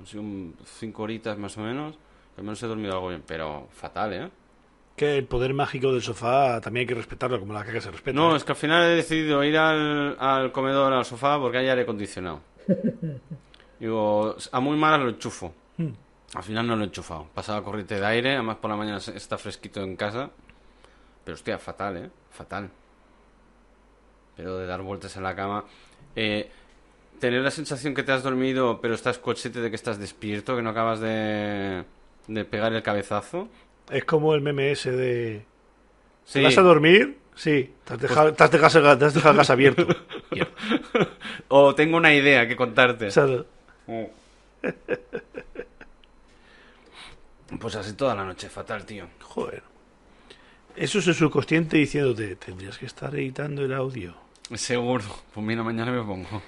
Han 0.00 0.06
sido 0.06 0.22
cinco 0.64 1.02
horitas 1.02 1.36
más 1.38 1.56
o 1.58 1.60
menos. 1.60 1.96
Al 2.36 2.42
menos 2.44 2.60
he 2.62 2.66
dormido 2.66 2.94
algo 2.94 3.08
bien, 3.08 3.22
pero 3.26 3.68
fatal, 3.72 4.12
¿eh? 4.12 4.30
Que 4.96 5.18
el 5.18 5.24
poder 5.26 5.54
mágico 5.54 5.92
del 5.92 6.02
sofá 6.02 6.60
también 6.60 6.82
hay 6.82 6.86
que 6.86 6.94
respetarlo, 6.94 7.40
como 7.40 7.52
la 7.52 7.64
caca 7.64 7.80
se 7.80 7.90
respeta. 7.90 8.16
No, 8.16 8.34
¿eh? 8.34 8.36
es 8.36 8.44
que 8.44 8.52
al 8.52 8.56
final 8.56 8.84
he 8.84 8.96
decidido 8.96 9.42
ir 9.42 9.56
al, 9.58 10.16
al 10.18 10.52
comedor, 10.52 10.92
al 10.92 11.04
sofá, 11.04 11.38
porque 11.38 11.58
hay 11.58 11.68
aire 11.68 11.82
acondicionado. 11.82 12.40
Digo, 13.80 14.36
a 14.52 14.60
muy 14.60 14.76
malas 14.76 15.00
lo 15.00 15.08
enchufo. 15.10 15.52
Hmm. 15.76 15.92
Al 16.34 16.42
final 16.42 16.66
no 16.66 16.76
lo 16.76 16.82
he 16.82 16.86
enchufado. 16.86 17.28
Pasaba 17.34 17.62
corriente 17.62 17.98
de 17.98 18.06
aire, 18.06 18.32
además 18.34 18.56
por 18.56 18.70
la 18.70 18.76
mañana 18.76 18.98
está 18.98 19.38
fresquito 19.38 19.82
en 19.82 19.96
casa. 19.96 20.30
Pero 21.24 21.34
hostia, 21.34 21.58
fatal, 21.58 21.96
¿eh? 21.96 22.10
Fatal. 22.30 22.70
Pero 24.36 24.58
de 24.58 24.66
dar 24.66 24.82
vueltas 24.82 25.16
en 25.16 25.22
la 25.22 25.34
cama. 25.34 25.64
Eh, 26.16 26.50
tener 27.20 27.40
la 27.42 27.50
sensación 27.50 27.94
que 27.94 28.02
te 28.02 28.12
has 28.12 28.22
dormido, 28.22 28.80
pero 28.80 28.94
estás 28.94 29.18
consciente 29.18 29.60
de 29.60 29.70
que 29.70 29.76
estás 29.76 29.98
despierto, 29.98 30.56
que 30.56 30.62
no 30.62 30.70
acabas 30.70 31.00
de, 31.00 31.84
de 32.26 32.44
pegar 32.44 32.72
el 32.72 32.82
cabezazo. 32.82 33.48
Es 33.90 34.04
como 34.04 34.34
el 34.34 34.40
meme 34.40 34.70
ese 34.72 34.92
de... 34.92 35.44
Sí. 36.24 36.42
¿Vas 36.42 36.56
a 36.58 36.62
dormir? 36.62 37.18
Sí. 37.34 37.72
Te 37.84 37.94
has 37.94 38.00
dejado, 38.00 38.32
te 38.32 38.42
has 38.44 38.50
dejado, 38.50 38.92
el- 38.92 38.98
te 38.98 39.04
has 39.04 39.14
dejado 39.14 39.32
el 39.32 39.36
gas 39.38 39.50
abierto. 39.50 39.86
O 41.48 41.74
tengo 41.74 41.96
una 41.96 42.12
idea 42.14 42.48
que 42.48 42.56
contarte. 42.56 43.10
Sea, 43.10 43.26
Pues 47.60 47.76
así 47.76 47.92
toda 47.94 48.14
la 48.14 48.24
noche, 48.24 48.48
fatal, 48.48 48.84
tío. 48.84 49.06
joder. 49.20 49.62
Eso 50.76 50.98
es 50.98 51.06
el 51.06 51.14
subconsciente 51.14 51.76
diciéndote, 51.76 52.34
tendrías 52.36 52.78
que 52.78 52.86
estar 52.86 53.14
editando 53.14 53.64
el 53.64 53.72
audio. 53.72 54.14
Seguro. 54.54 55.04
Pues 55.32 55.46
mira, 55.46 55.62
mañana 55.62 55.92
me 55.92 56.02
pongo. 56.02 56.42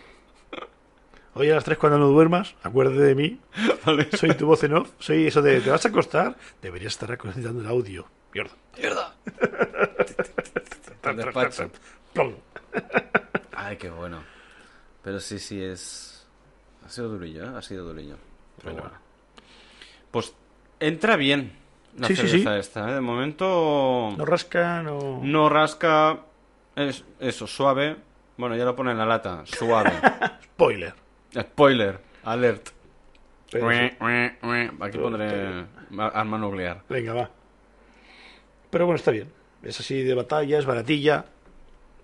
Hoy 1.38 1.51
a 1.51 1.55
las 1.55 1.64
3 1.64 1.77
cuando 1.79 1.99
no 1.99 2.07
duermas, 2.07 2.55
acuérdate 2.62 3.01
de 3.01 3.14
mí. 3.14 3.40
Vale. 3.87 4.09
Soy 4.16 4.35
tu 4.35 4.46
voz 4.46 4.64
en 4.64 4.75
off. 4.75 4.90
Soy 4.99 5.27
eso 5.27 5.42
de, 5.42 5.61
¿te 5.61 5.70
vas 5.70 5.85
a 5.85 5.88
acostar? 5.88 6.37
Deberías 6.62 6.92
estar 6.94 7.11
editando 7.11 7.61
el 7.61 7.66
audio. 7.66 8.07
Mierda. 8.33 8.53
¡Mierda! 8.79 9.14
Despacho. 11.14 11.70
Plom. 12.12 12.33
Ay, 13.55 13.77
qué 13.77 13.90
bueno. 13.90 14.22
Pero 15.03 15.20
sí, 15.20 15.38
sí, 15.38 15.62
es... 15.62 16.27
Ha 16.85 16.88
sido 16.88 17.09
durillo, 17.09 17.44
¿eh? 17.44 17.51
Ha 17.57 17.62
sido 17.62 17.85
durillo. 17.87 18.16
Pero 18.59 18.72
Bueno. 18.72 18.88
bueno. 18.88 18.99
Pues 20.11 20.35
entra 20.81 21.16
bien 21.16 21.53
la 21.99 22.09
Sí, 22.09 22.16
sí, 22.16 22.29
sí. 22.29 22.44
esta, 22.49 22.90
¿eh? 22.90 22.94
De 22.94 23.01
momento 23.01 24.14
No 24.16 24.25
rasca, 24.25 24.83
no... 24.83 25.20
no 25.22 25.49
rasca... 25.49 26.20
Es 26.75 27.05
eso, 27.20 27.46
suave. 27.46 27.96
Bueno, 28.37 28.57
ya 28.57 28.64
lo 28.64 28.75
pone 28.77 28.90
en 28.92 28.99
la 28.99 29.07
lata. 29.07 29.42
Suave. 29.46 29.92
Spoiler. 30.44 30.94
Spoiler. 31.40 31.99
Alert. 32.25 32.70
Pero. 33.51 33.68
Aquí 33.68 34.99
pondré 34.99 35.66
arma 35.99 36.38
nuclear. 36.38 36.83
Venga, 36.88 37.14
va. 37.14 37.31
Pero 38.70 38.87
bueno, 38.87 38.96
está 38.96 39.11
bien. 39.11 39.33
Es 39.62 39.81
así 39.81 40.03
de 40.03 40.14
batalla, 40.14 40.59
es 40.59 40.66
baratilla. 40.66 41.25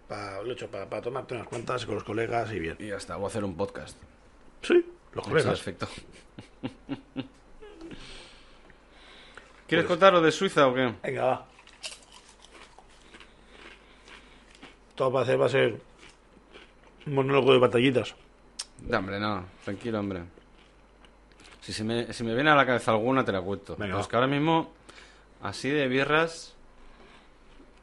Pa, 0.08 0.40
lo 0.42 0.50
he 0.50 0.52
hecho 0.52 0.68
para 0.68 1.00
tomarte 1.00 1.34
unas 1.34 1.46
cuantas 1.46 1.84
con 1.86 1.96
los 1.96 2.04
colegas 2.04 2.52
y 2.52 2.58
bien. 2.58 2.76
Y 2.78 2.88
ya 2.88 2.96
está, 2.96 3.16
voy 3.16 3.24
a 3.24 3.28
hacer 3.28 3.44
un 3.44 3.56
podcast. 3.56 3.98
Sí, 4.62 4.84
los 5.12 5.26
colegas. 5.26 5.60
perfecto. 5.60 5.88
¿Quieres 9.66 9.86
contar 9.86 10.12
lo 10.12 10.20
de 10.20 10.30
Suiza 10.32 10.66
o 10.68 10.74
qué? 10.74 10.92
Venga, 11.02 11.24
va. 11.24 11.46
Todo 14.94 15.10
va 15.10 15.22
a 15.22 15.24
ser, 15.24 15.40
va 15.40 15.46
a 15.46 15.48
ser 15.48 15.80
un 17.06 17.14
monólogo 17.14 17.52
de 17.52 17.58
batallitas. 17.58 18.14
No, 18.88 18.98
hombre, 18.98 19.18
no, 19.20 19.44
tranquilo, 19.64 20.00
hombre. 20.00 20.22
Si 21.60 21.72
se 21.72 21.84
me, 21.84 22.12
si 22.12 22.24
me 22.24 22.34
viene 22.34 22.50
a 22.50 22.54
la 22.56 22.66
cabeza 22.66 22.90
alguna, 22.90 23.24
te 23.24 23.32
la 23.32 23.40
cuento. 23.40 23.74
Venga, 23.76 23.86
Pero 23.94 23.98
es 24.00 24.06
va. 24.06 24.10
que 24.10 24.16
ahora 24.16 24.28
mismo, 24.28 24.72
así 25.42 25.68
de 25.70 25.86
birras, 25.88 26.54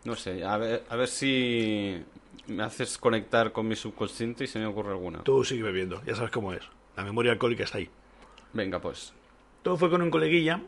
no 0.03 0.15
sé, 0.15 0.43
a 0.43 0.57
ver, 0.57 0.83
a 0.89 0.95
ver 0.95 1.07
si 1.07 2.03
me 2.47 2.63
haces 2.63 2.97
conectar 2.97 3.51
con 3.51 3.67
mi 3.67 3.75
subconsciente 3.75 4.43
y 4.43 4.47
se 4.47 4.59
me 4.59 4.65
ocurre 4.65 4.91
alguna. 4.91 5.23
Tú 5.23 5.43
sigue 5.45 5.63
bebiendo, 5.63 6.03
ya 6.05 6.15
sabes 6.15 6.31
cómo 6.31 6.51
es. 6.53 6.63
La 6.97 7.03
memoria 7.03 7.31
alcohólica 7.31 7.63
está 7.63 7.77
ahí. 7.77 7.89
Venga, 8.53 8.79
pues. 8.79 9.13
Todo 9.63 9.77
fue 9.77 9.89
con 9.89 10.01
un 10.01 10.09
coleguilla 10.09 10.62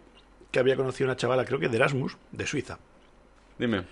que 0.52 0.60
había 0.60 0.76
conocido 0.78 1.08
una 1.10 1.15
chavala, 1.17 1.44
creo 1.46 1.60
que 1.60 1.70
de 1.70 1.78
Erasmus, 1.78 2.17
de 2.32 2.46
Suiza. 2.46 2.78
Dime. 3.58 3.84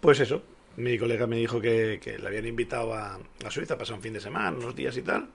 Pues 0.00 0.20
eso, 0.20 0.42
mi 0.76 0.98
colega 0.98 1.26
me 1.26 1.36
dijo 1.36 1.60
que, 1.60 2.00
que 2.02 2.18
le 2.18 2.26
habían 2.26 2.46
invitado 2.46 2.94
a, 2.94 3.18
a 3.44 3.50
Suiza 3.50 3.74
a 3.74 3.78
pasar 3.78 3.96
un 3.96 4.02
fin 4.02 4.12
de 4.14 4.20
semana, 4.20 4.56
unos 4.56 4.74
días 4.74 4.96
y 4.96 5.02
tal, 5.02 5.28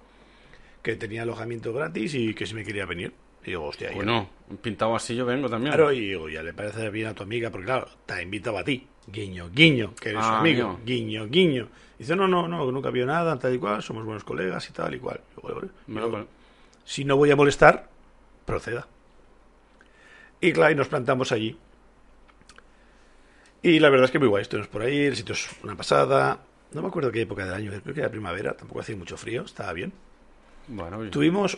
que 0.81 0.95
tenía 0.95 1.23
alojamiento 1.23 1.73
gratis 1.73 2.13
y 2.15 2.33
que 2.33 2.45
si 2.45 2.53
me 2.53 2.63
quería 2.63 2.85
venir. 2.85 3.13
Y 3.43 3.51
digo, 3.51 3.65
hostia, 3.65 3.89
ya- 3.89 3.95
Bueno, 3.95 4.29
pintado 4.61 4.95
así 4.95 5.15
yo 5.15 5.25
vengo 5.25 5.49
también. 5.49 5.73
Claro, 5.73 5.91
y 5.91 5.99
digo, 6.01 6.29
ya 6.29 6.43
le 6.43 6.53
parece 6.53 6.89
bien 6.89 7.07
a 7.07 7.13
tu 7.13 7.23
amiga, 7.23 7.49
porque 7.49 7.65
claro, 7.65 7.87
te 8.05 8.13
ha 8.13 8.21
invitado 8.21 8.57
a 8.57 8.63
ti. 8.63 8.87
Guiño, 9.07 9.49
guiño, 9.53 9.93
que 9.95 10.09
eres 10.09 10.25
su 10.25 10.31
Ah, 10.31 10.39
amigo. 10.39 10.79
Guiño, 10.85 11.27
guiño. 11.27 11.69
Dice, 11.97 12.15
no, 12.15 12.27
no, 12.27 12.47
no, 12.47 12.69
nunca 12.71 12.89
vio 12.89 13.05
nada, 13.05 13.39
tal 13.39 13.55
y 13.55 13.57
cual, 13.57 13.81
somos 13.81 14.03
buenos 14.05 14.23
colegas 14.23 14.69
y 14.69 14.73
tal 14.73 14.93
y 14.95 14.99
cual. 14.99 15.21
Me 15.87 16.01
Digo, 16.01 16.25
si 16.83 17.05
no 17.05 17.15
voy 17.17 17.31
a 17.31 17.35
molestar, 17.35 17.89
proceda. 18.45 18.87
Y 20.41 20.51
claro, 20.51 20.73
y 20.73 20.75
nos 20.75 20.87
plantamos 20.89 21.31
allí. 21.31 21.57
Y 23.63 23.79
la 23.79 23.89
verdad 23.89 24.05
es 24.05 24.11
que 24.11 24.19
muy 24.19 24.27
guay, 24.27 24.43
estuvimos 24.43 24.67
por 24.67 24.81
ahí, 24.83 25.05
el 25.05 25.15
sitio 25.15 25.33
es 25.33 25.47
una 25.63 25.75
pasada. 25.75 26.39
No 26.73 26.81
me 26.81 26.87
acuerdo 26.89 27.11
qué 27.11 27.21
época 27.21 27.45
del 27.45 27.53
año, 27.53 27.71
creo 27.81 27.93
que 27.93 28.01
era 28.01 28.09
primavera, 28.09 28.53
tampoco 28.55 28.81
hacía 28.81 28.95
mucho 28.95 29.17
frío, 29.17 29.43
estaba 29.43 29.73
bien. 29.73 29.91
Bueno. 30.67 31.09
Tuvimos... 31.09 31.57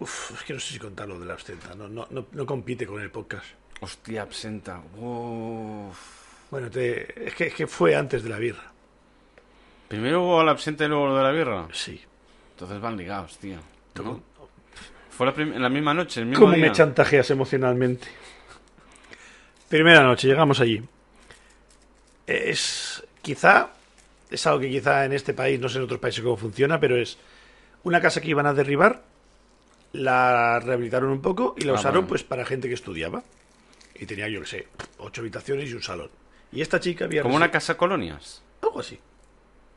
Uf, 0.00 0.32
es 0.32 0.42
que 0.42 0.54
no 0.54 0.60
sé 0.60 0.72
si 0.74 0.78
contar 0.78 1.08
lo 1.08 1.18
de 1.20 1.26
la 1.26 1.34
absenta, 1.34 1.74
no, 1.74 1.88
no, 1.88 2.06
no, 2.10 2.26
no 2.32 2.46
compite 2.46 2.86
con 2.86 3.00
el 3.00 3.10
podcast. 3.10 3.46
Hostia, 3.80 4.22
absenta. 4.22 4.80
Uf. 4.98 5.96
Bueno, 6.50 6.68
te- 6.70 7.26
es, 7.28 7.34
que, 7.34 7.46
es 7.46 7.54
que 7.54 7.66
fue 7.66 7.94
antes 7.94 8.22
de 8.22 8.28
la 8.30 8.38
birra. 8.38 8.72
Primero 9.88 10.22
hubo 10.24 10.42
la 10.42 10.50
absenta 10.52 10.84
y 10.84 10.88
luego 10.88 11.08
lo 11.08 11.16
de 11.16 11.22
la 11.22 11.30
birra. 11.30 11.68
Sí. 11.72 12.00
Entonces 12.52 12.80
van 12.80 12.96
ligados, 12.96 13.38
tío. 13.38 13.56
¿no? 13.56 13.62
¿Cómo, 14.02 14.22
Fue 15.10 15.26
la 15.26 15.58
la 15.60 15.68
misma 15.68 15.94
noche, 15.94 16.20
el 16.20 16.26
mismo 16.26 16.44
cómo 16.44 16.56
día. 16.56 16.66
me 16.66 16.72
chantajeas 16.72 17.30
emocionalmente? 17.30 18.08
Primera 19.68 20.02
noche, 20.02 20.26
llegamos 20.28 20.60
allí. 20.60 20.82
Es 22.26 23.04
quizá, 23.22 23.70
es 24.30 24.46
algo 24.46 24.60
que 24.60 24.70
quizá 24.70 25.04
en 25.04 25.12
este 25.12 25.34
país, 25.34 25.60
no 25.60 25.68
sé 25.68 25.78
en 25.78 25.84
otros 25.84 26.00
países 26.00 26.22
cómo 26.22 26.36
funciona, 26.36 26.80
pero 26.80 26.96
es 26.96 27.18
una 27.84 28.00
casa 28.00 28.20
que 28.20 28.28
iban 28.30 28.46
a 28.46 28.52
derribar, 28.54 29.02
la 29.92 30.58
rehabilitaron 30.60 31.10
un 31.10 31.20
poco 31.22 31.54
y 31.56 31.62
la 31.64 31.72
Ah, 31.72 31.76
usaron 31.76 32.06
pues 32.06 32.24
para 32.24 32.44
gente 32.44 32.68
que 32.68 32.74
estudiaba. 32.74 33.22
Y 33.94 34.06
tenía, 34.06 34.28
yo 34.28 34.40
qué 34.40 34.46
sé, 34.46 34.68
ocho 34.98 35.20
habitaciones 35.20 35.70
y 35.70 35.74
un 35.74 35.82
salón. 35.82 36.10
Y 36.50 36.60
esta 36.60 36.80
chica 36.80 37.04
había... 37.04 37.22
Como 37.22 37.36
una 37.36 37.50
casa 37.50 37.76
colonias. 37.76 38.42
Algo 38.60 38.80
así. 38.80 38.98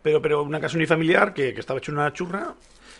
Pero, 0.01 0.21
pero 0.21 0.41
una 0.41 0.59
casa 0.59 0.75
unifamiliar 0.77 1.33
que, 1.33 1.53
que 1.53 1.59
estaba 1.59 1.79
hecha 1.79 1.91
una 1.91 2.11
churra 2.13 2.53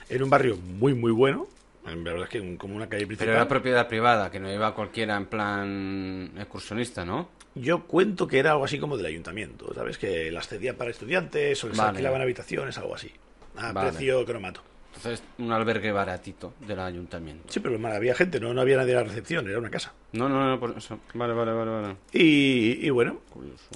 en 0.10 0.24
un 0.24 0.30
barrio 0.30 0.58
muy, 0.58 0.94
muy 0.94 1.12
bueno. 1.12 1.48
La 1.86 1.96
verdad 1.96 2.24
es 2.24 2.30
que 2.30 2.40
un- 2.42 2.58
como 2.58 2.76
una 2.76 2.88
calle 2.90 3.08
principal. 3.08 3.28
Pero 3.28 3.38
era 3.38 3.48
propiedad 3.48 3.88
privada, 3.88 4.30
que 4.30 4.40
no 4.40 4.52
iba 4.54 4.76
cualquiera 4.76 5.16
en 5.16 5.26
plan 5.26 6.32
excursionista, 6.38 7.04
¿no? 7.06 7.30
Yo 7.56 7.86
cuento 7.86 8.28
que 8.28 8.38
era 8.40 8.52
algo 8.52 8.66
así 8.66 8.78
como 8.78 8.98
del 8.98 9.06
ayuntamiento, 9.08 9.74
¿sabes? 9.74 9.98
Que 9.98 10.30
las 10.32 10.48
cedían 10.48 10.76
para 10.76 10.92
estudiantes 10.92 11.64
o 11.64 11.70
les 11.70 11.78
Vale. 11.78 11.90
alquilaban 11.92 12.22
habitaciones, 12.22 12.78
algo 12.78 12.94
así. 12.94 13.12
A 13.56 13.72
Vale. 13.72 13.90
precio 13.92 14.24
cromato. 14.26 14.62
Entonces, 14.98 15.24
un 15.38 15.52
albergue 15.52 15.92
baratito 15.92 16.54
del 16.68 16.80
ayuntamiento. 16.80 17.44
Sí, 17.50 17.60
pero 17.60 17.78
mal, 17.78 17.96
había 17.96 18.16
gente, 18.16 18.40
¿no? 18.40 18.54
no 18.54 18.62
había 18.62 18.78
nadie 18.78 18.92
en 18.92 18.98
la 18.98 19.04
recepción, 19.04 19.48
era 19.48 19.60
una 19.60 19.70
casa. 19.70 19.94
No, 20.14 20.28
no, 20.28 20.46
no, 20.50 20.60
por 20.60 20.76
eso. 20.78 21.00
Vale, 21.14 21.34
vale, 21.34 21.52
vale, 21.54 21.72
vale. 21.72 21.96
Y, 22.14 22.86
y 22.86 22.90
bueno, 22.90 23.20
Curioso. 23.30 23.70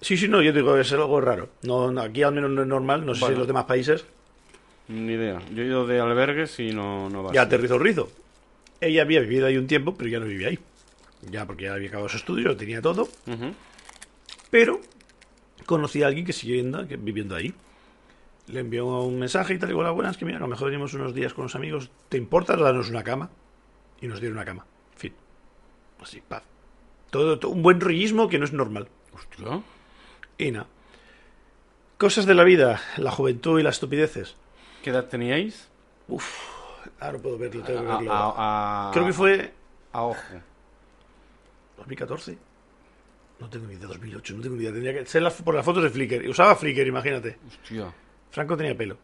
sí, 0.00 0.16
sí, 0.16 0.28
no, 0.28 0.40
yo 0.42 0.52
digo, 0.52 0.76
es 0.76 0.92
algo 0.92 1.20
raro. 1.20 1.48
No, 1.62 1.90
no, 1.90 2.00
aquí 2.02 2.22
al 2.22 2.32
menos 2.34 2.50
no 2.50 2.62
es 2.62 2.68
normal, 2.68 3.04
no 3.04 3.14
sé 3.14 3.26
si 3.26 3.32
en 3.32 3.38
los 3.38 3.46
demás 3.48 3.64
países 3.64 4.04
Ni 4.88 5.12
idea. 5.12 5.40
Yo 5.52 5.62
he 5.62 5.66
ido 5.66 5.86
de 5.86 6.00
albergues 6.00 6.58
y 6.60 6.72
no, 6.72 7.10
no 7.10 7.24
va 7.24 7.32
ya 7.32 7.42
aterrizó 7.42 7.78
rizo. 7.78 8.10
Ella 8.80 9.02
había 9.02 9.20
vivido 9.20 9.46
ahí 9.46 9.56
un 9.56 9.66
tiempo, 9.66 9.94
pero 9.96 10.08
ya 10.08 10.20
no 10.20 10.26
vivía 10.26 10.48
ahí. 10.48 10.58
Ya 11.30 11.46
porque 11.46 11.64
ya 11.64 11.74
había 11.74 11.88
acabado 11.88 12.08
su 12.08 12.16
estudio, 12.16 12.56
tenía 12.56 12.80
todo. 12.80 13.08
Pero 14.50 14.80
conocí 15.66 16.02
a 16.02 16.06
alguien 16.06 16.24
que 16.24 16.32
sigue 16.32 16.62
viviendo 16.98 17.34
ahí. 17.36 17.52
Le 18.52 18.60
envió 18.60 18.86
un 18.86 19.18
mensaje 19.18 19.54
y 19.54 19.58
tal, 19.58 19.70
y 19.70 19.74
hola, 19.74 19.90
buenas, 19.92 20.16
que 20.16 20.24
mira, 20.24 20.38
a 20.38 20.40
lo 20.40 20.48
mejor 20.48 20.66
venimos 20.70 20.92
unos 20.94 21.14
días 21.14 21.32
con 21.34 21.44
los 21.44 21.54
amigos. 21.54 21.90
¿Te 22.08 22.16
importa 22.16 22.56
darnos 22.56 22.90
una 22.90 23.02
cama? 23.04 23.30
Y 24.00 24.08
nos 24.08 24.18
dieron 24.20 24.38
una 24.38 24.44
cama. 24.46 24.64
Fin. 24.96 25.14
Así, 26.00 26.20
paz. 26.20 26.42
Todo, 27.10 27.38
todo 27.38 27.52
un 27.52 27.62
buen 27.62 27.80
rollismo 27.80 28.28
que 28.28 28.38
no 28.38 28.44
es 28.44 28.52
normal. 28.52 28.88
Hostia. 29.12 29.62
Y 30.38 30.50
nada. 30.50 30.66
Cosas 31.98 32.24
de 32.26 32.34
la 32.34 32.44
vida, 32.44 32.80
la 32.96 33.10
juventud 33.10 33.60
y 33.60 33.62
las 33.62 33.76
estupideces. 33.76 34.36
¿Qué 34.82 34.90
edad 34.90 35.06
teníais? 35.06 35.68
Ahora 36.98 37.18
puedo 37.18 37.36
verlo, 37.38 37.62
tengo 37.62 37.80
que 37.80 37.86
verlo. 37.86 38.12
a- 38.12 38.88
a- 38.88 38.92
Creo 38.92 39.06
que 39.06 39.12
fue 39.12 39.52
A 39.92 40.02
ojo. 40.02 40.20
2014. 41.76 42.38
No 43.38 43.48
tengo 43.48 43.66
ni 43.66 43.74
idea, 43.74 43.86
2008, 43.86 44.34
no 44.36 44.42
tengo 44.42 44.56
ni 44.56 44.62
idea. 44.62 44.72
Tendría 44.72 44.94
que 44.94 45.06
ser 45.06 45.22
la- 45.22 45.30
por 45.30 45.54
las 45.54 45.64
fotos 45.64 45.82
de 45.82 45.90
Flickr. 45.90 46.28
Usaba 46.28 46.54
Flickr, 46.56 46.86
imagínate. 46.86 47.38
Hostia. 47.46 47.92
Franco 48.30 48.56
tenía 48.56 48.76
pelo. 48.76 48.96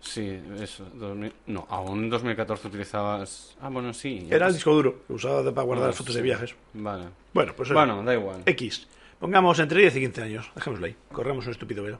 Sí, 0.00 0.40
eso. 0.60 0.86
2000 0.94 1.32
No, 1.46 1.66
aún 1.68 2.04
en 2.04 2.10
2014 2.10 2.68
utilizabas... 2.68 3.54
Ah, 3.60 3.68
bueno, 3.68 3.92
sí. 3.92 4.26
Era 4.28 4.36
el 4.36 4.42
pues- 4.44 4.54
disco 4.54 4.72
duro 4.74 5.02
que 5.06 5.12
usaba 5.12 5.42
para 5.52 5.64
guardar 5.64 5.90
Ah, 5.90 5.92
fotos 5.92 6.14
sí. 6.14 6.18
de 6.18 6.22
viajes. 6.22 6.54
Vale. 6.72 7.04
Bueno, 7.34 7.52
pues 7.54 7.68
eso. 7.68 7.74
Bueno, 7.74 8.02
da 8.02 8.14
igual. 8.14 8.42
X. 8.46 8.88
Pongamos 9.18 9.58
entre 9.58 9.80
10 9.82 9.96
y 9.96 10.00
15 10.00 10.22
años. 10.22 10.50
Dejémoslo 10.54 10.86
ahí. 10.86 10.96
Corramos 11.12 11.44
un 11.44 11.52
estúpido 11.52 11.82
velo. 11.84 11.98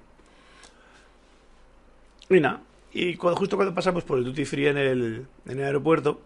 Y 2.31 2.40
nada. 2.40 2.62
Y 2.92 3.16
cuando, 3.16 3.38
justo 3.38 3.57
cuando 3.57 3.75
pasamos 3.75 4.03
por 4.05 4.18
el 4.18 4.25
duty 4.25 4.44
free 4.46 4.66
en 4.68 4.79
el, 4.79 5.27
en 5.46 5.59
el 5.59 5.64
aeropuerto, 5.64 6.20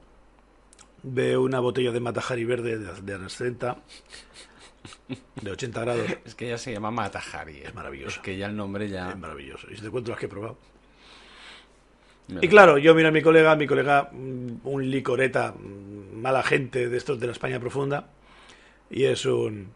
veo 1.02 1.42
una 1.42 1.58
botella 1.60 1.90
de 1.90 2.00
Matajari 2.00 2.44
verde 2.44 2.78
de, 2.78 3.02
de 3.02 3.14
Anescenta 3.14 3.78
de 5.40 5.50
80 5.50 5.80
grados. 5.80 6.06
Es 6.24 6.34
que 6.34 6.48
ya 6.48 6.58
se 6.58 6.72
llama 6.72 6.90
Matahari. 6.90 7.58
eh. 7.58 7.64
Es 7.66 7.74
maravilloso. 7.74 8.16
Es 8.16 8.18
que 8.18 8.36
ya 8.36 8.46
el 8.46 8.56
nombre 8.56 8.88
ya... 8.88 9.10
Es 9.10 9.18
maravilloso. 9.18 9.70
Y 9.70 9.76
si 9.76 9.82
te 9.82 9.90
cuento 9.90 10.10
las 10.10 10.20
que 10.20 10.26
he 10.26 10.28
probado. 10.28 10.56
Mira. 12.28 12.40
Y 12.42 12.48
claro, 12.48 12.78
yo 12.78 12.94
miro 12.94 13.08
a 13.08 13.12
mi 13.12 13.20
colega, 13.20 13.54
mi 13.54 13.66
colega, 13.66 14.08
mm, 14.10 14.60
un 14.66 14.90
licoreta, 14.90 15.52
mm, 15.52 16.20
mala 16.20 16.42
gente 16.42 16.88
de 16.88 16.96
estos 16.96 17.20
de 17.20 17.26
la 17.26 17.32
España 17.32 17.60
profunda, 17.60 18.08
y 18.90 19.04
es 19.04 19.26
un. 19.26 19.72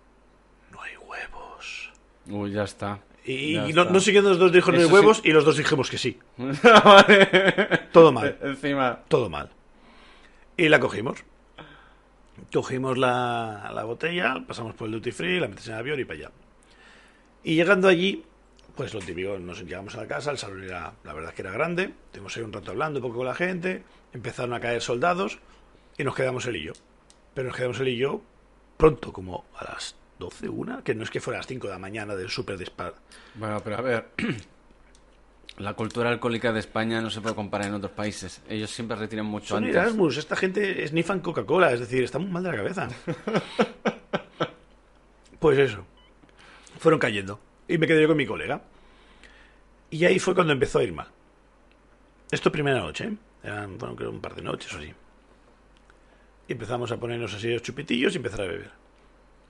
No 0.72 0.80
hay 0.80 0.96
huevos. 0.96 1.92
Uy, 2.26 2.52
ya 2.52 2.62
está. 2.64 3.00
Y, 3.26 3.52
Ya 3.52 3.68
y 3.68 3.72
no, 3.74 3.82
está. 3.82 3.92
no 3.92 4.00
sé 4.00 4.12
quién 4.12 4.24
de 4.24 4.30
los 4.30 4.38
dos 4.38 4.50
dijo 4.50 4.72
no 4.72 4.78
hay 4.78 4.86
sí. 4.86 4.90
huevos, 4.92 5.20
y 5.24 5.32
los 5.32 5.44
dos 5.44 5.58
dijimos 5.58 5.90
que 5.90 5.98
sí. 5.98 6.18
vale. 6.38 7.26
Todo 7.92 8.12
mal, 8.12 8.38
Encima... 8.40 9.00
todo 9.08 9.28
mal. 9.28 9.50
Y 10.56 10.70
la 10.70 10.80
cogimos. 10.80 11.22
Cogimos 12.52 12.96
la, 12.98 13.70
la 13.74 13.84
botella, 13.84 14.42
pasamos 14.46 14.74
por 14.74 14.86
el 14.86 14.92
duty 14.94 15.12
free, 15.12 15.40
la 15.40 15.48
metes 15.48 15.66
en 15.68 15.74
el 15.74 15.78
avión 15.80 16.00
y 16.00 16.04
para 16.04 16.18
allá. 16.20 16.30
Y 17.44 17.54
llegando 17.54 17.88
allí, 17.88 18.24
pues 18.74 18.94
lo 18.94 19.00
típico, 19.00 19.38
nos 19.38 19.62
llegamos 19.62 19.94
a 19.96 19.98
la 20.02 20.06
casa, 20.08 20.30
el 20.30 20.38
salón 20.38 20.62
era, 20.64 20.92
la 21.04 21.12
verdad 21.12 21.32
que 21.34 21.42
era 21.42 21.50
grande, 21.52 21.92
tuvimos 22.12 22.36
ahí 22.36 22.42
un 22.42 22.52
rato 22.52 22.70
hablando 22.70 22.98
un 23.00 23.02
poco 23.06 23.18
con 23.18 23.26
la 23.26 23.34
gente, 23.34 23.82
empezaron 24.12 24.52
a 24.54 24.60
caer 24.60 24.80
soldados 24.82 25.38
y 25.96 26.04
nos 26.04 26.14
quedamos 26.14 26.46
él 26.46 26.56
y 26.56 26.64
yo. 26.64 26.72
Pero 27.34 27.48
nos 27.48 27.56
quedamos 27.56 27.80
él 27.80 27.88
y 27.88 27.96
yo 27.96 28.20
pronto, 28.76 29.12
como 29.12 29.44
a 29.58 29.64
las 29.64 29.96
12, 30.18 30.48
una, 30.48 30.82
que 30.82 30.94
no 30.94 31.02
es 31.04 31.10
que 31.10 31.20
fuera 31.20 31.38
a 31.38 31.40
las 31.40 31.46
5 31.46 31.66
de 31.68 31.72
la 31.72 31.78
mañana 31.78 32.14
del 32.16 32.28
súper 32.30 32.56
de 32.58 32.64
Spa- 32.64 32.94
Bueno, 33.34 33.60
pero 33.62 33.76
a 33.78 33.80
ver... 33.80 34.08
La 35.56 35.74
cultura 35.74 36.10
alcohólica 36.10 36.52
de 36.52 36.60
España 36.60 37.00
no 37.00 37.10
se 37.10 37.20
puede 37.20 37.34
comparar 37.34 37.68
en 37.68 37.74
otros 37.74 37.92
países. 37.92 38.42
Ellos 38.48 38.70
siempre 38.70 38.96
retiran 38.96 39.26
mucho 39.26 39.48
Son 39.48 39.64
antes. 39.64 39.74
Erasmus, 39.74 40.18
esta 40.18 40.36
gente 40.36 40.84
es 40.84 40.92
ni 40.92 41.02
fan 41.02 41.20
Coca-Cola, 41.20 41.72
es 41.72 41.80
decir, 41.80 42.04
está 42.04 42.18
muy 42.18 42.30
mal 42.30 42.44
de 42.44 42.50
la 42.50 42.56
cabeza. 42.56 42.88
pues 45.40 45.58
eso. 45.58 45.84
Fueron 46.78 47.00
cayendo. 47.00 47.40
Y 47.66 47.78
me 47.78 47.88
quedé 47.88 48.02
yo 48.02 48.08
con 48.08 48.16
mi 48.16 48.26
colega. 48.26 48.62
Y 49.90 50.04
ahí 50.04 50.18
fue 50.18 50.34
cuando 50.34 50.52
empezó 50.52 50.78
a 50.78 50.84
ir 50.84 50.92
mal. 50.92 51.08
Esto 52.30 52.52
primera 52.52 52.78
noche, 52.78 53.06
¿eh? 53.06 53.16
Eran, 53.42 53.78
bueno, 53.78 53.96
creo 53.96 54.10
un 54.10 54.20
par 54.20 54.34
de 54.34 54.42
noches 54.42 54.72
o 54.74 54.78
así. 54.78 54.92
Y 56.46 56.52
empezamos 56.52 56.92
a 56.92 56.98
ponernos 56.98 57.34
así 57.34 57.52
los 57.52 57.62
chupitillos 57.62 58.14
y 58.14 58.18
empezar 58.18 58.42
a 58.42 58.46
beber. 58.46 58.70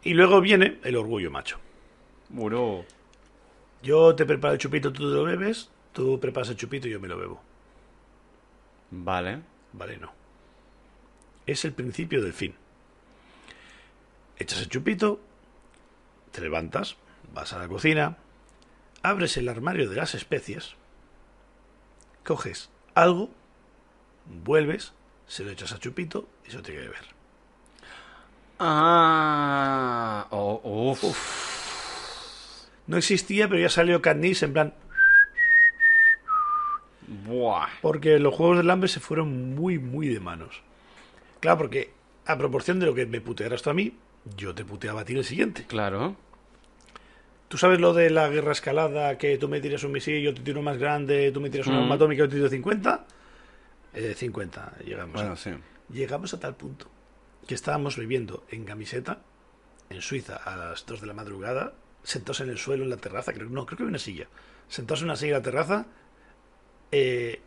Y 0.04 0.14
luego 0.14 0.40
viene 0.40 0.78
el 0.84 0.96
orgullo 0.96 1.30
macho. 1.30 1.58
Bro. 2.28 2.84
Yo 3.82 4.14
te 4.14 4.26
preparo 4.26 4.54
el 4.54 4.58
chupito, 4.58 4.92
tú 4.92 5.08
te 5.08 5.14
lo 5.14 5.24
bebes, 5.24 5.70
tú 5.98 6.20
preparas 6.20 6.50
el 6.50 6.56
chupito 6.56 6.86
y 6.86 6.92
yo 6.92 7.00
me 7.00 7.08
lo 7.08 7.18
bebo. 7.18 7.42
Vale. 8.92 9.40
Vale, 9.72 9.98
no. 9.98 10.12
Es 11.44 11.64
el 11.64 11.72
principio 11.72 12.22
del 12.22 12.32
fin. 12.32 12.54
Echas 14.38 14.62
el 14.62 14.68
chupito, 14.68 15.20
te 16.30 16.40
levantas, 16.40 16.96
vas 17.34 17.52
a 17.52 17.58
la 17.58 17.66
cocina, 17.66 18.16
abres 19.02 19.36
el 19.36 19.48
armario 19.48 19.90
de 19.90 19.96
las 19.96 20.14
especies, 20.14 20.76
coges 22.24 22.70
algo, 22.94 23.30
vuelves, 24.24 24.92
se 25.26 25.42
lo 25.42 25.50
echas 25.50 25.72
a 25.72 25.80
chupito 25.80 26.28
y 26.46 26.52
se 26.52 26.58
lo 26.58 26.62
tiene 26.62 26.80
que 26.80 26.86
beber. 26.86 27.04
Ah. 28.60 30.28
Oh, 30.30 30.92
uf. 30.92 32.68
No 32.86 32.96
existía, 32.96 33.48
pero 33.48 33.60
ya 33.60 33.68
salió 33.68 34.00
Katniss 34.00 34.44
en 34.44 34.52
plan... 34.52 34.74
Buah. 37.26 37.68
Porque 37.82 38.18
los 38.18 38.34
juegos 38.34 38.58
del 38.58 38.70
hambre 38.70 38.88
se 38.88 39.00
fueron 39.00 39.54
muy, 39.54 39.78
muy 39.78 40.08
de 40.08 40.20
manos. 40.20 40.62
Claro, 41.40 41.58
porque 41.58 41.90
a 42.26 42.36
proporción 42.36 42.78
de 42.80 42.86
lo 42.86 42.94
que 42.94 43.06
me 43.06 43.20
putearas 43.20 43.62
tú 43.62 43.70
a 43.70 43.74
mí, 43.74 43.94
yo 44.36 44.54
te 44.54 44.64
puteaba 44.64 45.00
a 45.00 45.04
ti 45.04 45.14
el 45.14 45.24
siguiente. 45.24 45.64
Claro. 45.66 46.16
¿Tú 47.48 47.56
sabes 47.56 47.80
lo 47.80 47.94
de 47.94 48.10
la 48.10 48.28
guerra 48.28 48.52
escalada? 48.52 49.16
Que 49.16 49.38
tú 49.38 49.48
me 49.48 49.60
tiras 49.60 49.82
un 49.84 49.92
misil, 49.92 50.22
yo 50.22 50.34
te 50.34 50.42
tiro 50.42 50.60
más 50.60 50.76
grande, 50.76 51.32
tú 51.32 51.40
me 51.40 51.48
tiras 51.48 51.66
una 51.66 51.78
Mm. 51.78 51.80
bomba 51.80 51.94
atómica, 51.94 52.20
yo 52.24 52.28
te 52.28 52.36
tiro 52.36 52.48
50. 52.48 53.06
Eh, 53.94 54.14
50, 54.14 54.74
llegamos. 54.84 55.14
Bueno, 55.14 55.32
a- 55.32 55.36
sí. 55.36 55.50
Llegamos 55.90 56.34
a 56.34 56.40
tal 56.40 56.54
punto 56.56 56.86
que 57.46 57.54
estábamos 57.54 57.96
viviendo 57.96 58.44
en 58.50 58.66
Gamiseta, 58.66 59.22
en 59.88 60.02
Suiza, 60.02 60.36
a 60.36 60.56
las 60.56 60.84
2 60.84 61.00
de 61.00 61.06
la 61.06 61.14
madrugada, 61.14 61.72
sentados 62.02 62.40
en 62.42 62.50
el 62.50 62.58
suelo 62.58 62.84
en 62.84 62.90
la 62.90 62.98
terraza, 62.98 63.32
creo, 63.32 63.48
no, 63.48 63.64
creo 63.64 63.78
que 63.78 63.82
había 63.84 63.90
una 63.92 63.98
silla, 63.98 64.26
sentados 64.68 65.00
en 65.00 65.06
una 65.06 65.16
silla 65.16 65.30
en 65.36 65.38
la 65.38 65.42
terraza, 65.42 65.86
eh, 66.92 67.40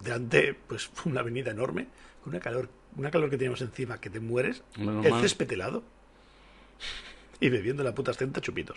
delante, 0.00 0.54
pues, 0.66 0.90
una 1.04 1.20
avenida 1.20 1.50
enorme, 1.50 1.86
con 2.22 2.32
una 2.34 2.40
calor, 2.40 2.68
una 2.96 3.10
calor 3.10 3.30
que 3.30 3.36
teníamos 3.36 3.60
encima 3.62 4.00
que 4.00 4.10
te 4.10 4.20
mueres, 4.20 4.62
Menos 4.78 5.04
el 5.04 5.12
mal. 5.12 5.20
césped 5.22 5.50
helado, 5.52 5.82
y 7.40 7.48
bebiendo 7.50 7.82
la 7.82 7.94
puta 7.94 8.10
estenta 8.10 8.40
chupitos. 8.40 8.76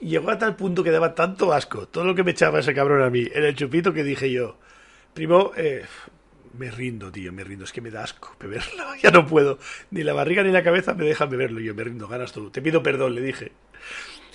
Y 0.00 0.08
llegó 0.08 0.30
a 0.30 0.38
tal 0.38 0.56
punto 0.56 0.82
que 0.84 0.90
daba 0.90 1.14
tanto 1.14 1.52
asco 1.54 1.88
todo 1.88 2.04
lo 2.04 2.14
que 2.14 2.22
me 2.22 2.32
echaba 2.32 2.58
ese 2.60 2.74
cabrón 2.74 3.02
a 3.02 3.08
mí 3.10 3.26
en 3.32 3.44
el 3.44 3.54
chupito 3.54 3.92
que 3.94 4.04
dije 4.04 4.30
yo, 4.30 4.58
primo, 5.14 5.52
eh, 5.56 5.84
me 6.58 6.70
rindo, 6.70 7.10
tío, 7.10 7.32
me 7.32 7.44
rindo, 7.44 7.64
es 7.64 7.72
que 7.72 7.80
me 7.80 7.90
da 7.90 8.02
asco 8.04 8.36
beberlo, 8.38 8.84
ya 9.02 9.10
no 9.10 9.26
puedo, 9.26 9.58
ni 9.90 10.02
la 10.02 10.12
barriga 10.12 10.42
ni 10.42 10.50
la 10.52 10.62
cabeza 10.62 10.92
me 10.94 11.04
dejan 11.06 11.30
beberlo, 11.30 11.60
yo 11.60 11.74
me 11.74 11.82
rindo, 11.84 12.08
ganas 12.08 12.32
tú, 12.32 12.50
te 12.50 12.60
pido 12.60 12.82
perdón, 12.82 13.14
le 13.14 13.22
dije. 13.22 13.52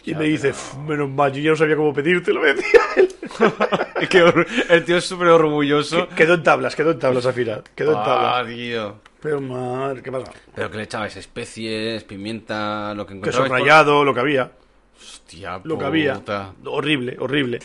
Y 0.04 0.12
Ya, 0.12 0.18
me 0.18 0.26
dice, 0.26 0.52
pero- 0.52 0.58
"Uf, 0.82 0.90
menos 0.90 1.10
mal, 1.12 1.32
yo 1.32 1.42
ya 1.42 1.50
no 1.52 1.56
sabía 1.56 1.76
cómo 1.76 1.94
pedírtelo, 1.94 2.42
me 2.42 2.54
decía 2.56 2.80
él. 2.98 3.11
El 4.70 4.86
tío 4.86 4.98
es 4.98 5.06
súper 5.06 5.28
orgulloso. 5.30 6.08
Quedó 6.10 6.34
en 6.36 6.44
tablas, 6.44 6.76
quedó 6.76 6.92
en 6.92 7.00
tablas 7.00 7.26
al 7.26 7.34
final, 7.34 7.64
quedó 7.76 7.92
en 7.94 7.98
Ah, 8.00 8.04
tablas. 8.04 8.48
tío. 8.48 8.96
Pero 9.22 9.40
madre, 9.42 10.02
¿qué 10.02 10.12
pasa? 10.12 10.32
Pero 10.56 10.72
que 10.72 10.78
le 10.78 10.84
echabais 10.84 11.16
especies, 11.16 12.04
pimienta, 12.04 12.94
lo 12.96 13.06
que 13.06 13.14
Queso 13.14 13.44
encontrabais. 13.44 13.50
por- 13.50 13.60
rallado, 13.60 14.04
lo 14.04 14.14
que 14.14 14.20
había, 14.20 14.52
Hostia, 15.00 15.62
lo 15.64 15.78
que 15.78 15.86
había. 15.86 16.16
puta. 16.16 16.54
Horrible, 16.66 17.18
horrible. 17.20 17.60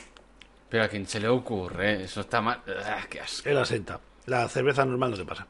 Pero 0.68 0.84
a 0.84 0.88
quien 0.88 1.06
se 1.06 1.20
le 1.20 1.28
ocurre, 1.28 2.02
eso 2.04 2.20
está 2.20 2.40
mal. 2.40 2.60
Ah, 2.84 3.04
qué 3.08 3.20
asco. 3.20 3.48
Asenta. 3.58 4.00
La 4.26 4.48
cerveza 4.48 4.84
normal 4.84 5.12
no 5.12 5.16
te 5.16 5.24
pasa. 5.24 5.46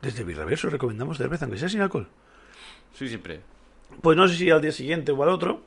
Desde 0.00 0.24
Birreverso 0.24 0.68
recomendamos 0.70 1.18
cerveza, 1.18 1.44
aunque 1.44 1.58
sea 1.58 1.68
sin 1.68 1.80
alcohol. 1.80 2.08
Sí, 2.94 3.08
siempre. 3.08 3.40
Pues 4.00 4.16
no 4.16 4.26
sé 4.26 4.36
si 4.36 4.50
al 4.50 4.60
día 4.62 4.72
siguiente 4.72 5.12
o 5.12 5.22
al 5.22 5.28
otro 5.28 5.62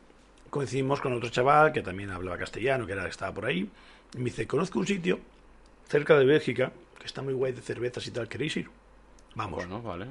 coincidimos 0.56 1.02
con 1.02 1.12
otro 1.12 1.30
chaval 1.30 1.74
que 1.74 1.82
también 1.82 2.12
hablaba 2.12 2.38
castellano, 2.38 2.86
que 2.86 2.94
era 2.94 3.06
estaba 3.10 3.34
por 3.34 3.46
ahí. 3.46 3.70
Y 4.14 4.18
me 4.20 4.24
dice, 4.26 4.48
conozco 4.48 4.80
un 4.80 4.88
sitio 4.88 5.20
cerca 5.90 6.18
de 6.18 6.24
Bélgica 6.24 6.72
que 6.98 7.06
está 7.06 7.22
muy 7.22 7.34
guay 7.34 7.52
de 7.52 7.62
cervezas 7.62 8.08
y 8.08 8.12
tal, 8.12 8.30
¿queréis 8.30 8.56
ir? 8.56 8.70
Vamos. 9.36 9.58
Bueno, 9.58 9.82
vale. 9.82 10.06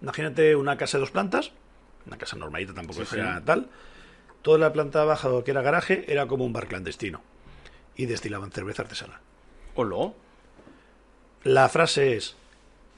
Imagínate 0.00 0.56
una 0.56 0.78
casa 0.78 0.96
de 0.96 1.00
dos 1.00 1.10
plantas, 1.10 1.52
una 2.06 2.16
casa 2.16 2.36
normalita, 2.36 2.72
tampoco 2.72 3.04
Sí, 3.04 3.16
era 3.16 3.40
sí. 3.40 3.44
tal. 3.44 3.68
Toda 4.40 4.56
la 4.56 4.72
planta 4.72 5.04
baja, 5.04 5.28
que 5.44 5.50
era 5.50 5.60
garaje, 5.60 6.10
era 6.10 6.26
como 6.26 6.46
un 6.46 6.52
bar 6.54 6.66
clandestino. 6.66 7.20
Y 7.94 8.06
destilaban 8.06 8.50
cerveza 8.50 8.82
artesana. 8.84 9.20
¿Olo? 9.74 10.14
La 11.44 11.68
frase 11.68 12.16
es, 12.16 12.36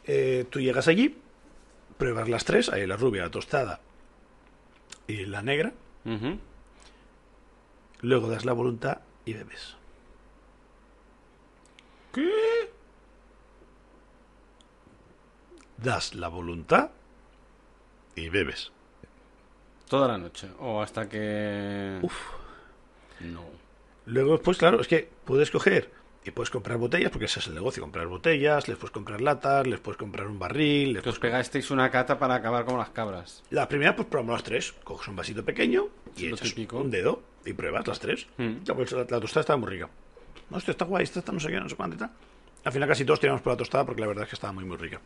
eh, 0.06 0.44
tú 0.50 0.60
llegas 0.60 0.86
allí, 0.86 1.18
pruebas 1.98 2.28
las 2.28 2.44
tres, 2.44 2.68
hay 2.68 2.86
la 2.86 2.96
rubia, 2.96 3.22
la 3.24 3.30
tostada 3.32 3.80
y 5.08 5.26
la 5.26 5.42
negra, 5.42 5.72
Ujú. 6.04 6.38
Luego 8.02 8.28
das 8.28 8.44
la 8.44 8.52
voluntad 8.52 9.00
y 9.24 9.34
bebes. 9.34 9.76
¿Qué? 12.12 12.30
Das 15.76 16.14
la 16.14 16.28
voluntad 16.28 16.90
y 18.14 18.28
bebes. 18.28 18.72
Toda 19.88 20.08
la 20.08 20.18
noche. 20.18 20.48
O 20.60 20.82
hasta 20.82 21.08
que. 21.08 21.98
Uf. 22.02 22.14
No. 23.20 23.44
Luego, 24.06 24.40
pues 24.40 24.58
claro, 24.58 24.80
es 24.80 24.88
que 24.88 25.08
puedes 25.24 25.50
coger 25.50 25.90
y 26.24 26.30
puedes 26.32 26.50
comprar 26.50 26.78
botellas, 26.78 27.10
porque 27.10 27.26
ese 27.26 27.40
es 27.40 27.46
el 27.46 27.54
negocio, 27.54 27.82
comprar 27.82 28.06
botellas, 28.06 28.68
les 28.68 28.76
puedes 28.76 28.92
comprar 28.92 29.20
latas, 29.20 29.66
les 29.66 29.80
puedes 29.80 29.96
comprar 29.96 30.26
un 30.26 30.38
barril. 30.38 30.92
Les 30.94 31.02
Que 31.02 31.08
os 31.10 31.18
pegasteis 31.18 31.70
una 31.70 31.90
cata 31.90 32.18
para 32.18 32.34
acabar 32.34 32.64
como 32.64 32.78
las 32.78 32.90
cabras. 32.90 33.42
La 33.50 33.68
primera, 33.68 33.96
pues 33.96 34.08
probamos 34.08 34.34
las 34.34 34.44
tres. 34.44 34.74
Coges 34.84 35.08
un 35.08 35.16
vasito 35.16 35.44
pequeño 35.44 35.88
y 36.16 36.26
echas 36.26 36.48
típico. 36.48 36.78
un 36.78 36.90
dedo 36.90 37.22
y 37.44 37.52
pruebas 37.52 37.86
las 37.86 37.98
tres. 38.00 38.26
Mm. 38.38 38.56
Pues, 38.74 38.92
la, 38.92 38.98
la 39.00 39.20
tostada 39.20 39.40
está 39.40 39.56
muy 39.56 39.68
rica. 39.70 39.88
No, 40.50 40.56
hostia, 40.56 40.72
está 40.72 40.84
guay, 40.84 41.04
esta 41.04 41.20
está 41.20 41.32
no 41.32 41.40
sé 41.40 41.48
qué, 41.48 41.60
no 41.60 41.68
sé 41.68 41.76
cuánto 41.76 41.96
y 41.96 41.98
tal. 41.98 42.10
Al 42.64 42.72
final 42.72 42.88
casi 42.88 43.04
todos 43.04 43.20
tiramos 43.20 43.40
por 43.40 43.52
la 43.52 43.56
tostada 43.56 43.84
porque 43.86 44.00
la 44.00 44.06
verdad 44.08 44.24
es 44.24 44.30
que 44.30 44.36
estaba 44.36 44.52
muy, 44.52 44.64
muy 44.64 44.76
rica. 44.76 45.00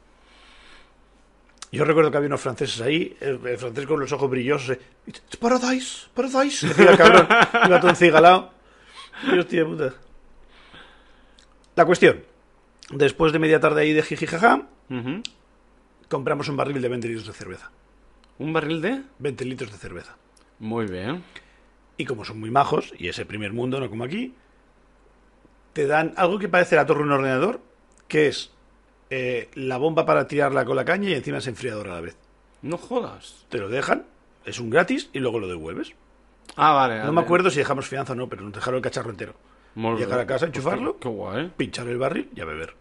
Yo 1.71 1.85
recuerdo 1.85 2.11
que 2.11 2.17
había 2.17 2.29
unos 2.29 2.41
franceses 2.41 2.81
ahí, 2.81 3.17
el, 3.21 3.45
el 3.47 3.59
francés 3.59 3.87
con 3.87 3.99
los 3.99 4.13
ojos 4.13 4.31
brillosos. 4.31 4.71
eh, 4.77 4.81
It's 5.07 5.37
paradise, 5.37 6.07
paradise. 6.15 6.69
Decía 6.69 6.91
el 6.93 6.97
cabrón, 6.97 7.27
iba 7.67 7.81
todo 7.81 7.91
encigalado. 7.91 8.51
Y 9.33 9.39
hostia 9.39 9.65
puta. 9.67 9.93
La 11.77 11.85
cuestión. 11.85 12.23
Después 12.91 13.33
de 13.33 13.39
media 13.41 13.59
tarde 13.61 13.83
ahí 13.83 13.93
de 13.93 14.03
jijijaja, 14.03 14.67
Ujú. 14.91 15.23
compramos 16.09 16.49
un 16.49 16.57
barril 16.57 16.81
de 16.81 16.89
20 16.89 17.09
litros 17.09 17.27
de 17.27 17.33
cerveza. 17.33 17.71
¿Un 18.39 18.53
barril 18.53 18.81
de? 18.81 19.03
20 19.19 19.45
litros 19.45 19.73
de 19.73 19.79
cerveza. 19.79 20.17
Muy 20.61 20.87
bien. 20.87 21.25
Y 21.97 22.05
como 22.05 22.25
son 22.25 22.41
muy 22.41 22.51
majos, 22.51 22.93
y 22.99 23.09
ese 23.09 23.25
primer 23.25 23.53
mundo, 23.53 23.79
no 23.81 23.89
como 23.89 24.05
aquí, 24.05 24.35
te 25.73 25.87
dan 25.87 26.13
algo 26.17 26.39
que 26.39 26.49
parece 26.49 26.77
la 26.77 26.87
torre 26.87 27.01
de 27.01 27.07
un 27.07 27.13
ordenador, 27.13 27.61
que 28.09 28.29
es 28.29 28.53
eh, 29.11 29.49
la 29.55 29.77
bomba 29.77 30.07
para 30.07 30.27
tirarla 30.27 30.65
con 30.65 30.77
la 30.77 30.85
caña 30.85 31.11
y 31.11 31.15
encima 31.15 31.39
es 31.39 31.47
enfriador 31.47 31.89
a 31.89 31.95
la 31.95 32.01
vez. 32.01 32.17
No 32.63 32.79
jodas. 32.79 33.47
Te 33.49 33.59
lo 33.59 33.69
dejan, 33.69 34.07
es 34.45 34.59
un 34.59 34.71
gratis 34.71 35.11
y 35.13 35.19
luego 35.19 35.39
lo 35.39 35.49
devuelves. 35.49 35.93
Ah, 36.57 36.73
vale. 36.73 36.97
No 36.97 37.01
vale. 37.03 37.13
me 37.13 37.21
acuerdo 37.21 37.51
si 37.51 37.59
dejamos 37.59 37.87
fianza 37.87 38.13
o 38.13 38.17
no, 38.17 38.29
pero 38.29 38.43
nos 38.43 38.53
dejaron 38.53 38.77
el 38.79 38.83
cacharro 38.83 39.11
entero. 39.11 39.35
Bé. 39.75 39.97
Llegar 39.97 40.21
a 40.21 40.27
casa, 40.27 40.47
enchufarlo. 40.47 40.93
Hostia, 40.93 41.03
Qué 41.03 41.09
guay. 41.09 41.53
Pinchar 41.57 41.89
el 41.89 41.99
barril 41.99 42.31
y 42.35 42.41
a 42.41 42.45
beber. 42.45 42.75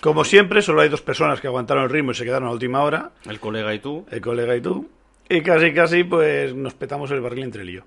Como 0.00 0.24
siempre, 0.24 0.62
solo 0.62 0.82
hay 0.82 0.88
dos 0.88 1.02
personas 1.02 1.40
que 1.40 1.46
aguantaron 1.46 1.84
el 1.84 1.90
ritmo 1.90 2.12
y 2.12 2.14
se 2.14 2.24
quedaron 2.24 2.48
a 2.48 2.52
última 2.52 2.82
hora, 2.82 3.12
El 3.24 3.40
colega 3.40 3.72
y 3.74 3.78
tú, 3.78 4.06
el 4.10 4.20
colega 4.20 4.54
y 4.56 4.60
tú. 4.60 4.88
Y 5.28 5.42
casi, 5.42 5.72
casi, 5.72 6.04
pues 6.04 6.54
nos 6.54 6.74
petamos 6.74 7.10
el 7.10 7.20
barril 7.20 7.44
entre 7.44 7.64
y 7.64 7.72
yo. 7.72 7.82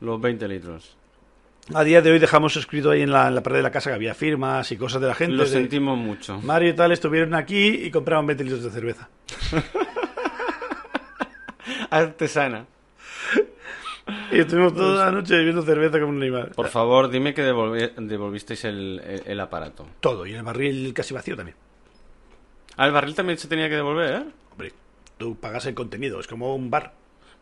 Los 0.00 0.20
20 0.20 0.48
litros. 0.48 0.96
A 1.74 1.84
día 1.84 2.00
de 2.02 2.10
hoy 2.10 2.18
dejamos 2.18 2.56
escrito 2.56 2.90
ahí 2.90 3.02
en 3.02 3.12
la, 3.12 3.28
en 3.28 3.34
la 3.34 3.42
pared 3.42 3.58
de 3.58 3.62
la 3.62 3.70
casa 3.70 3.90
que 3.90 3.94
había 3.94 4.14
firmas 4.14 4.72
y 4.72 4.76
cosas 4.76 5.00
de 5.00 5.06
la 5.08 5.14
gente. 5.14 5.36
Lo 5.36 5.44
de- 5.44 5.50
sentimos 5.50 5.96
mucho. 5.98 6.40
Mario 6.40 6.70
y 6.70 6.72
tal 6.72 6.90
estuvieron 6.92 7.34
aquí 7.34 7.68
y 7.84 7.90
compraron 7.90 8.26
20 8.26 8.44
litros 8.44 8.64
de 8.64 8.70
cerveza. 8.70 9.08
Artesana. 11.90 12.66
Y 14.32 14.40
estuvimos 14.40 14.74
toda 14.74 15.04
la 15.06 15.10
noche 15.12 15.36
bebiendo 15.36 15.62
cerveza 15.62 16.00
como 16.00 16.10
un 16.12 16.22
animal. 16.22 16.52
Por 16.56 16.68
favor, 16.68 17.10
dime 17.10 17.34
que 17.34 17.42
devolvi- 17.44 17.94
devolvisteis 17.94 18.64
el, 18.64 19.00
el- 19.04 19.22
el 19.26 19.40
aparato. 19.40 19.86
Todo, 20.00 20.26
y 20.26 20.34
el 20.34 20.42
barril 20.42 20.92
casi 20.94 21.14
vacío 21.14 21.36
también. 21.36 21.56
Ah, 22.76 22.86
el 22.86 22.92
barril 22.92 23.14
también 23.14 23.38
se 23.38 23.46
tenía 23.48 23.68
que 23.68 23.76
devolver, 23.76 24.14
¿eh? 24.14 24.24
Hombre, 24.52 24.72
tú 25.18 25.36
pagas 25.36 25.66
el 25.66 25.74
contenido, 25.74 26.18
es 26.18 26.26
como 26.26 26.54
un 26.56 26.70
bar. 26.70 26.94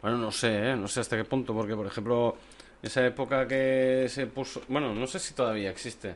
Bueno, 0.03 0.17
no 0.19 0.31
sé, 0.31 0.71
¿eh? 0.71 0.77
No 0.77 0.87
sé 0.89 1.01
hasta 1.01 1.17
qué 1.17 1.25
punto, 1.25 1.53
porque, 1.55 1.75
por 1.75 1.87
ejemplo, 1.87 2.37
esa 2.83 3.05
época 3.07 3.47
que 3.49 4.07
se 4.09 4.27
puso... 4.27 4.63
Bueno, 4.69 4.95
no 4.95 5.07
sé 5.07 5.19
si 5.19 5.35
todavía 5.35 5.71
existe. 5.71 6.15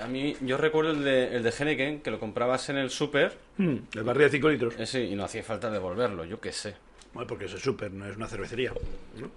A 0.00 0.06
mí, 0.06 0.34
yo 0.40 0.56
recuerdo 0.56 0.90
el 0.92 1.04
de, 1.04 1.36
el 1.36 1.42
de 1.42 1.50
Henneken, 1.56 2.00
que 2.00 2.10
lo 2.10 2.18
comprabas 2.18 2.68
en 2.70 2.78
el 2.78 2.90
súper, 2.90 3.36
Hmm, 3.58 3.76
el 3.94 4.02
barril 4.02 4.24
de 4.24 4.30
5 4.30 4.48
litros. 4.48 4.74
ese, 4.78 5.04
y 5.04 5.14
no 5.14 5.24
hacía 5.24 5.42
falta 5.44 5.70
devolverlo, 5.70 6.24
yo 6.24 6.40
qué 6.40 6.50
sé. 6.50 6.74
Bueno, 7.12 7.28
porque 7.28 7.44
es 7.44 7.52
súper, 7.52 7.92
no 7.92 8.06
es 8.08 8.16
una 8.16 8.26
cervecería. 8.26 8.72
¿no? 9.20 9.30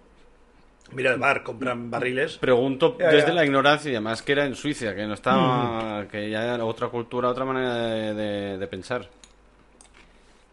Mira 0.93 1.11
el 1.13 1.19
bar, 1.19 1.43
compran 1.43 1.91
barriles. 1.91 2.37
Pregunto 2.37 2.95
Ya, 2.97 3.09
desde 3.11 3.27
ya. 3.27 3.33
la 3.33 3.45
ignorancia, 3.45 3.91
y 3.91 3.95
además 3.95 4.23
que 4.23 4.31
era 4.31 4.45
en 4.45 4.55
Suiza, 4.55 4.95
que 4.95 5.05
no 5.05 5.13
estaba... 5.13 6.07
que 6.07 6.29
ya 6.29 6.55
era 6.55 6.63
otra 6.65 6.87
cultura, 6.87 7.29
otra 7.29 7.45
manera 7.45 7.75
de, 7.75 8.13
de- 8.15 8.57
de 8.57 8.67
pensar. 8.67 9.07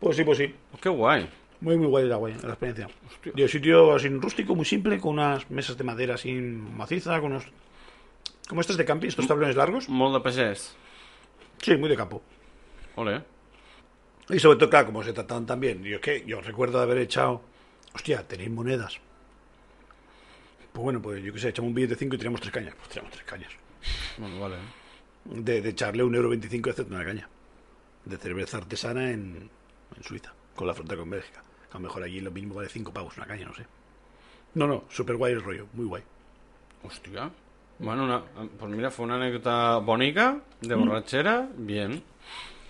Pues 0.00 0.16
sí, 0.16 0.24
pues 0.24 0.36
sí. 0.38 0.54
Qué 0.82 0.88
guay. 0.90 1.26
Muy, 1.64 1.78
muy 1.78 1.86
guay 1.86 2.04
la, 2.04 2.16
guay, 2.16 2.34
la 2.42 2.50
experiencia. 2.50 2.88
El 3.34 3.48
sitio 3.48 3.94
así 3.94 4.08
rústico, 4.10 4.54
muy 4.54 4.66
simple, 4.66 5.00
con 5.00 5.14
unas 5.14 5.50
mesas 5.50 5.78
de 5.78 5.84
madera 5.84 6.16
así 6.16 6.30
maciza, 6.30 7.18
con 7.22 7.32
unos... 7.32 7.46
Como 8.46 8.60
estos 8.60 8.76
de 8.76 8.84
camping, 8.84 9.08
estos 9.08 9.26
tablones 9.26 9.56
largos. 9.56 9.88
Molt 9.88 10.12
de 10.12 10.20
pagès. 10.20 10.76
Sí, 11.62 11.74
muy 11.78 11.88
de 11.88 11.96
campo. 11.96 12.20
Ole. 12.96 13.22
Y 14.28 14.38
sobre 14.40 14.58
todo, 14.58 14.68
claro, 14.68 14.86
como 14.88 15.02
se 15.02 15.14
trataban 15.14 15.46
tan 15.46 15.58
bien. 15.58 15.82
Yo, 15.82 16.02
¿qué? 16.02 16.22
Yo 16.26 16.42
recuerdo 16.42 16.76
de 16.76 16.84
haber 16.84 16.98
echado... 16.98 17.40
Hostia, 17.94 18.28
tenéis 18.28 18.50
monedas. 18.50 19.00
Pues 20.70 20.84
bueno, 20.84 21.00
pues 21.00 21.24
yo 21.24 21.32
qué 21.32 21.38
sé, 21.38 21.48
echamos 21.48 21.70
un 21.70 21.74
billete 21.74 21.94
de 21.94 22.00
5 22.00 22.14
y 22.14 22.18
tiramos 22.18 22.42
tres 22.42 22.52
cañas. 22.52 22.74
Pues 22.76 22.90
tiramos 22.90 23.10
tres 23.10 23.24
cañas. 23.24 23.52
Bueno, 24.18 24.38
vale. 24.38 24.56
De, 25.24 25.62
de 25.62 25.70
echarle 25.70 26.04
un 26.04 26.14
euro 26.14 26.28
25 26.28 26.74
de 26.74 26.82
una 26.82 27.06
caña. 27.06 27.26
De 28.04 28.18
cerveza 28.18 28.58
artesana 28.58 29.12
en, 29.12 29.48
en 29.96 30.02
Suiza, 30.02 30.34
con 30.54 30.66
la 30.66 30.74
frontera 30.74 31.00
con 31.00 31.08
Bélgica. 31.08 31.42
A 31.74 31.78
lo 31.78 31.80
mejor 31.80 32.02
allí 32.02 32.20
lo 32.20 32.30
mismo 32.30 32.54
vale 32.54 32.68
5 32.68 32.92
pavos 32.92 33.16
una 33.16 33.26
caña, 33.26 33.44
no 33.46 33.54
sé. 33.54 33.66
No, 34.54 34.66
no, 34.66 34.84
súper 34.88 35.16
guay 35.16 35.32
el 35.32 35.42
rollo, 35.42 35.66
muy 35.74 35.84
guay. 35.86 36.02
Hostia. 36.84 37.30
Bueno, 37.78 38.04
una- 38.04 38.22
pues 38.58 38.70
mira, 38.72 38.90
fue 38.90 39.04
una 39.04 39.16
anécdota 39.16 39.78
bonita, 39.78 40.38
de 40.60 40.74
borrachera, 40.74 41.48
bien. 41.56 42.02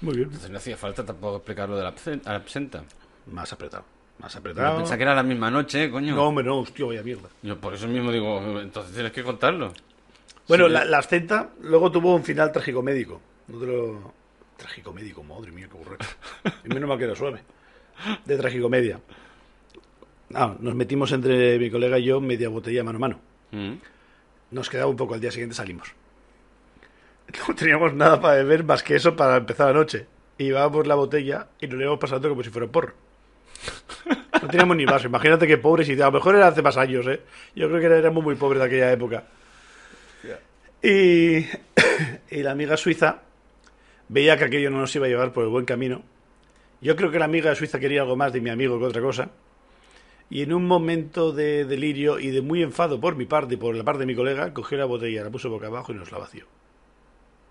Muy 0.00 0.14
bien. 0.16 0.24
Entonces 0.28 0.50
no 0.50 0.56
hacía 0.58 0.76
falta 0.76 1.04
tampoco 1.04 1.36
explicar 1.36 1.68
lo 1.68 1.76
de 1.76 1.82
la 1.84 1.94
absen- 1.94 2.26
absenta. 2.26 2.82
Más 3.30 3.52
apretado. 3.52 3.84
Más 4.18 4.32
Yo 4.32 4.38
apretado. 4.40 4.76
pensaba 4.78 4.96
que 4.96 5.02
era 5.02 5.14
la 5.14 5.22
misma 5.22 5.50
noche, 5.50 5.90
coño. 5.90 6.14
No, 6.14 6.24
hombre, 6.28 6.44
no, 6.44 6.58
hostia, 6.60 6.86
vaya 6.86 7.02
mierda. 7.02 7.28
Yo 7.42 7.58
por 7.60 7.74
eso 7.74 7.86
mismo 7.86 8.10
digo, 8.12 8.60
entonces 8.60 8.94
tienes 8.94 9.12
que 9.12 9.22
contarlo. 9.22 9.72
Bueno, 10.48 10.66
Sí, 10.66 10.72
la, 10.72 10.84
la 10.84 10.98
absenta 10.98 11.50
luego 11.60 11.90
tuvo 11.90 12.14
un 12.14 12.22
final 12.24 12.50
trágico-médico. 12.52 13.20
No 13.48 13.58
te 13.58 13.66
lo... 13.66 14.12
Trágico-médico, 14.56 15.22
madre 15.24 15.50
mía, 15.52 15.68
qué 15.70 15.76
borracho. 15.76 16.08
Y 16.64 16.68
menos 16.68 16.88
mal 16.88 16.96
que 16.96 17.04
era 17.04 17.16
suave. 17.16 17.42
De 18.24 18.36
tragicomedia. 18.36 19.00
Ah, 20.34 20.54
nos 20.58 20.74
metimos 20.74 21.12
entre 21.12 21.58
mi 21.58 21.70
colega 21.70 21.98
y 21.98 22.04
yo 22.04 22.20
media 22.20 22.48
botella 22.48 22.82
mano 22.82 22.96
a 22.96 23.00
mano. 23.00 23.20
Mm. 23.52 23.74
Nos 24.50 24.68
quedaba 24.68 24.90
un 24.90 24.96
poco, 24.96 25.14
al 25.14 25.20
día 25.20 25.30
siguiente 25.30 25.54
salimos. 25.54 25.94
No 27.48 27.54
teníamos 27.54 27.94
nada 27.94 28.20
para 28.20 28.36
beber 28.36 28.64
más 28.64 28.82
que 28.82 28.96
eso 28.96 29.16
para 29.16 29.36
empezar 29.36 29.68
la 29.68 29.72
noche. 29.72 30.06
Y 30.38 30.50
la 30.50 30.66
botella 30.66 31.48
y 31.60 31.66
nos 31.66 31.76
lo 31.76 31.82
íbamos 31.82 32.00
pasando 32.00 32.28
como 32.28 32.42
si 32.42 32.50
fuera 32.50 32.66
porro. 32.66 32.92
No 34.42 34.48
teníamos 34.48 34.76
ni 34.76 34.84
vaso. 34.84 35.06
Imagínate 35.06 35.46
qué 35.46 35.58
pobres 35.58 35.88
y 35.88 35.92
a 35.94 36.06
lo 36.06 36.12
mejor 36.12 36.36
era 36.36 36.48
hace 36.48 36.62
más 36.62 36.76
años, 36.76 37.06
¿eh? 37.06 37.20
Yo 37.54 37.68
creo 37.68 37.80
que 37.80 37.86
éramos 37.86 38.22
muy 38.22 38.34
pobres 38.34 38.60
de 38.60 38.66
aquella 38.66 38.92
época. 38.92 39.24
Y, 40.82 41.46
y 42.30 42.42
la 42.42 42.50
amiga 42.50 42.76
suiza 42.76 43.22
veía 44.08 44.36
que 44.36 44.44
aquello 44.44 44.70
no 44.70 44.80
nos 44.80 44.94
iba 44.94 45.06
a 45.06 45.08
llevar 45.08 45.32
por 45.32 45.44
el 45.44 45.50
buen 45.50 45.64
camino. 45.64 46.02
Yo 46.84 46.94
creo 46.96 47.10
que 47.10 47.18
la 47.18 47.24
amiga 47.24 47.52
suiza 47.56 47.80
quería 47.80 48.02
algo 48.02 48.14
más 48.14 48.32
de 48.32 48.40
mi 48.40 48.50
amigo 48.50 48.78
que 48.78 48.84
otra 48.84 49.02
cosa. 49.02 49.30
Y 50.30 50.42
en 50.42 50.52
un 50.52 50.66
momento 50.66 51.32
de 51.32 51.64
delirio 51.64 52.18
y 52.18 52.30
de 52.30 52.42
muy 52.42 52.62
enfado 52.62 53.00
por 53.00 53.16
mi 53.16 53.24
parte 53.24 53.54
y 53.54 53.56
por 53.56 53.74
la 53.74 53.82
parte 53.84 54.00
de 54.00 54.06
mi 54.06 54.14
colega, 54.14 54.52
cogió 54.54 54.78
la 54.78 54.84
botella, 54.84 55.24
la 55.24 55.30
puso 55.30 55.48
boca 55.50 55.66
abajo 55.66 55.92
y 55.92 55.96
nos 55.96 56.12
la 56.12 56.18
vació. 56.18 56.44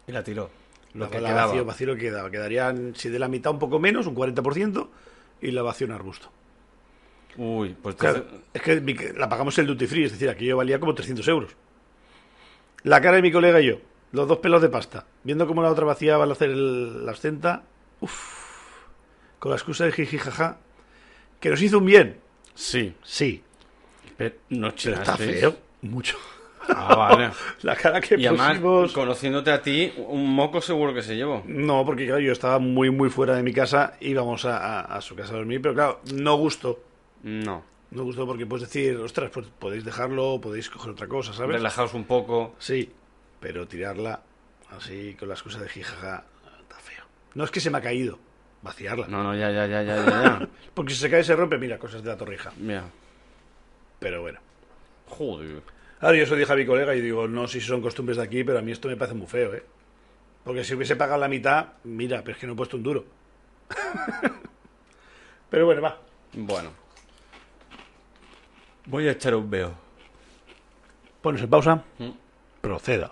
Y 0.07 0.11
la 0.11 0.23
tiró. 0.23 0.49
Lo 0.93 1.05
La- 1.05 1.11
que 1.11 1.19
la 1.19 1.29
quedaba. 1.29 1.45
vació, 1.47 1.65
vació 1.65 1.87
lo 1.87 1.95
que 1.95 2.01
quedaba. 2.01 2.29
Quedarían, 2.29 2.93
si 2.95 3.09
de 3.09 3.17
la 3.19 3.27
mitad 3.27 3.51
un 3.51 3.59
poco 3.59 3.79
menos, 3.79 4.05
un 4.05 4.13
40%, 4.15 4.89
y 5.41 5.49
la 5.51 5.61
vació 5.63 5.87
un 5.87 5.93
arbusto. 5.93 6.29
Uy, 7.37 7.75
pues 7.81 7.95
Claro, 7.95 8.25
es 8.53 8.61
que 8.61 9.13
la 9.17 9.27
pagamos 9.27 9.57
el 9.57 9.65
duty 9.65 9.87
free, 9.87 10.03
es 10.03 10.11
decir, 10.11 10.29
aquello 10.29 10.57
valía 10.57 10.79
como 10.79 10.93
300 10.93 11.27
euros. 11.27 11.55
La 12.83 13.01
cara 13.01 13.15
de 13.15 13.23
mi 13.23 13.31
colega 13.31 13.59
y 13.61 13.65
yo, 13.67 13.77
los 14.11 14.27
dos 14.27 14.37
pelos 14.37 14.61
de 14.61 14.69
pasta, 14.69 15.07
viendo 15.23 15.47
cómo 15.47 15.63
la 15.63 15.71
otra 15.71 15.85
vaciaba 15.85 16.25
al 16.25 16.31
hacer 16.31 16.51
el- 16.51 17.05
la 17.05 17.11
absenta, 17.11 17.63
uff, 18.01 18.42
con 19.43 19.49
la 19.49 19.57
excusa 19.57 19.83
de 19.83 19.91
jiji 19.91 20.17
jaja, 20.19 20.57
que 21.41 21.49
nos 21.49 21.61
hizo 21.61 21.79
un 21.79 21.85
bien, 21.85 22.17
sí. 22.55 22.93
sí, 23.03 23.43
Pero 24.15 24.35
no 24.51 24.71
pero 24.81 24.95
está 25.01 25.17
feo, 25.17 25.57
mucho. 25.81 26.17
Ah, 26.69 26.95
vale. 26.95 27.29
La 27.63 27.75
cara 27.75 27.99
que 27.99 28.15
Y 28.17 28.25
además, 28.25 28.57
conociéndote 28.93 29.51
a 29.51 29.61
ti, 29.61 29.91
un 29.97 30.33
moco 30.33 30.61
seguro 30.61 30.93
que 30.93 31.01
se 31.01 31.17
llevó. 31.17 31.43
No, 31.45 31.83
porque 31.85 32.05
claro, 32.05 32.21
yo 32.21 32.31
estaba 32.31 32.57
muy, 32.59 32.89
muy 32.89 33.09
fuera 33.09 33.35
de 33.35 33.43
mi 33.43 33.51
casa, 33.51 33.97
íbamos 33.99 34.45
a, 34.45 34.79
a- 34.79 34.95
a 34.95 35.01
su 35.01 35.13
casa 35.13 35.33
a 35.33 35.37
dormir, 35.39 35.61
pero 35.61 35.73
claro, 35.73 35.99
no 36.13 36.37
gustó. 36.37 36.79
No. 37.23 37.65
No 37.91 38.03
gustó 38.05 38.25
porque 38.25 38.45
puedes 38.45 38.69
decir, 38.69 38.95
ostras, 38.95 39.29
pues 39.33 39.47
podéis 39.59 39.83
dejarlo, 39.83 40.39
podéis 40.39 40.69
coger 40.69 40.91
otra 40.91 41.07
cosa, 41.09 41.33
¿sabes? 41.33 41.57
Relajaos 41.57 41.93
un 41.93 42.05
poco. 42.05 42.55
Sí, 42.59 42.89
pero 43.41 43.67
tirarla 43.67 44.21
así 44.69 45.17
con 45.19 45.27
la 45.27 45.33
excusa 45.33 45.59
de 45.59 45.67
jijaja 45.67 46.23
está 46.61 46.77
feo. 46.77 47.03
No 47.35 47.43
es 47.43 47.51
que 47.51 47.59
se 47.59 47.69
me 47.69 47.79
ha 47.79 47.81
caído, 47.81 48.17
vaciarla. 48.63 49.07
No, 49.07 49.21
no, 49.21 49.35
ya, 49.35 49.51
ya, 49.51 49.67
ya, 49.67 49.83
ya, 49.83 49.95
ya. 50.05 50.49
Porque 50.73 50.93
si 50.93 50.99
se 50.99 51.09
cae 51.09 51.23
se 51.23 51.35
rompe, 51.35 51.57
mira, 51.57 51.77
cosas 51.77 52.01
de 52.01 52.09
la 52.09 52.17
torrija. 52.17 52.51
Mira. 52.57 52.85
Pero 53.99 54.21
bueno. 54.21 54.39
Joder. 55.09 55.61
Ahora 55.99 56.17
yo 56.17 56.23
eso 56.23 56.35
dije 56.35 56.51
a 56.51 56.55
mi 56.55 56.65
colega 56.65 56.95
y 56.95 57.01
digo, 57.01 57.27
no 57.27 57.47
sé 57.47 57.61
si 57.61 57.67
son 57.67 57.81
costumbres 57.81 58.17
de 58.17 58.23
aquí, 58.23 58.43
pero 58.43 58.59
a 58.59 58.61
mí 58.61 58.71
esto 58.71 58.87
me 58.87 58.97
parece 58.97 59.15
muy 59.15 59.27
feo, 59.27 59.53
¿eh? 59.53 59.63
Porque 60.43 60.63
si 60.63 60.73
hubiese 60.73 60.95
pagado 60.95 61.19
la 61.19 61.27
mitad, 61.27 61.67
mira, 61.83 62.21
pero 62.23 62.33
es 62.33 62.37
que 62.39 62.47
no 62.47 62.53
he 62.53 62.55
puesto 62.55 62.75
un 62.75 62.83
duro. 62.83 63.05
pero 65.49 65.65
bueno, 65.65 65.81
va. 65.81 65.97
Bueno. 66.33 66.71
Voy 68.85 69.07
a 69.07 69.11
echar 69.11 69.35
un 69.35 69.49
veo. 69.49 69.73
Ponos 71.21 71.41
en 71.41 71.49
pausa. 71.49 71.83
Mm. 71.99 72.09
Proceda. 72.59 73.11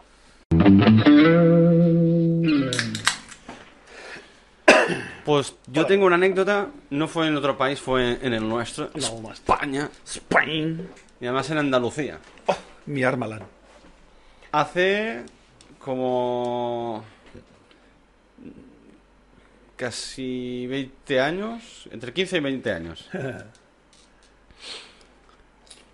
Pues 5.31 5.55
yo 5.67 5.85
tengo 5.85 6.07
una 6.07 6.15
anécdota, 6.15 6.67
no 6.89 7.07
fue 7.07 7.29
en 7.29 7.37
otro 7.37 7.57
país, 7.57 7.79
fue 7.79 8.19
en 8.21 8.33
el 8.33 8.49
nuestro. 8.49 8.91
España, 9.31 9.89
Spain. 10.03 10.89
y 11.21 11.25
además 11.25 11.49
en 11.51 11.57
Andalucía. 11.57 12.19
Oh, 12.47 12.57
mi 12.87 13.01
Armalan. 13.01 13.41
Hace 14.51 15.23
como 15.79 17.05
casi 19.77 20.67
20 20.67 21.21
años, 21.21 21.87
entre 21.91 22.11
15 22.11 22.35
y 22.35 22.39
20 22.41 22.71
años. 22.73 23.09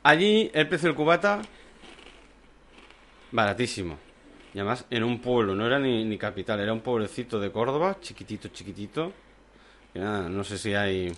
Allí 0.01 0.49
el 0.51 0.67
precio 0.67 0.89
del 0.89 0.95
cubata 0.95 1.43
baratísimo. 3.31 3.99
Y 4.55 4.57
además 4.57 4.83
en 4.89 5.03
un 5.03 5.21
pueblo, 5.21 5.53
no 5.53 5.67
era 5.67 5.77
ni, 5.77 6.03
ni 6.05 6.17
capital, 6.17 6.59
era 6.59 6.73
un 6.73 6.81
pueblecito 6.81 7.39
de 7.39 7.51
Córdoba, 7.51 7.97
chiquitito, 8.01 8.47
chiquitito. 8.47 9.13
Y 9.93 9.99
nada, 9.99 10.29
no 10.29 10.43
sé 10.43 10.57
si 10.57 10.73
hay, 10.73 11.11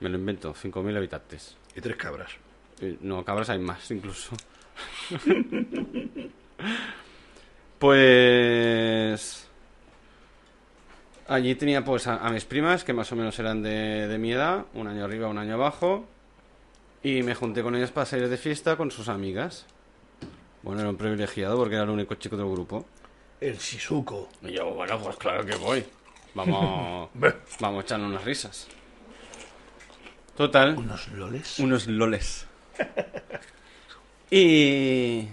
me 0.00 0.08
lo 0.08 0.16
invento, 0.18 0.54
5.000 0.54 0.96
habitantes. 0.96 1.56
Y 1.74 1.80
tres 1.80 1.96
cabras. 1.96 2.30
No, 3.00 3.24
cabras 3.24 3.50
hay 3.50 3.58
más 3.58 3.90
incluso. 3.90 4.36
pues... 7.78 9.44
Allí 11.26 11.54
tenía 11.56 11.84
pues 11.84 12.06
a, 12.06 12.26
a 12.26 12.30
mis 12.30 12.46
primas, 12.46 12.84
que 12.84 12.94
más 12.94 13.12
o 13.12 13.16
menos 13.16 13.38
eran 13.38 13.62
de, 13.62 14.08
de 14.08 14.18
mi 14.18 14.32
edad, 14.32 14.64
un 14.72 14.86
año 14.86 15.04
arriba, 15.04 15.28
un 15.28 15.36
año 15.36 15.54
abajo, 15.54 16.06
y 17.02 17.22
me 17.22 17.34
junté 17.34 17.62
con 17.62 17.76
ellas 17.76 17.90
para 17.90 18.06
salir 18.06 18.28
de 18.28 18.38
fiesta 18.38 18.76
con 18.76 18.90
sus 18.90 19.08
amigas. 19.08 19.66
Bueno, 20.62 20.80
era 20.80 20.90
un 20.90 20.96
privilegiado 20.96 21.56
porque 21.56 21.74
era 21.74 21.84
el 21.84 21.90
único 21.90 22.14
chico 22.14 22.36
del 22.36 22.48
grupo. 22.48 22.86
El 23.40 23.56
Shizuko. 23.58 24.28
Y 24.42 24.52
yo, 24.52 24.70
bueno, 24.74 24.98
pues 24.98 25.16
claro 25.16 25.44
que 25.44 25.54
voy. 25.56 25.84
Vamos, 26.46 27.10
vamos 27.60 27.84
echando 27.84 28.06
unas 28.06 28.24
risas. 28.24 28.68
Total, 30.36 30.76
Unos 30.78 31.08
loles. 31.08 31.58
unos 31.58 31.86
loles. 31.88 32.46
y, 34.30 35.26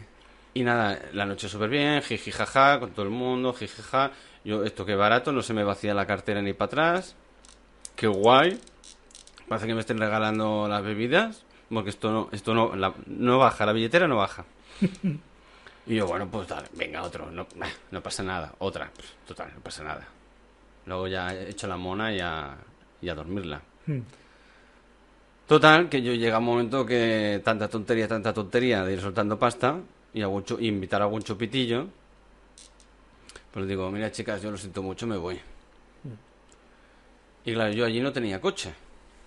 y 0.54 0.64
nada, 0.64 1.00
la 1.14 1.26
noche 1.26 1.48
súper 1.50 1.70
bien, 1.70 2.02
jiji 2.02 2.32
jaja, 2.32 2.80
con 2.80 2.92
todo 2.92 3.04
el 3.06 3.12
mundo, 3.12 3.54
jiji 3.54 3.82
jaja. 3.82 4.12
Yo, 4.44 4.64
esto 4.64 4.86
que 4.86 4.96
barato, 4.96 5.32
no 5.32 5.42
se 5.42 5.54
me 5.54 5.64
vacía 5.64 5.94
la 5.94 6.06
cartera 6.06 6.42
ni 6.42 6.54
para 6.54 6.68
atrás. 6.68 7.16
Qué 7.96 8.08
guay. 8.08 8.60
Parece 9.48 9.68
que 9.68 9.74
me 9.74 9.80
estén 9.82 9.98
regalando 9.98 10.68
las 10.68 10.84
bebidas. 10.84 11.44
Porque 11.70 11.90
esto 11.90 12.12
no, 12.12 12.30
esto 12.32 12.54
no, 12.54 12.76
la- 12.76 12.94
no 13.08 13.40
baja, 13.40 13.66
la 13.66 13.74
billetera 13.74 14.08
no 14.08 14.18
baja. 14.18 14.46
Y 15.88 15.98
yo, 15.98 16.08
bueno, 16.08 16.28
pues 16.32 16.48
dale, 16.48 16.68
venga, 16.74 17.04
otro. 17.04 17.30
No, 17.30 17.46
no 17.92 18.02
pasa 18.02 18.24
nada. 18.24 18.56
Otra, 18.58 18.90
pues, 18.96 19.08
total, 19.28 19.52
no 19.54 19.62
pasa 19.62 19.84
nada. 19.84 20.08
Luego 20.86 21.08
ya 21.08 21.34
he 21.34 21.50
hecho 21.50 21.68
la 21.68 21.78
mona 21.78 22.14
y 22.14 22.20
a, 22.20 22.56
y 23.02 23.10
a 23.10 23.16
dormirla. 23.16 23.62
Total, 25.48 25.90
que 25.90 26.02
yo 26.02 26.14
llega 26.14 26.40
un 26.40 26.46
momento 26.46 26.86
que 26.86 27.42
tanta 27.44 27.68
tontería, 27.68 28.08
tanta 28.08 28.34
tontería 28.34 28.84
de 28.84 28.94
ir 28.94 29.02
soltando 29.02 29.38
pasta 29.38 29.80
y 30.14 30.22
y 30.22 30.68
invitar 30.68 31.02
a 31.02 31.06
algún 31.06 31.22
chupitillo. 31.22 31.88
Pues 33.52 33.68
digo, 33.68 33.90
mira 33.92 34.12
chicas, 34.12 34.42
yo 34.42 34.52
lo 34.52 34.58
siento 34.58 34.82
mucho, 34.82 35.08
me 35.08 35.18
voy. 35.18 35.40
Y 37.46 37.54
claro, 37.54 37.72
yo 37.74 37.86
allí 37.86 38.02
no 38.02 38.12
tenía 38.12 38.42
coche. 38.42 38.74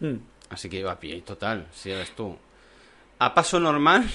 Mm. 0.00 0.16
Así 0.50 0.68
que 0.68 0.80
iba 0.80 0.92
a 0.92 0.98
pie, 0.98 1.16
y 1.16 1.20
total, 1.22 1.68
si 1.72 1.90
eres 1.90 2.14
tú. 2.14 2.36
A 3.18 3.34
paso 3.34 3.60
normal, 3.60 4.08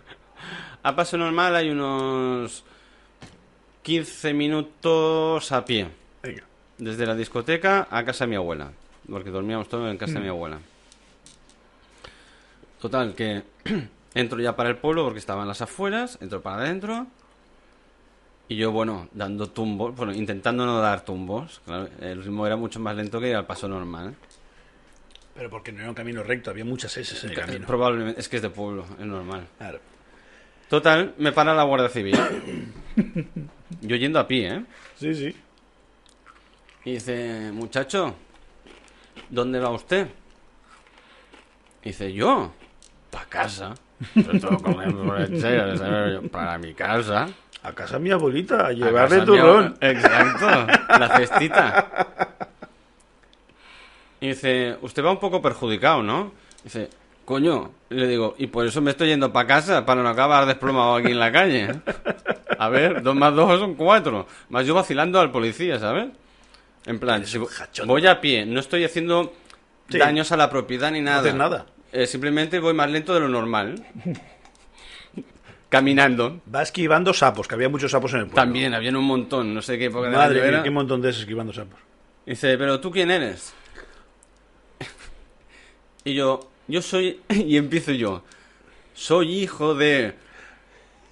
a 0.82 0.96
paso 0.96 1.16
normal 1.18 1.56
hay 1.56 1.70
unos 1.70 2.64
15 3.82 4.32
minutos 4.34 5.52
a 5.52 5.64
pie. 5.64 5.97
Desde 6.78 7.06
la 7.06 7.14
discoteca 7.14 7.88
a 7.90 8.04
casa 8.04 8.24
de 8.24 8.30
mi 8.30 8.36
abuela. 8.36 8.72
Porque 9.08 9.30
dormíamos 9.30 9.68
todos 9.68 9.90
en 9.90 9.98
casa 9.98 10.14
de 10.14 10.20
mi 10.20 10.28
abuela. 10.28 10.58
Total, 12.80 13.14
que 13.14 13.42
entro 14.14 14.40
ya 14.40 14.54
para 14.54 14.68
el 14.68 14.76
pueblo 14.76 15.04
porque 15.04 15.18
estaba 15.18 15.42
en 15.42 15.48
las 15.48 15.62
afueras, 15.62 16.18
entro 16.20 16.40
para 16.40 16.62
adentro. 16.62 17.06
Y 18.48 18.56
yo, 18.56 18.72
bueno, 18.72 19.08
dando 19.12 19.48
tumbos, 19.48 19.94
bueno, 19.94 20.12
intentando 20.12 20.64
no 20.64 20.80
dar 20.80 21.04
tumbos. 21.04 21.60
Claro, 21.66 21.88
el 22.00 22.22
ritmo 22.22 22.46
era 22.46 22.56
mucho 22.56 22.80
más 22.80 22.96
lento 22.96 23.20
que 23.20 23.28
ir 23.28 23.36
al 23.36 23.46
paso 23.46 23.68
normal. 23.68 24.14
Pero 25.34 25.50
porque 25.50 25.70
no 25.70 25.80
era 25.80 25.88
un 25.88 25.94
camino 25.94 26.22
recto, 26.22 26.50
había 26.50 26.64
muchas 26.64 26.96
S 26.96 27.26
en 27.26 27.32
el 27.32 27.38
camino. 27.38 27.66
Probablemente, 27.66 28.20
es 28.20 28.28
que 28.28 28.36
es 28.36 28.42
de 28.42 28.50
pueblo, 28.50 28.86
es 28.98 29.06
normal. 29.06 29.46
Claro. 29.58 29.80
Total, 30.68 31.14
me 31.18 31.32
para 31.32 31.54
la 31.54 31.62
Guardia 31.62 31.88
Civil. 31.88 32.18
Yo 33.82 33.96
yendo 33.96 34.18
a 34.18 34.26
pie, 34.26 34.48
¿eh? 34.48 34.64
Sí, 34.96 35.14
sí. 35.14 35.36
Y 36.88 36.92
dice, 36.92 37.50
muchacho, 37.52 38.14
¿dónde 39.28 39.60
va 39.60 39.68
usted? 39.68 40.08
Y 41.82 41.88
dice, 41.88 42.10
yo. 42.14 42.50
para 43.10 43.26
casa. 43.26 43.74
Para 46.32 46.56
mi 46.56 46.72
casa. 46.72 47.28
A 47.62 47.72
casa 47.74 47.98
de 47.98 48.00
mi 48.04 48.10
abuelita, 48.10 48.68
a 48.68 48.72
llevarle 48.72 49.20
mi 49.20 49.26
turrón. 49.26 49.76
Exacto, 49.82 50.48
la 50.98 51.14
cestita. 51.14 52.08
Y 54.22 54.28
dice, 54.28 54.78
usted 54.80 55.04
va 55.04 55.10
un 55.10 55.20
poco 55.20 55.42
perjudicado, 55.42 56.02
¿no? 56.02 56.32
Dice, 56.64 56.88
coño, 57.26 57.70
y 57.90 57.96
le 57.96 58.06
digo, 58.06 58.34
y 58.38 58.46
por 58.46 58.66
eso 58.66 58.80
me 58.80 58.92
estoy 58.92 59.08
yendo 59.08 59.30
para 59.30 59.46
casa, 59.46 59.84
para 59.84 60.02
no 60.02 60.08
acabar 60.08 60.46
desplomado 60.46 60.94
aquí 60.94 61.08
en 61.08 61.18
la 61.18 61.30
calle. 61.30 61.68
A 62.58 62.70
ver, 62.70 63.02
dos 63.02 63.14
más 63.14 63.34
dos 63.34 63.60
son 63.60 63.74
cuatro. 63.74 64.26
Más 64.48 64.64
yo 64.66 64.72
vacilando 64.72 65.20
al 65.20 65.30
policía, 65.30 65.78
¿sabes? 65.78 66.08
En 66.86 66.98
plan, 66.98 67.26
si 67.26 67.38
voy 67.84 68.06
a 68.06 68.20
pie, 68.20 68.46
no 68.46 68.60
estoy 68.60 68.84
haciendo 68.84 69.34
Sí. 69.90 69.98
daños 69.98 70.32
a 70.32 70.36
la 70.36 70.50
propiedad 70.50 70.90
ni 70.90 71.00
nada. 71.00 71.20
haces 71.20 71.34
nada. 71.34 71.66
Eh, 71.92 72.06
simplemente 72.06 72.58
voy 72.60 72.74
más 72.74 72.90
lento 72.90 73.14
de 73.14 73.20
lo 73.20 73.28
normal. 73.28 73.84
Caminando. 75.68 76.40
Va 76.54 76.62
esquivando 76.62 77.12
sapos, 77.12 77.46
que 77.46 77.54
había 77.54 77.68
muchos 77.68 77.90
sapos 77.90 78.12
en 78.14 78.20
el 78.20 78.24
pueblo. 78.26 78.42
También, 78.42 78.72
habían 78.74 78.96
un 78.96 79.04
montón, 79.04 79.52
no 79.54 79.60
sé 79.60 79.78
qué 79.78 79.86
época 79.86 80.08
de 80.08 80.16
Madre 80.16 80.40
mía, 80.40 80.48
era. 80.48 80.62
qué 80.62 80.70
montón 80.70 81.02
de 81.02 81.10
esos 81.10 81.22
esquivando 81.22 81.52
sapos. 81.52 81.78
Dice, 82.24 82.56
pero 82.56 82.80
tú 82.80 82.90
quién 82.90 83.10
eres? 83.10 83.52
Y 86.04 86.14
yo, 86.14 86.48
yo 86.68 86.80
soy, 86.80 87.20
y 87.28 87.56
empiezo 87.58 87.92
yo, 87.92 88.22
soy 88.94 89.42
hijo 89.42 89.74
de... 89.74 90.14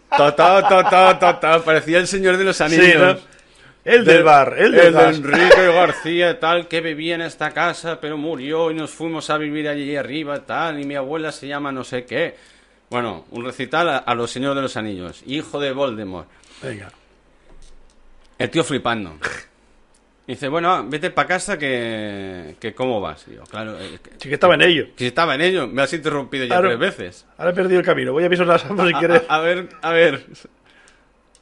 Ta, 0.09 0.35
ta, 0.35 0.67
ta, 0.67 0.89
ta, 0.89 1.19
ta, 1.19 1.41
ta, 1.41 1.65
parecía 1.65 1.99
el 1.99 2.07
señor 2.07 2.37
de 2.39 2.45
los 2.45 2.61
anillos. 2.61 2.85
Sí, 2.87 2.93
¿no? 2.97 3.36
El 3.87 4.05
del 4.05 4.25
bar, 4.25 4.57
el 4.59 4.73
del 4.73 4.87
el 4.87 4.95
de. 4.95 5.05
Enrique 5.11 5.67
García, 5.73 6.41
tal, 6.41 6.67
que 6.67 6.81
vivía 6.81 7.15
en 7.15 7.21
esta 7.23 7.53
casa, 7.53 8.01
pero 8.01 8.17
murió 8.19 8.71
y 8.73 8.75
nos 8.75 8.91
fuimos 8.91 9.31
a 9.31 9.39
vivir 9.39 9.69
allí 9.69 9.95
arriba, 9.97 10.41
tal, 10.45 10.81
y 10.81 10.85
mi 10.85 10.97
abuela 10.97 11.31
se 11.31 11.47
llama 11.47 11.71
no 11.71 11.85
sé 11.85 12.05
qué. 12.05 12.35
Bueno, 12.91 13.27
un 13.31 13.45
recital 13.45 13.89
a, 13.89 13.99
a 13.99 14.15
los 14.17 14.31
señores 14.31 14.57
de 14.57 14.63
los 14.63 14.77
anillos, 14.77 15.23
hijo 15.27 15.61
de 15.61 15.71
Voldemort. 15.73 16.29
Venga. 16.63 16.91
El 18.39 18.51
tío 18.51 18.65
flipando. 18.65 19.19
Dice, 20.27 20.49
bueno, 20.49 20.85
vete 20.89 21.11
para 21.11 21.29
casa 21.29 21.57
que, 21.57 22.57
que 22.59 22.75
cómo 22.75 23.01
vas. 23.01 23.25
Y 23.29 23.37
yo, 23.37 23.45
claro, 23.45 23.77
que, 23.79 24.11
Sí 24.19 24.29
que 24.29 24.35
estaba 24.35 24.55
en 24.55 24.63
ello. 24.63 24.87
que 24.97 25.07
estaba 25.07 25.37
en 25.37 25.41
ello, 25.43 25.69
me 25.69 25.83
has 25.83 25.93
interrumpido 25.93 26.45
ya 26.45 26.59
Claro. 26.59 26.69
tres 26.77 26.79
veces. 26.81 27.27
Ahora 27.39 27.53
he 27.53 27.55
perdido 27.55 27.79
el 27.79 27.87
camino. 27.87 28.11
Voy 28.13 28.25
a 28.25 28.29
pisar 28.29 28.49
las 28.49 28.63
sapos 28.63 28.89
si 28.89 28.95
quieres. 28.95 29.23
a- 29.29 29.37
a 29.37 29.41
ver, 29.41 29.69
a 29.81 29.91
ver. 29.93 30.27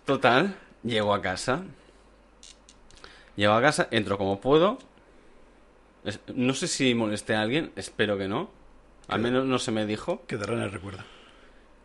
Total, 0.04 0.54
llego 0.82 1.14
a 1.14 1.22
casa. 1.22 1.62
Llego 3.36 3.52
a 3.54 3.60
casa, 3.62 3.88
entro 3.90 4.16
como 4.18 4.40
puedo. 4.40 4.78
Es- 6.04 6.20
no 6.34 6.54
sé 6.54 6.68
si 6.68 6.94
molesté 6.94 7.34
a 7.34 7.42
alguien, 7.42 7.72
espero 7.76 8.16
que 8.18 8.28
no. 8.28 8.50
Al 9.08 9.20
menos 9.20 9.44
no 9.44 9.58
se 9.58 9.70
me 9.70 9.86
dijo. 9.86 10.22
Quedará 10.26 10.54
en 10.54 10.60
el 10.62 10.70
recuerdo. 10.72 11.02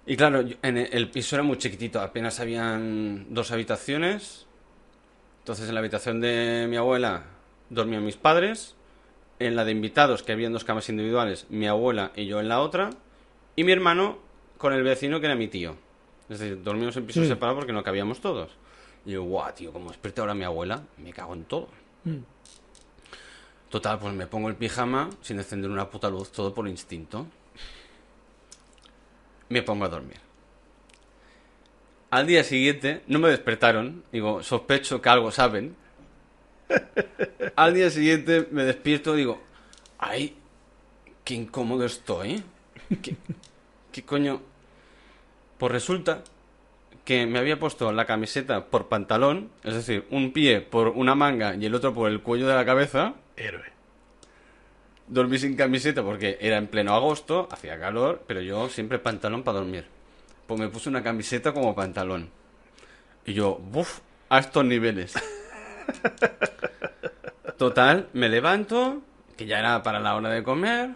Y 0.05 0.15
claro, 0.17 0.41
yo- 0.41 0.55
en 0.61 0.77
el, 0.77 0.89
el 0.93 1.09
piso 1.09 1.35
era 1.35 1.43
muy 1.43 1.57
chiquitito, 1.57 2.01
apenas 2.01 2.39
habían 2.39 3.27
dos 3.33 3.51
habitaciones. 3.51 4.45
Entonces 5.39 5.67
en 5.67 5.73
la 5.75 5.79
habitación 5.79 6.21
de 6.21 6.67
mi 6.69 6.77
abuela 6.77 7.23
dormían 7.69 8.05
mis 8.05 8.15
padres. 8.17 8.75
En 9.39 9.55
la 9.55 9.63
de 9.63 9.71
invitados, 9.71 10.21
que 10.21 10.33
habían 10.33 10.51
dos 10.51 10.65
camas 10.65 10.89
individuales, 10.89 11.45
mi 11.49 11.65
abuela 11.65 12.11
y 12.15 12.25
yo 12.25 12.41
en 12.41 12.49
la 12.49 12.59
otra. 12.59 12.89
Y 13.55 13.63
mi 13.63 13.71
hermano 13.71 14.17
con 14.57 14.73
el 14.73 14.83
vecino 14.83 15.19
que 15.21 15.27
era 15.27 15.35
mi 15.35 15.47
tío. 15.47 15.75
Es 16.29 16.39
decir, 16.39 16.61
dormíamos 16.61 16.97
en 16.97 17.05
pisos 17.05 17.23
Mm. 17.25 17.29
separados 17.29 17.57
porque 17.59 17.71
no 17.73 17.81
cabíamos 17.83 18.19
todos. 18.19 18.51
Y 19.05 19.11
yo, 19.11 19.23
guau, 19.23 19.53
tío, 19.53 19.71
como 19.71 19.89
despierte 19.89 20.21
ahora 20.21 20.33
mi 20.33 20.43
abuela, 20.43 20.83
me 20.97 21.13
cago 21.13 21.33
en 21.33 21.43
todo. 21.45 21.67
Mm. 22.03 22.17
Total, 23.69 23.99
pues 23.99 24.13
me 24.13 24.25
pongo 24.27 24.49
el 24.49 24.55
pijama 24.55 25.09
sin 25.21 25.37
encender 25.37 25.69
una 25.69 25.89
puta 25.89 26.09
luz, 26.09 26.31
todo 26.31 26.53
por 26.53 26.67
instinto. 26.67 27.27
Me 29.49 29.61
pongo 29.61 29.85
a 29.85 29.89
dormir. 29.89 30.17
Al 32.09 32.25
día 32.25 32.43
siguiente 32.43 33.03
no 33.07 33.19
me 33.19 33.29
despertaron. 33.29 34.03
Digo, 34.11 34.41
sospecho 34.41 35.01
que 35.01 35.09
algo 35.09 35.31
saben. 35.31 35.75
Al 37.55 37.73
día 37.73 37.89
siguiente 37.91 38.47
me 38.51 38.63
despierto 38.63 39.13
y 39.13 39.19
digo, 39.19 39.41
ay, 39.99 40.35
qué 41.23 41.35
incómodo 41.35 41.85
estoy. 41.85 42.43
¿Qué, 43.03 43.15
qué 43.91 44.03
coño? 44.03 44.41
Pues 45.59 45.71
resulta 45.71 46.23
que 47.09 47.25
me 47.25 47.39
había 47.39 47.57
puesto 47.57 47.91
la 47.91 48.05
camiseta 48.05 48.65
por 48.65 48.87
pantalón, 48.87 49.49
es 49.63 49.73
decir, 49.73 50.05
un 50.11 50.31
pie 50.31 50.61
por 50.61 50.89
una 50.89 51.15
manga 51.15 51.55
y 51.55 51.65
el 51.65 51.73
otro 51.73 51.91
por 51.91 52.07
el 52.07 52.21
cuello 52.21 52.47
de 52.47 52.53
la 52.53 52.63
cabeza. 52.63 53.15
Héroe. 53.35 53.65
Dormí 55.07 55.39
sin 55.39 55.55
camiseta 55.55 56.03
porque 56.03 56.37
era 56.39 56.57
en 56.57 56.67
pleno 56.67 56.93
agosto, 56.93 57.49
hacía 57.49 57.79
calor, 57.79 58.23
pero 58.27 58.41
yo 58.41 58.69
siempre 58.69 58.99
pantalón 58.99 59.41
para 59.41 59.57
dormir. 59.57 59.87
Pues 60.45 60.59
me 60.59 60.67
puse 60.67 60.87
una 60.87 61.01
camiseta 61.01 61.51
como 61.51 61.73
pantalón. 61.73 62.29
Y 63.25 63.33
yo, 63.33 63.55
buf, 63.55 64.01
a 64.29 64.37
estos 64.37 64.63
niveles. 64.63 65.15
Total, 67.57 68.07
me 68.13 68.29
levanto, 68.29 69.01
que 69.35 69.47
ya 69.47 69.57
era 69.57 69.81
para 69.81 69.99
la 69.99 70.15
hora 70.15 70.29
de 70.29 70.43
comer. 70.43 70.91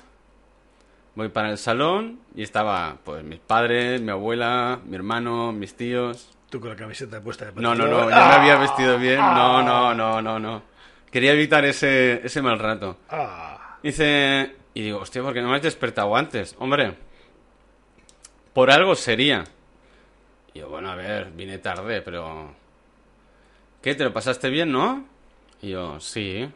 Voy 1.16 1.30
para 1.30 1.52
el 1.52 1.58
salón 1.58 2.20
y 2.36 2.42
estaba, 2.42 2.98
pues, 3.04 3.24
mis 3.24 3.40
padres, 3.40 4.02
mi 4.02 4.10
abuela, 4.10 4.80
mi 4.86 4.96
hermano, 4.96 5.52
mis 5.52 5.76
tíos. 5.76 6.32
Tú 6.50 6.60
con 6.60 6.70
la 6.70 6.76
camiseta 6.76 7.22
puesta 7.22 7.46
de 7.46 7.62
No, 7.62 7.76
no, 7.76 7.88
no, 7.88 8.00
yo 8.02 8.06
me 8.08 8.14
había 8.14 8.58
vestido 8.58 8.98
bien. 8.98 9.20
No, 9.20 9.62
no, 9.62 9.94
no, 9.94 10.22
no, 10.22 10.40
no. 10.40 10.64
Quería 11.12 11.34
evitar 11.34 11.66
ese, 11.66 12.26
ese 12.26 12.42
mal 12.42 12.58
rato. 12.58 12.98
Ah, 13.10 13.78
Dice, 13.84 14.56
y 14.74 14.82
digo, 14.82 15.00
hostia, 15.00 15.22
¿por 15.22 15.34
qué 15.34 15.42
no 15.42 15.50
me 15.50 15.58
has 15.58 15.62
despertado 15.62 16.16
antes? 16.16 16.56
Hombre, 16.58 16.96
por 18.54 18.72
algo 18.72 18.96
sería. 18.96 19.44
Y 20.54 20.60
yo, 20.60 20.70
bueno, 20.70 20.90
a 20.90 20.96
ver, 20.96 21.32
vine 21.32 21.58
tarde, 21.60 22.02
pero... 22.02 22.56
¿Qué? 23.82 23.94
¿Te 23.94 24.04
lo 24.04 24.14
pasaste 24.14 24.50
bien, 24.50 24.72
no? 24.72 25.06
Y 25.62 25.72
yo, 25.72 26.00
sí. 26.00 26.50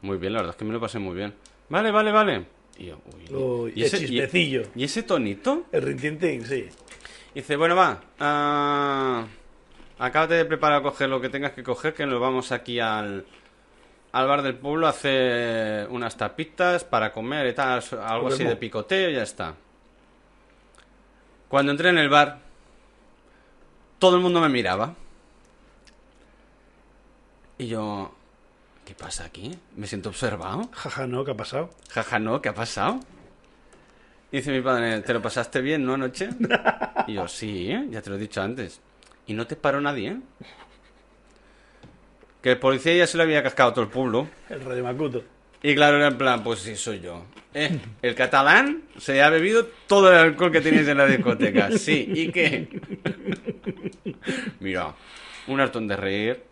Muy 0.00 0.16
bien, 0.16 0.32
la 0.32 0.40
verdad 0.40 0.54
es 0.54 0.58
que 0.58 0.64
me 0.64 0.72
lo 0.72 0.80
pasé 0.80 0.98
muy 0.98 1.14
bien. 1.14 1.34
Vale, 1.68 1.90
vale, 1.90 2.10
vale. 2.10 2.46
Y 2.78 2.86
yo, 2.86 2.98
uy. 3.14 3.34
Uy, 3.36 3.72
¿y 3.76 3.80
el 3.80 3.86
ese, 3.86 3.96
y- 3.98 4.06
chismecillo. 4.06 4.62
¿Y 4.74 4.84
ese 4.84 5.02
tonito? 5.02 5.64
el 5.72 5.82
rintintín, 5.82 6.44
sí. 6.46 6.68
Dice, 7.34 7.56
bueno, 7.56 7.76
va. 7.76 8.00
ah, 8.20 9.26
acábate 9.98 10.34
de 10.34 10.44
preparar 10.44 10.80
a 10.80 10.82
coger 10.82 11.08
lo 11.08 11.20
que 11.20 11.28
tengas 11.28 11.52
que 11.52 11.62
coger, 11.62 11.94
que 11.94 12.04
nos 12.06 12.20
vamos 12.20 12.50
aquí 12.52 12.78
al, 12.80 13.24
al 14.12 14.26
bar 14.28 14.42
del 14.42 14.56
pueblo 14.56 14.86
a 14.86 14.90
hacer 14.90 15.88
unas 15.90 16.16
tapitas 16.16 16.84
para 16.84 17.12
comer 17.12 17.46
y 17.46 17.54
tal, 17.54 17.82
algo 18.04 18.28
así 18.28 18.44
de 18.44 18.56
picoteo 18.56 19.10
y 19.10 19.14
ya 19.14 19.22
está. 19.22 19.54
Cuando 21.48 21.72
entré 21.72 21.90
en 21.90 21.98
el 21.98 22.08
bar, 22.08 22.38
todo 23.98 24.16
el 24.16 24.22
mundo 24.22 24.40
me 24.40 24.48
miraba. 24.48 24.94
Y 27.58 27.66
yo, 27.68 28.12
¿qué 28.84 28.94
pasa 28.94 29.24
aquí? 29.24 29.56
¿Me 29.76 29.86
siento 29.86 30.08
observado? 30.10 30.68
Jaja, 30.72 31.06
no, 31.06 31.24
¿qué 31.24 31.32
ha 31.32 31.36
pasado? 31.36 31.70
Jaja, 31.90 32.18
no, 32.18 32.40
¿qué 32.40 32.48
ha 32.48 32.54
pasado? 32.54 33.00
Y 34.30 34.38
dice 34.38 34.50
mi 34.50 34.62
padre, 34.62 35.00
¿te 35.00 35.12
lo 35.12 35.20
pasaste 35.20 35.60
bien, 35.60 35.84
no, 35.84 35.94
anoche? 35.94 36.28
Y 37.06 37.14
yo, 37.14 37.26
sí, 37.26 37.70
¿eh? 37.70 37.86
ya 37.90 38.00
te 38.00 38.10
lo 38.10 38.16
he 38.16 38.18
dicho 38.18 38.40
antes. 38.40 38.80
Y 39.26 39.34
no 39.34 39.46
te 39.46 39.56
paró 39.56 39.80
nadie, 39.80 40.10
¿eh? 40.10 40.20
Que 42.40 42.52
el 42.52 42.58
policía 42.58 42.94
ya 42.94 43.06
se 43.06 43.16
lo 43.16 43.22
había 43.22 43.42
cascado 43.42 43.72
todo 43.72 43.84
el 43.84 43.90
pueblo. 43.90 44.28
El 44.48 44.64
Radio 44.64 44.82
Macuto. 44.82 45.22
Y 45.62 45.74
claro, 45.76 45.96
era 45.96 46.08
en 46.08 46.18
plan, 46.18 46.42
pues 46.42 46.58
sí, 46.58 46.74
soy 46.74 47.00
yo. 47.00 47.24
¿Eh? 47.54 47.78
El 48.02 48.14
catalán 48.16 48.82
se 48.98 49.22
ha 49.22 49.30
bebido 49.30 49.66
todo 49.86 50.10
el 50.10 50.18
alcohol 50.18 50.50
que 50.50 50.60
tenéis 50.60 50.88
en 50.88 50.98
la 50.98 51.06
discoteca. 51.06 51.70
Sí, 51.78 52.10
¿y 52.12 52.32
qué? 52.32 52.68
Mira, 54.60 54.94
un 55.46 55.60
hartón 55.60 55.86
de 55.86 55.96
reír. 55.96 56.42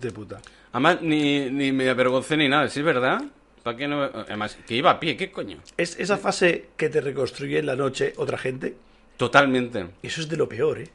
Te 0.00 0.10
puta. 0.10 0.40
Además, 0.74 1.00
ni, 1.02 1.48
ni 1.50 1.70
me 1.72 1.88
avergoncé 1.88 2.36
ni 2.36 2.48
nada, 2.48 2.68
¿sí 2.68 2.80
es 2.80 2.84
verdad? 2.84 3.22
¿Para 3.62 3.76
qué 3.76 3.86
no? 3.88 4.02
Además, 4.02 4.58
que 4.66 4.74
iba 4.74 4.90
a 4.90 4.98
pie, 5.00 5.16
¿qué 5.16 5.30
coño? 5.30 5.58
Es 5.76 5.98
esa 5.98 6.18
fase 6.18 6.66
que 6.76 6.88
te 6.90 7.00
reconstruye 7.00 7.60
en 7.60 7.66
la 7.66 7.76
noche 7.76 8.12
otra 8.16 8.36
gente. 8.36 8.74
Totalmente. 9.16 9.86
Eso 10.02 10.20
es 10.20 10.28
de 10.28 10.36
lo 10.36 10.48
peor, 10.48 10.80
¿eh? 10.80 10.88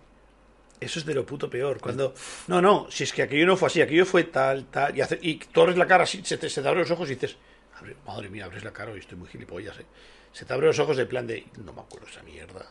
Eso 0.81 0.99
es 0.99 1.05
de 1.05 1.13
lo 1.15 1.25
puto 1.25 1.49
peor. 1.49 1.79
Cuando. 1.79 2.13
No, 2.47 2.61
no, 2.61 2.87
si 2.91 3.05
es 3.05 3.13
que 3.13 3.21
aquello 3.21 3.45
no 3.47 3.55
fue 3.55 3.67
así, 3.67 3.81
aquello 3.81 4.05
fue 4.05 4.25
tal, 4.25 4.65
tal. 4.65 4.95
Y, 4.97 5.01
hace... 5.01 5.17
y 5.21 5.35
tú 5.37 5.61
abres 5.61 5.77
la 5.77 5.87
cara 5.87 6.03
así, 6.03 6.21
se 6.23 6.37
te, 6.37 6.49
se 6.49 6.61
te 6.61 6.67
abren 6.67 6.81
los 6.83 6.91
ojos 6.91 7.09
y 7.09 7.13
dices. 7.15 7.37
"Abre- 7.79 7.95
Madre 8.05 8.29
mía, 8.29 8.45
abres 8.45 8.63
la 8.65 8.71
cara 8.73 8.91
y 8.93 8.99
estoy 8.99 9.17
muy 9.17 9.29
gilipollas, 9.29 9.79
¿eh? 9.79 9.85
Se 10.33 10.43
te 10.45 10.53
abren 10.53 10.67
los 10.67 10.79
ojos 10.79 10.97
de 10.97 11.05
plan 11.05 11.25
de. 11.25 11.45
No 11.63 11.71
me 11.73 11.81
acuerdo 11.81 12.07
esa 12.07 12.21
mierda. 12.23 12.65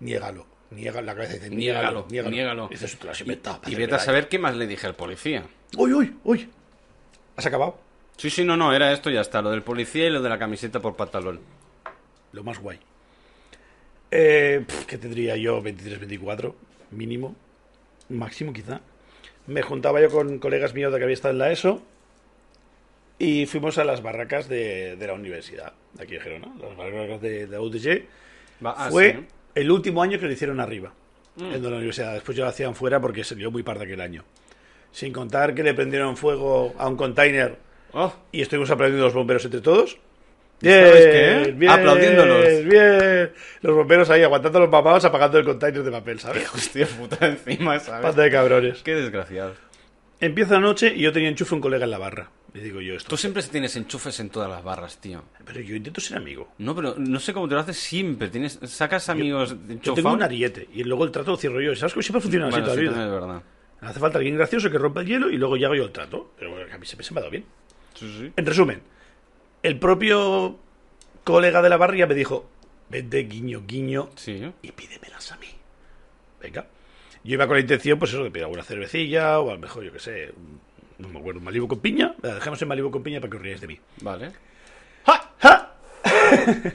Niégalo. 0.00 0.46
Niega 0.70 1.00
la 1.02 1.14
cabeza 1.14 1.36
y 1.36 1.38
dice, 1.38 1.50
Niégalo, 1.50 2.06
niégalo, 2.10 2.30
niégalo. 2.30 2.30
niégalo. 2.30 2.68
Y 2.70 3.04
lo 3.04 3.10
has 3.10 3.20
inventado. 3.20 3.60
vete 3.64 3.84
a 3.84 3.86
daño". 3.88 3.98
saber 4.04 4.28
qué 4.28 4.38
más 4.38 4.56
le 4.56 4.66
dije 4.66 4.86
al 4.86 4.94
policía. 4.96 5.44
¡Uy, 5.76 5.92
uy, 5.92 6.16
uy! 6.24 6.48
¿Has 7.36 7.46
acabado? 7.46 7.78
Sí, 8.16 8.30
sí, 8.30 8.44
no, 8.44 8.56
no, 8.56 8.72
era 8.72 8.92
esto 8.92 9.10
y 9.10 9.14
ya 9.14 9.20
está. 9.20 9.42
Lo 9.42 9.50
del 9.50 9.62
policía 9.62 10.06
y 10.06 10.10
lo 10.10 10.22
de 10.22 10.28
la 10.28 10.38
camiseta 10.38 10.80
por 10.80 10.96
pantalón. 10.96 11.40
Lo 12.32 12.42
más 12.42 12.58
guay. 12.58 12.78
Eh, 14.10 14.64
pf, 14.66 14.86
¿Qué 14.86 14.98
tendría 14.98 15.36
yo? 15.36 15.60
23, 15.62 15.98
24, 16.00 16.56
mínimo. 16.92 17.36
Máximo, 18.08 18.52
quizá. 18.52 18.80
Me 19.46 19.62
juntaba 19.62 20.00
yo 20.00 20.10
con 20.10 20.38
colegas 20.38 20.74
míos 20.74 20.92
de 20.92 20.98
que 20.98 21.04
había 21.04 21.14
estado 21.14 21.32
en 21.32 21.38
la 21.38 21.52
ESO 21.52 21.82
y 23.18 23.46
fuimos 23.46 23.78
a 23.78 23.84
las 23.84 24.02
barracas 24.02 24.48
de, 24.48 24.96
de 24.96 25.06
la 25.06 25.14
universidad, 25.14 25.72
de 25.94 26.02
aquí 26.02 26.14
de 26.14 26.20
Gerona, 26.20 26.48
las 26.60 26.76
barracas 26.76 27.20
de, 27.20 27.46
de 27.46 27.56
la 27.56 27.60
UTG. 27.60 28.04
Va- 28.64 28.74
ah, 28.76 28.90
Fue 28.90 29.12
sí. 29.12 29.26
El 29.56 29.70
último 29.72 30.02
año 30.02 30.18
que 30.20 30.26
lo 30.26 30.32
hicieron 30.32 30.60
arriba, 30.60 30.92
Mm. 31.36 31.52
en 31.54 31.62
la 31.62 31.68
universidad. 31.76 32.14
Después 32.14 32.36
ya 32.36 32.44
lo 32.44 32.50
hacían 32.50 32.74
fuera 32.74 33.00
porque 33.00 33.22
se 33.24 33.34
lió 33.34 33.50
muy 33.50 33.62
parda 33.62 33.84
aquel 33.84 34.00
año. 34.00 34.24
Sin 34.92 35.12
contar 35.12 35.54
que 35.54 35.62
le 35.62 35.74
prendieron 35.74 36.16
fuego 36.16 36.74
a 36.78 36.88
un 36.88 36.96
container 36.96 37.56
Oh, 37.92 38.12
y 38.32 38.40
estuvimos 38.42 38.70
aplaudiendo 38.70 39.04
los 39.04 39.14
bomberos 39.14 39.44
entre 39.44 39.60
todos. 39.60 39.98
sabes 40.62 41.06
qué? 41.06 41.68
Aplaudiéndolos. 41.68 42.64
Bien. 42.64 43.30
Los 43.62 43.74
bomberos 43.76 44.08
ahí 44.10 44.22
aguantando 44.22 44.60
los 44.60 44.70
mamados, 44.70 45.04
apagando 45.04 45.38
el 45.38 45.44
container 45.44 45.82
de 45.82 45.90
papel, 45.90 46.18
¿sabes? 46.20 46.48
hostia 46.54 46.86
puta 46.86 47.26
encima, 47.26 47.78
¿sabes? 47.78 48.02
Panda 48.02 48.22
de 48.22 48.30
cabrones. 48.30 48.82
Qué 48.82 48.94
desgraciado. 48.94 49.54
Empieza 50.20 50.54
la 50.54 50.60
noche 50.60 50.92
y 50.94 51.00
yo 51.02 51.12
tenía 51.12 51.28
enchufe 51.28 51.54
un 51.54 51.60
colega 51.60 51.84
en 51.84 51.90
la 51.90 51.98
barra. 51.98 52.30
Le 52.56 52.62
digo 52.62 52.80
yo 52.80 52.94
esto. 52.94 53.10
Tú 53.10 53.16
siempre 53.18 53.42
tienes 53.42 53.76
enchufes 53.76 54.18
en 54.20 54.30
todas 54.30 54.48
las 54.48 54.64
barras, 54.64 54.96
tío. 54.98 55.22
Pero 55.44 55.60
yo 55.60 55.76
intento 55.76 56.00
ser 56.00 56.16
amigo. 56.16 56.52
No, 56.56 56.74
pero 56.74 56.94
no 56.96 57.20
sé 57.20 57.34
cómo 57.34 57.46
te 57.48 57.54
lo 57.54 57.60
haces 57.60 57.76
siempre. 57.76 58.28
Tienes, 58.28 58.58
sacas 58.62 59.10
amigos 59.10 59.50
Yo 59.50 59.56
tengo 59.56 59.72
enchufados. 59.72 60.16
un 60.16 60.22
ariete 60.22 60.68
y 60.72 60.82
luego 60.84 61.04
el 61.04 61.10
trato 61.10 61.32
lo 61.32 61.36
cierro 61.36 61.60
yo. 61.60 61.74
¿Sabes 61.76 61.92
cómo 61.92 62.02
siempre 62.02 62.22
funciona 62.22 62.48
así 62.48 62.60
toda 62.62 62.74
sí, 62.74 62.82
la 62.82 62.90
vida? 62.92 63.04
es 63.04 63.10
verdad. 63.10 63.42
Hace 63.82 64.00
falta 64.00 64.16
alguien 64.18 64.36
gracioso 64.36 64.70
que 64.70 64.78
rompa 64.78 65.02
el 65.02 65.06
hielo 65.06 65.28
y 65.30 65.36
luego 65.36 65.58
ya 65.58 65.66
hago 65.66 65.74
yo 65.76 65.84
el 65.84 65.92
trato. 65.92 66.32
Pero 66.38 66.52
bueno, 66.52 66.72
a 66.74 66.78
mí 66.78 66.86
siempre 66.86 67.04
se 67.06 67.12
me 67.12 67.20
ha 67.20 67.22
dado 67.22 67.30
bien. 67.30 67.44
Sí, 67.94 68.16
sí. 68.18 68.32
En 68.34 68.46
resumen, 68.46 68.80
el 69.62 69.78
propio 69.78 70.58
colega 71.24 71.60
de 71.60 71.68
la 71.68 71.76
barra 71.76 71.96
ya 71.96 72.06
me 72.06 72.14
dijo, 72.14 72.48
vente, 72.88 73.18
guiño, 73.24 73.64
guiño, 73.66 74.08
y 74.62 74.72
pídemelas 74.72 75.30
a 75.32 75.36
mí. 75.36 75.48
Venga. 76.40 76.66
Yo 77.22 77.34
iba 77.34 77.46
con 77.46 77.56
la 77.56 77.60
intención, 77.60 77.98
pues 77.98 78.12
eso, 78.12 78.22
de 78.24 78.30
pedir 78.30 78.44
alguna 78.44 78.62
cervecilla 78.62 79.40
o 79.40 79.50
a 79.50 79.54
lo 79.54 79.58
mejor, 79.58 79.82
yo 79.84 79.92
qué 79.92 79.98
sé, 79.98 80.32
un- 80.36 80.60
no 80.98 81.08
me 81.08 81.18
acuerdo, 81.18 81.40
Malibu 81.40 81.68
con 81.68 81.80
piña. 81.80 82.14
La 82.22 82.34
dejamos 82.34 82.60
en 82.62 82.68
Malibu 82.68 82.90
con 82.90 83.02
piña 83.02 83.20
para 83.20 83.30
que 83.30 83.36
os 83.36 83.42
riáis 83.42 83.60
de 83.60 83.66
mí. 83.66 83.78
Vale. 84.00 84.32
¡Ja! 85.04 85.74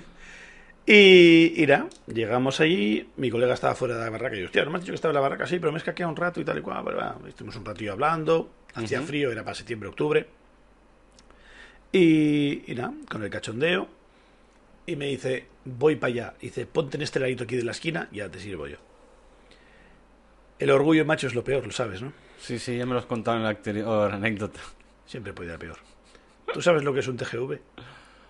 y 0.85 1.61
irá, 1.61 1.87
llegamos 2.07 2.59
allí, 2.59 3.09
mi 3.17 3.29
colega 3.29 3.53
estaba 3.53 3.75
fuera 3.75 3.95
de 3.97 4.03
la 4.03 4.09
barraca 4.09 4.35
y 4.35 4.39
yo, 4.39 4.45
hostia, 4.45 4.63
no 4.63 4.71
me 4.71 4.77
has 4.77 4.83
dicho 4.83 4.91
que 4.91 4.95
estaba 4.95 5.11
en 5.11 5.15
la 5.15 5.21
barraca, 5.21 5.47
sí, 5.47 5.59
pero 5.59 5.71
me 5.71 5.77
he 5.77 5.79
escaqueado 5.79 6.09
un 6.09 6.15
rato 6.15 6.39
y 6.41 6.45
tal 6.45 6.57
y 6.57 6.61
cual, 6.61 6.83
bla. 6.83 7.17
estuvimos 7.27 7.55
un 7.55 7.65
ratillo 7.65 7.93
hablando, 7.93 8.49
hacía 8.73 9.01
frío, 9.01 9.31
era 9.31 9.43
para 9.43 9.55
septiembre, 9.55 9.89
octubre. 9.89 10.27
Y, 11.91 12.71
y 12.71 12.75
nada, 12.75 12.93
con 13.09 13.23
el 13.23 13.29
cachondeo, 13.29 13.87
y 14.85 14.95
me 14.95 15.07
dice, 15.07 15.47
voy 15.65 15.95
para 15.95 16.13
allá, 16.13 16.33
y 16.39 16.47
dice, 16.47 16.65
ponte 16.65 16.97
en 16.97 17.03
este 17.03 17.19
ladito 17.19 17.43
aquí 17.43 17.55
de 17.57 17.63
la 17.63 17.71
esquina, 17.71 18.07
y 18.11 18.17
ya 18.17 18.29
te 18.29 18.39
sirvo 18.39 18.67
yo. 18.67 18.77
El 20.59 20.69
orgullo 20.71 21.05
macho 21.05 21.27
es 21.27 21.35
lo 21.35 21.43
peor, 21.43 21.65
lo 21.65 21.71
sabes, 21.71 22.01
¿no? 22.01 22.13
Sí, 22.41 22.57
sí, 22.59 22.77
ya 22.77 22.85
me 22.85 22.93
lo 22.93 22.99
has 22.99 23.05
contado 23.05 23.37
en 23.37 23.43
la 23.43 23.49
anterior 23.49 24.11
anécdota. 24.11 24.59
Siempre 25.05 25.31
puede 25.33 25.49
ir 25.49 25.55
a 25.55 25.59
peor. 25.59 25.77
¿Tú 26.53 26.61
sabes 26.61 26.83
lo 26.83 26.93
que 26.93 26.99
es 27.01 27.07
un 27.07 27.15
TGV? 27.17 27.59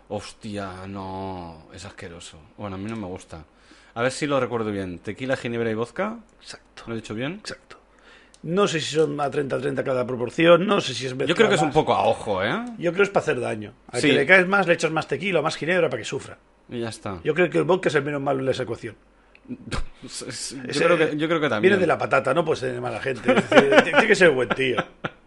Hostia, 0.09 0.85
no. 0.87 1.67
Es 1.73 1.85
asqueroso. 1.85 2.37
Bueno, 2.57 2.75
a 2.75 2.79
mí 2.79 2.89
no 2.89 2.97
me 2.97 3.07
gusta. 3.07 3.43
A 3.93 4.01
ver 4.01 4.11
si 4.11 4.27
lo 4.27 4.39
recuerdo 4.39 4.71
bien. 4.71 4.99
Tequila, 4.99 5.37
ginebra 5.37 5.71
y 5.71 5.73
vodka. 5.73 6.17
Exacto. 6.41 6.83
¿Lo 6.87 6.93
he 6.93 6.97
dicho 6.97 7.13
bien? 7.15 7.33
Exacto. 7.35 7.77
No 8.43 8.67
sé 8.67 8.79
si 8.81 8.95
son 8.95 9.19
a 9.21 9.29
30-30 9.29 9.83
cada 9.83 10.05
proporción, 10.05 10.65
no 10.65 10.81
sé 10.81 10.95
si 10.95 11.05
es 11.05 11.15
Yo 11.15 11.35
creo 11.35 11.47
que 11.47 11.55
es 11.55 11.61
un 11.61 11.71
poco 11.71 11.93
a 11.93 12.07
ojo, 12.07 12.43
¿eh? 12.43 12.65
Yo 12.79 12.91
creo 12.91 12.93
que 12.97 13.03
es 13.03 13.09
para 13.09 13.21
hacer 13.21 13.39
daño. 13.39 13.71
Al 13.91 14.01
Sí. 14.01 14.07
que 14.07 14.13
le 14.13 14.25
caes 14.25 14.47
más, 14.47 14.65
le 14.65 14.73
echas 14.73 14.89
más 14.91 15.07
tequila 15.07 15.41
o 15.41 15.43
más 15.43 15.55
ginebra 15.55 15.89
para 15.89 16.01
que 16.01 16.05
sufra. 16.05 16.39
Y 16.67 16.79
ya 16.79 16.89
está. 16.89 17.19
Yo 17.23 17.35
creo 17.35 17.49
que 17.51 17.59
el 17.59 17.65
vodka 17.65 17.89
es 17.89 17.95
el 17.95 18.03
menos 18.03 18.19
malo 18.21 18.39
en 18.41 18.49
esa 18.49 18.63
ecuación. 18.63 18.95
Yo, 19.51 20.85
creo, 20.85 20.97
que, 20.97 21.17
yo 21.17 21.27
creo 21.27 21.39
que 21.41 21.49
también. 21.49 21.71
Viene 21.71 21.77
de 21.77 21.87
la 21.87 21.97
patata, 21.97 22.33
no 22.33 22.43
puede 22.43 22.59
ser 22.59 22.81
mala 22.81 22.99
gente. 22.99 23.33
Tiene 23.83 24.07
que 24.07 24.15
ser 24.15 24.31
buen 24.31 24.49
tío. 24.49 24.77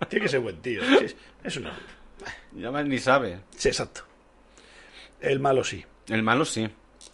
Tiene 0.09 0.25
que 0.25 0.29
ser 0.29 0.41
buen 0.41 0.57
tío. 0.61 0.83
Es 1.43 1.57
una... 1.57 1.73
Ya 2.53 2.71
más 2.71 2.87
ni 2.87 2.99
sabe. 2.99 3.41
Sí, 3.57 3.69
exacto. 3.69 4.03
El 5.21 5.41
malo 5.41 5.62
sí. 5.62 5.85
El 6.09 6.23
malo 6.23 6.45
sí. 6.45 6.69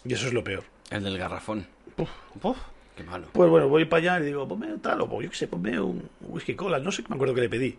Y 0.05 0.15
eso 0.15 0.27
es 0.27 0.33
lo 0.33 0.43
peor. 0.45 0.65
El 0.91 1.05
del 1.05 1.19
garrafón. 1.19 1.67
Uf, 1.97 2.59
qué 2.97 3.03
malo. 3.05 3.29
Pues 3.33 3.51
bueno, 3.51 3.69
voy 3.69 3.85
para 3.85 4.15
allá 4.15 4.25
y 4.25 4.27
digo, 4.27 4.47
ponme 4.49 4.79
tal, 4.79 5.03
o 5.03 5.23
yo 5.23 5.31
qué 5.31 5.37
sé, 5.37 5.49
ponme 5.49 5.79
un 5.81 6.09
whisky 6.21 6.55
cola, 6.55 6.79
no 6.79 6.91
sé, 6.91 7.05
me 7.09 7.15
acuerdo 7.15 7.35
que 7.35 7.43
le 7.43 7.49
pedí. 7.49 7.79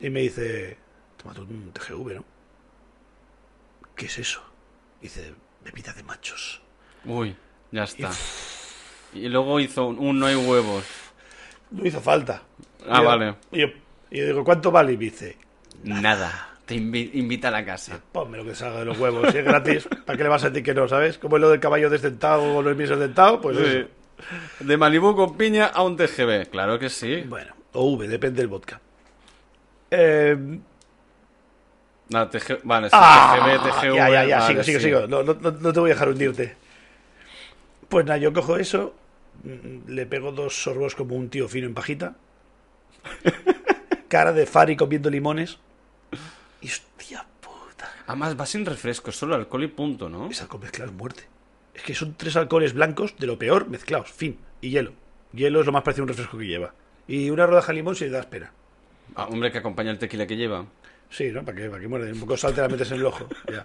Y 0.00 0.10
me 0.10 0.20
dice, 0.20 0.76
toma 1.16 1.34
un 1.40 1.72
TGV, 1.72 2.14
¿no? 2.14 2.24
¿Qué 3.96 4.06
es 4.06 4.18
eso? 4.18 4.42
Dice, 5.00 5.34
bebida 5.64 5.92
de 5.92 6.02
machos. 6.02 6.62
Uy, 7.04 7.34
ya 7.72 7.84
está. 7.84 8.10
Y 9.14 9.28
luego 9.28 9.58
hizo 9.60 9.86
un, 9.86 9.98
un 9.98 10.18
no 10.18 10.26
hay 10.26 10.36
huevos. 10.36 10.84
No 11.70 11.86
hizo 11.86 12.00
falta. 12.00 12.42
Ah, 12.88 12.98
yo- 13.00 13.04
vale. 13.04 13.34
Y 13.52 13.60
yo, 13.60 13.68
digo, 14.10 14.44
¿cuánto 14.44 14.70
vale? 14.70 14.92
Y 14.92 14.96
dice, 14.96 15.36
Nada. 15.84 16.44
Te 16.66 16.74
invi- 16.76 17.10
invita 17.14 17.48
a 17.48 17.50
la 17.50 17.64
casa. 17.64 17.98
ponme 18.12 18.36
lo 18.36 18.44
que 18.44 18.54
salga 18.54 18.80
de 18.80 18.84
los 18.84 18.98
huevos, 18.98 19.30
si 19.32 19.38
es 19.38 19.44
gratis, 19.44 19.88
¿para 20.04 20.16
qué 20.18 20.22
le 20.22 20.28
vas 20.28 20.44
a 20.44 20.50
decir 20.50 20.62
que 20.62 20.74
no, 20.74 20.86
sabes? 20.86 21.16
Como 21.16 21.36
es 21.36 21.40
lo 21.40 21.48
del 21.48 21.60
caballo 21.60 21.88
desdentado 21.88 22.56
o 22.56 22.62
los 22.62 22.76
mises 22.76 22.98
dentado, 22.98 23.40
pues 23.40 23.56
eso. 23.56 23.88
De 24.60 24.76
Malibu 24.76 25.14
con 25.16 25.36
piña 25.36 25.66
a 25.66 25.82
un 25.82 25.96
TGB. 25.96 26.48
Claro 26.50 26.78
que 26.78 26.90
sí. 26.90 27.22
Bueno, 27.26 27.54
o 27.72 27.84
V, 27.92 28.06
depende 28.08 28.38
del 28.42 28.48
vodka. 28.48 28.80
Eh, 29.90 30.36
No, 32.10 32.28
TG... 32.28 32.60
Vale, 32.64 32.88
sí, 32.90 32.96
Ah, 32.98 33.36
TGB, 33.38 33.70
TGV. 33.70 33.94
Ya, 33.96 34.10
ya, 34.10 34.24
ya, 34.24 34.38
vale, 34.40 34.48
sigo, 34.48 34.62
sigo, 34.64 34.78
sí. 34.80 34.84
sigo. 34.84 35.06
No, 35.06 35.22
no- 35.22 35.34
no 35.52 35.72
te 35.72 35.80
voy 35.80 35.90
a 35.90 35.94
dejar 35.94 36.08
hundirte. 36.08 36.56
Pues 37.88 38.04
nada, 38.04 38.18
yo 38.18 38.32
cojo 38.32 38.56
eso, 38.56 38.94
mm, 39.44 39.90
le 39.90 40.06
pego 40.06 40.32
dos 40.32 40.62
sorbos 40.62 40.94
como 40.94 41.16
un 41.16 41.30
tío 41.30 41.48
fino 41.48 41.66
en 41.66 41.74
pajita, 41.74 42.16
cara 44.08 44.32
de 44.32 44.46
Fari 44.46 44.76
comiendo 44.76 45.10
limones, 45.10 45.58
y 46.60 46.68
hostia 46.68 47.24
puta. 47.40 47.90
Además, 48.06 48.38
va 48.38 48.46
sin 48.46 48.66
refresco, 48.66 49.12
solo 49.12 49.34
alcohol 49.34 49.64
y 49.64 49.68
punto, 49.68 50.08
¿no? 50.08 50.28
Es 50.28 50.42
alcohol 50.42 50.62
mezclado 50.62 50.90
es 50.90 50.96
muerte. 50.96 51.24
Es 51.74 51.82
que 51.82 51.94
son 51.94 52.14
tres 52.14 52.36
alcoholes 52.36 52.74
blancos 52.74 53.16
de 53.18 53.26
lo 53.26 53.38
peor 53.38 53.68
mezclados, 53.68 54.10
fin, 54.10 54.38
y 54.60 54.70
hielo. 54.70 54.92
Hielo 55.32 55.60
es 55.60 55.66
lo 55.66 55.72
más 55.72 55.82
parecido 55.82 56.02
a 56.02 56.04
un 56.04 56.08
refresco 56.08 56.38
que 56.38 56.46
lleva. 56.46 56.74
Y 57.06 57.30
una 57.30 57.46
rodaja 57.46 57.68
de 57.68 57.74
limón 57.74 57.94
si 57.94 58.04
le 58.04 58.10
da 58.10 58.20
espera. 58.20 58.52
Ah, 59.14 59.26
hombre, 59.30 59.50
que 59.50 59.58
acompaña 59.58 59.90
el 59.90 59.98
tequila 59.98 60.26
que 60.26 60.36
lleva. 60.36 60.66
Sí, 61.10 61.30
¿no? 61.32 61.44
Para 61.44 61.56
que, 61.56 61.70
para 61.70 61.80
que 61.80 61.88
muerde. 61.88 62.12
Un 62.12 62.20
poco 62.20 62.32
de 62.32 62.38
sal 62.38 62.54
te 62.54 62.60
la 62.60 62.68
metes 62.68 62.90
en 62.90 62.98
el 62.98 63.06
ojo. 63.06 63.26
Ya. 63.50 63.64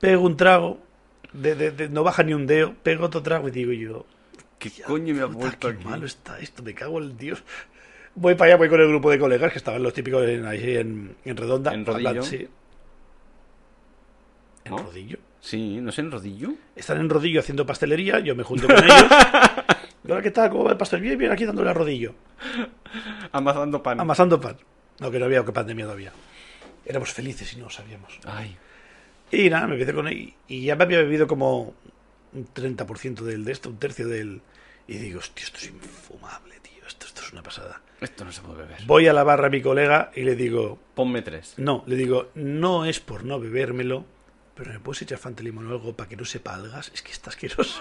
Pego 0.00 0.22
un 0.22 0.36
trago. 0.36 0.78
De, 1.36 1.54
de- 1.54 1.70
de- 1.70 1.88
no 1.88 2.02
baja 2.04 2.22
ni 2.22 2.34
un 2.34 2.46
dedo. 2.46 2.74
Pego 2.82 3.06
otro 3.06 3.22
trago 3.22 3.48
y 3.48 3.50
digo 3.50 3.72
yo. 3.72 4.06
¿Qué 4.58 4.70
"Ya, 4.70 4.86
coño 4.86 5.14
me 5.14 5.22
ha 5.22 5.28
puesto 5.28 5.68
qué 5.68 5.74
aquí? 5.74 5.84
malo 5.84 6.06
está 6.06 6.38
esto. 6.40 6.62
Me 6.62 6.74
cago 6.74 6.98
en 7.00 7.16
Dios. 7.16 7.42
Voy 8.14 8.34
para 8.34 8.48
allá, 8.52 8.56
voy 8.56 8.68
con 8.70 8.80
el 8.80 8.88
grupo 8.88 9.10
de 9.10 9.18
colegas 9.18 9.52
que 9.52 9.58
estaban 9.58 9.82
los 9.82 9.92
típicos 9.92 10.26
en, 10.26 10.46
ahí 10.46 10.76
en, 10.76 11.16
en 11.24 11.36
Redonda. 11.36 11.74
¿En 11.74 11.84
Rodillo? 11.84 12.08
Hablan- 12.10 12.22
sí. 12.24 12.48
¿En 14.64 14.70
¿No? 14.72 14.78
Rodillo? 14.78 15.18
Sí, 15.40 15.78
no 15.80 15.92
sé, 15.92 16.00
en 16.00 16.10
rodillo. 16.10 16.50
Están 16.74 16.98
en 16.98 17.08
Rodillo 17.08 17.38
haciendo 17.40 17.64
pastelería. 17.66 18.18
Yo 18.18 18.34
me 18.34 18.42
junto 18.42 18.66
con 18.66 18.76
ellos. 18.82 19.04
Y 20.06 20.10
ahora, 20.12 20.22
¿qué 20.22 20.30
tal? 20.30 20.50
¿Cómo 20.50 20.62
va 20.62 20.70
el 20.70 20.76
pastel? 20.76 21.00
Bien, 21.00 21.18
bien, 21.18 21.32
aquí 21.32 21.44
dándole 21.44 21.68
a 21.68 21.72
Rodillo. 21.74 22.14
Amasando 23.32 23.82
pan. 23.82 23.98
Amasando 24.00 24.40
pan. 24.40 24.56
No, 25.00 25.10
que 25.10 25.18
no 25.18 25.24
había 25.24 25.44
que 25.44 25.50
pandemia 25.50 25.84
todavía. 25.84 26.12
Éramos 26.84 27.12
felices 27.12 27.52
y 27.52 27.56
no 27.56 27.64
lo 27.64 27.70
sabíamos. 27.70 28.16
Ay. 28.24 28.56
Y 29.30 29.50
nada, 29.50 29.66
me 29.66 29.74
empecé 29.74 29.92
con 29.92 30.08
él. 30.08 30.34
Y 30.48 30.64
ya 30.64 30.76
me 30.76 30.84
había 30.84 30.98
bebido 30.98 31.26
como 31.26 31.74
un 32.32 32.46
30% 32.54 33.20
del, 33.22 33.44
de 33.44 33.52
esto, 33.52 33.68
un 33.70 33.78
tercio 33.78 34.06
del. 34.08 34.40
Y 34.88 34.98
digo, 34.98 35.18
hostia, 35.18 35.44
esto 35.44 35.58
es 35.58 35.66
infumable, 35.68 36.54
tío. 36.60 36.86
Esto, 36.86 37.06
esto 37.06 37.22
es 37.22 37.32
una 37.32 37.42
pasada. 37.42 37.80
Esto 38.00 38.24
no 38.24 38.30
se 38.32 38.42
puede 38.42 38.58
beber. 38.62 38.78
Voy 38.86 39.06
a 39.08 39.12
la 39.12 39.24
barra 39.24 39.46
a 39.46 39.50
mi 39.50 39.60
colega 39.62 40.10
y 40.14 40.22
le 40.22 40.36
digo, 40.36 40.78
Ponme 40.94 41.22
tres. 41.22 41.54
no, 41.56 41.82
le 41.86 41.96
digo, 41.96 42.30
no 42.34 42.84
es 42.84 43.00
por 43.00 43.24
no 43.24 43.40
bebérmelo, 43.40 44.04
pero 44.54 44.72
me 44.72 44.78
puedes 44.80 45.02
echar 45.02 45.18
Fanta 45.18 45.42
Limón 45.42 45.66
o 45.66 45.70
algo 45.72 45.96
para 45.96 46.08
que 46.08 46.16
no 46.16 46.24
sepa 46.24 46.54
algas. 46.54 46.90
Es 46.94 47.02
que 47.02 47.10
está 47.12 47.30
asqueroso. 47.30 47.80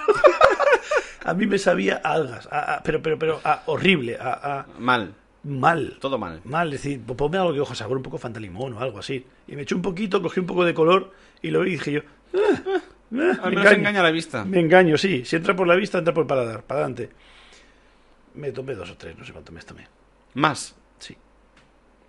a 1.26 1.34
mí 1.34 1.46
me 1.48 1.58
sabía 1.60 2.02
a 2.04 2.14
algas, 2.14 2.48
a- 2.52 2.76
a- 2.76 2.84
pero, 2.84 3.02
pero, 3.02 3.20
pero, 3.20 3.42
a 3.44 3.64
horrible, 3.68 4.18
a 4.20 4.66
Mal. 4.80 5.14
Mal. 5.46 5.98
Todo 6.02 6.18
mal. 6.18 6.42
Mal, 6.44 6.74
es 6.74 6.84
decir, 6.84 7.02
ponme 7.02 7.38
algo 7.38 7.54
que 7.54 7.60
ojo 7.62 7.74
sabor, 7.76 7.98
un 7.98 8.04
poco 8.04 8.18
Fanta 8.18 8.40
Limón 8.40 8.74
o 8.74 8.80
algo 8.80 9.00
así. 9.00 9.26
Y 9.48 9.56
me 9.56 9.62
eché 9.62 9.76
un 9.76 9.82
poquito, 9.82 10.22
cogí 10.22 10.40
un 10.40 10.46
poco 10.46 10.66
de 10.66 10.74
color 10.74 11.12
y 11.42 11.52
lo 11.52 11.62
vi 11.62 11.70
y 11.70 11.74
dije 11.74 11.92
yo, 11.94 12.02
"Ah, 12.34 12.62
ah, 12.68 12.82
me 13.12 13.18
menos 13.20 13.40
engaño". 13.46 13.72
engaña 13.78 14.04
la 14.04 14.12
vista. 14.12 14.44
Me 14.44 14.60
engaño, 14.60 14.98
sí. 14.98 15.24
Si 15.26 15.36
entra 15.36 15.56
por 15.56 15.68
la 15.68 15.76
vista, 15.76 16.00
entra 16.00 16.14
por 16.14 16.24
el 16.24 16.28
paladar. 16.28 16.64
Para 16.64 16.82
adelante. 16.82 17.10
Me 18.34 18.52
tomé 18.52 18.76
dos 18.76 18.90
o 18.90 18.98
tres, 18.98 19.18
no 19.18 19.24
sé 19.24 19.32
cuánto 19.32 19.52
me 19.54 19.62
tomé. 19.62 19.88
Más. 20.34 20.76
Sí. 21.00 21.16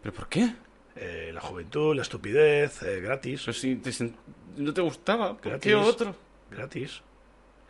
¿Pero 0.03 0.12
por 0.14 0.28
qué? 0.28 0.53
Eh, 0.97 1.30
la 1.32 1.41
juventud, 1.41 1.95
la 1.95 2.03
estupidez, 2.03 2.82
eh, 2.82 3.01
gratis. 3.01 3.43
Pero 3.45 3.53
si 3.53 3.76
te 3.76 3.91
no 4.57 4.72
te 4.72 4.80
gustaba, 4.80 5.37
¿por 5.37 5.61
qué 5.61 5.70
Gratis. 5.70 5.74
otro? 5.74 6.16
Gratis. 6.51 7.03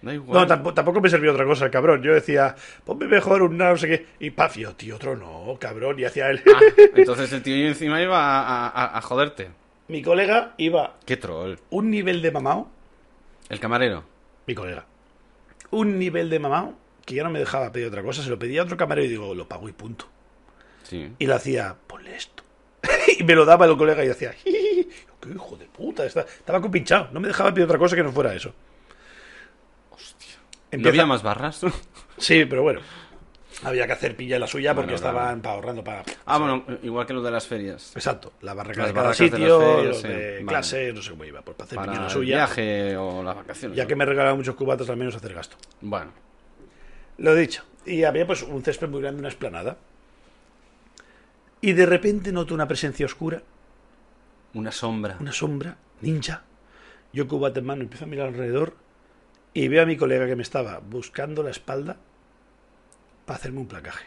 Da 0.03 0.12
igual. 0.14 0.40
No, 0.40 0.47
tampoco, 0.47 0.74
tampoco 0.74 1.01
me 1.01 1.09
servía 1.09 1.32
otra 1.32 1.44
cosa, 1.47 1.64
el 1.64 1.70
cabrón. 1.70 2.03
Yo 2.03 2.12
decía, 2.14 2.55
ponme 2.84 3.07
mejor 3.07 3.42
un 3.42 3.57
no 3.57 3.76
sé 3.76 3.88
qué. 3.88 4.07
Y 4.20 4.30
pafio, 4.30 4.74
tío, 4.76 4.97
otro 4.97 5.16
no, 5.16 5.57
cabrón. 5.59 5.99
Y 5.99 6.05
hacia 6.05 6.28
él. 6.30 6.42
Ah, 6.55 6.61
entonces 6.94 7.32
el 7.32 7.42
tío 7.42 7.66
encima 7.66 8.01
iba 8.03 8.18
a, 8.20 8.68
a- 8.68 8.99
a 8.99 9.01
joderte. 9.03 9.49
Mi 9.88 10.03
colega 10.03 10.53
iba 10.59 10.97
Qué 11.07 11.16
troll. 11.16 11.57
un 11.70 11.90
nivel 11.90 12.20
de 12.22 12.30
mamao. 12.30 12.70
El 13.49 13.59
camarero. 13.61 14.05
Mi 14.47 14.55
colega. 14.55 14.84
Un 15.70 15.99
nivel 15.99 16.28
de 16.30 16.38
mamao 16.40 16.74
que 17.05 17.14
ya 17.14 17.22
no 17.22 17.30
me 17.30 17.38
dejaba 17.38 17.70
pedir 17.72 17.86
otra 17.88 18.03
cosa. 18.03 18.22
Se 18.22 18.28
lo 18.30 18.38
pedía 18.38 18.61
a 18.61 18.64
otro 18.64 18.76
camarero 18.76 19.07
y 19.07 19.11
digo, 19.11 19.34
lo 19.34 19.47
pago 19.49 19.68
y 19.68 19.72
punto. 19.72 20.07
Sí. 20.82 21.11
Y 21.18 21.26
le 21.26 21.34
hacía, 21.34 21.74
ponle 21.86 22.16
esto. 22.16 22.42
y 23.18 23.24
me 23.24 23.34
lo 23.34 23.44
daba 23.44 23.64
el 23.66 23.76
colega 23.76 24.05
y 24.05 24.09
decía, 24.09 24.32
qué 24.44 24.86
hijo 25.34 25.57
de 25.57 25.66
puta. 25.66 26.05
Estaba 26.05 26.61
compinchado. 26.61 27.09
No 27.12 27.20
me 27.20 27.28
dejaba 27.28 27.53
pedir 27.55 27.64
otra 27.64 27.78
cosa 27.78 27.97
que 27.97 28.03
no 28.03 28.12
fuera 28.12 28.34
eso. 28.34 28.53
¿No 30.73 30.77
Empieza- 30.79 30.89
había 30.91 31.07
más 31.07 31.23
barras? 31.23 31.61
Sí, 32.19 32.45
pero 32.47 32.62
bueno. 32.62 32.81
Había 33.62 33.87
que 33.87 33.93
hacer 33.93 34.17
pilla 34.17 34.39
la 34.39 34.47
suya 34.47 34.75
porque 34.75 34.93
Bueno, 34.93 34.97
estaban 34.97 35.41
pa- 35.43 35.51
ahorrando 35.53 35.83
para... 35.85 36.03
ah, 36.27 36.39
bueno, 36.39 36.64
igual 36.83 37.07
que 37.07 37.12
lo 37.14 37.23
de 37.23 37.31
las 37.31 37.47
ferias. 37.47 37.93
Exacto, 37.95 38.33
la 38.43 38.53
barraca 38.55 38.81
Las 38.81 38.89
de 38.89 38.95
cada 38.95 39.07
barracas 39.09 39.19
de 39.19 39.37
sitio, 39.39 39.61
ferias, 39.61 39.87
los 39.87 40.01
sí, 40.03 40.09
de 40.09 40.31
vale. 40.35 40.47
clase, 40.47 40.93
no 40.93 41.03
sé 41.03 41.11
cómo 41.11 41.25
iba, 41.25 41.41
pues 41.43 41.57
para 41.57 41.67
hacer 41.67 41.77
Para 41.77 41.95
la 41.95 42.05
el 42.05 42.11
suya. 42.11 42.37
viaje 42.37 42.97
o 42.97 43.23
las 43.23 43.35
vacaciones. 43.37 43.77
Ya 43.77 43.85
¿no? 43.85 43.89
que 43.89 43.97
me 43.97 44.05
regalaban 44.05 44.37
muchos 44.39 44.55
cubatas, 44.57 44.89
al 44.91 44.97
menos 44.99 45.14
hacer 45.14 45.33
gasto. 45.35 45.57
Bueno, 45.81 46.11
Lo 47.19 47.35
he 47.35 47.41
dicho. 47.41 47.64
Y 47.87 48.05
había 48.05 48.27
pues 48.27 48.43
un 48.43 48.62
césped 48.62 48.89
muy 48.89 49.01
grande, 49.01 49.21
una 49.21 49.29
esplanada. 49.29 49.77
Y 51.61 51.73
de 51.73 51.87
repente 51.87 52.33
noto 52.33 52.55
una 52.55 52.69
presencia 52.69 53.07
oscura, 53.07 53.43
una 54.55 54.73
sombra. 54.73 55.17
una 55.21 55.33
sombra, 55.33 55.77
ninja. 56.03 56.43
Yo 57.12 57.27
cubata 57.27 57.61
en 57.61 57.67
mano, 57.67 57.83
empiezo 57.83 58.05
a 58.05 58.09
mirar 58.09 58.29
alrededor 58.29 58.75
y 59.59 59.68
veo 59.68 59.82
a 59.82 59.86
mi 59.86 59.96
colega 59.96 60.26
que 60.26 60.36
me 60.36 60.42
estaba 60.42 60.80
buscando 60.86 61.42
la 61.42 61.50
espalda 61.50 61.96
para 63.24 63.38
hacerme 63.38 63.61
un 63.61 63.66
placaje. 63.68 64.04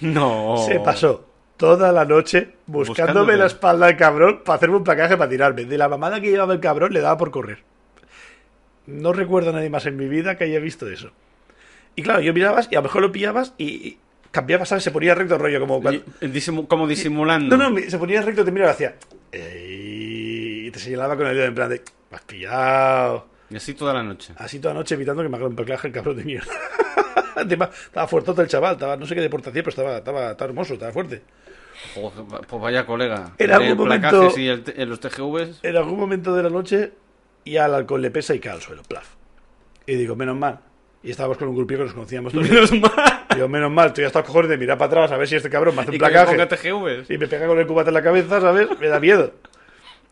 No. 0.00 0.56
Se 0.66 0.80
pasó 0.80 1.26
toda 1.56 1.92
la 1.92 2.04
noche 2.04 2.52
buscándome 2.66 3.36
la 3.36 3.46
espalda 3.46 3.88
el 3.88 3.96
cabrón 3.96 4.40
para 4.44 4.56
hacerme 4.56 4.76
un 4.76 4.84
placaje 4.84 5.16
para 5.16 5.30
tirarme. 5.30 5.64
De 5.64 5.78
la 5.78 5.88
mamada 5.88 6.20
que 6.20 6.30
llevaba 6.30 6.54
el 6.54 6.60
cabrón 6.60 6.92
le 6.92 7.00
daba 7.00 7.16
por 7.18 7.30
correr. 7.30 7.58
No 8.86 9.12
recuerdo 9.12 9.50
a 9.50 9.52
nadie 9.52 9.70
más 9.70 9.86
en 9.86 9.96
mi 9.96 10.08
vida 10.08 10.36
que 10.36 10.44
haya 10.44 10.58
visto 10.58 10.88
eso. 10.88 11.12
Y 11.94 12.02
claro, 12.02 12.20
yo 12.20 12.32
mirabas 12.32 12.68
y 12.70 12.74
a 12.74 12.78
lo 12.78 12.84
mejor 12.84 13.02
lo 13.02 13.12
pillabas 13.12 13.54
y, 13.58 13.64
y 13.66 13.98
cambiaba, 14.32 14.64
¿sabes? 14.64 14.82
Se 14.82 14.90
ponía 14.90 15.14
recto 15.14 15.34
el 15.34 15.40
rollo, 15.40 15.60
como 15.60 15.80
cuando... 15.82 16.02
Y- 16.20 16.26
disimu- 16.26 16.66
como 16.66 16.88
disimulando. 16.88 17.56
No, 17.56 17.70
no, 17.70 17.78
se 17.88 17.98
ponía 17.98 18.22
recto, 18.22 18.44
te 18.44 18.50
miraba. 18.50 18.74
"Ey", 19.30 20.66
y 20.66 20.70
te 20.70 20.78
señalaba 20.80 21.16
con 21.16 21.26
el 21.26 21.34
dedo 21.36 21.44
en 21.46 21.54
plan 21.54 21.68
de... 21.68 21.82
"Me 22.10 22.16
has 22.16 22.22
pillado. 22.24 23.28
Y 23.52 23.56
así 23.56 23.74
toda 23.74 23.92
la 23.94 24.02
noche. 24.02 24.32
Así 24.36 24.58
toda 24.58 24.74
la 24.74 24.80
noche 24.80 24.94
evitando 24.94 25.22
que 25.22 25.28
me 25.28 25.36
haga 25.36 25.46
un 25.46 25.54
placaje 25.56 25.88
el 25.88 25.92
cabrón 25.92 26.16
de 26.16 26.24
mierda. 26.24 26.52
Estaba 27.36 28.06
fuertote 28.06 28.42
el 28.42 28.48
chaval, 28.48 28.74
estaba, 28.74 28.96
no 28.96 29.06
sé 29.06 29.14
qué 29.14 29.20
deporte 29.20 29.50
hacía, 29.50 29.62
pero 29.62 29.70
estaba, 29.70 29.96
estaba, 29.98 30.30
estaba 30.32 30.48
hermoso, 30.50 30.74
estaba 30.74 30.92
fuerte. 30.92 31.22
Pues, 31.94 32.12
pues 32.46 32.62
vaya 32.62 32.86
colega. 32.86 33.32
En 33.38 33.50
algún 33.50 33.76
momento- 33.88 34.32
y 34.38 34.48
el 34.48 34.62
en 34.76 34.88
los 34.88 35.00
TGVs. 35.00 35.60
en 35.62 35.76
algún 35.76 35.98
momento 35.98 36.34
de 36.34 36.42
la 36.42 36.50
noche 36.50 36.92
y 37.44 37.56
al 37.56 37.74
alcohol 37.74 38.00
le 38.02 38.10
pesa 38.10 38.34
y 38.34 38.38
cae 38.38 38.52
al 38.52 38.60
suelo, 38.60 38.82
plaf. 38.82 39.08
Y 39.86 39.96
digo, 39.96 40.14
menos 40.14 40.36
mal. 40.36 40.60
Y 41.02 41.10
estábamos 41.10 41.36
con 41.38 41.48
un 41.48 41.56
grupillo 41.56 41.80
que 41.80 41.84
nos 41.86 41.94
conocíamos 41.94 42.32
todos. 42.32 42.48
Menos 42.48 42.72
mal. 42.72 42.92
Digo, 43.34 43.48
menos 43.48 43.70
mal, 43.72 43.88
estoy 43.88 44.04
hasta 44.04 44.20
los 44.20 44.26
cojones 44.28 44.50
de 44.50 44.58
mirar 44.58 44.78
para 44.78 44.86
atrás 44.88 45.12
a 45.12 45.16
ver 45.16 45.26
si 45.26 45.34
este 45.34 45.50
cabrón 45.50 45.74
me 45.74 45.82
hace 45.82 45.90
un 45.90 45.94
placaje. 45.98 46.36
Y 47.08 47.18
me 47.18 47.26
pega 47.26 47.46
con 47.48 47.58
el 47.58 47.66
cubate 47.66 47.90
en 47.90 47.94
la 47.94 48.02
cabeza, 48.02 48.40
¿sabes? 48.40 48.68
Me 48.78 48.86
da 48.88 49.00
miedo. 49.00 49.32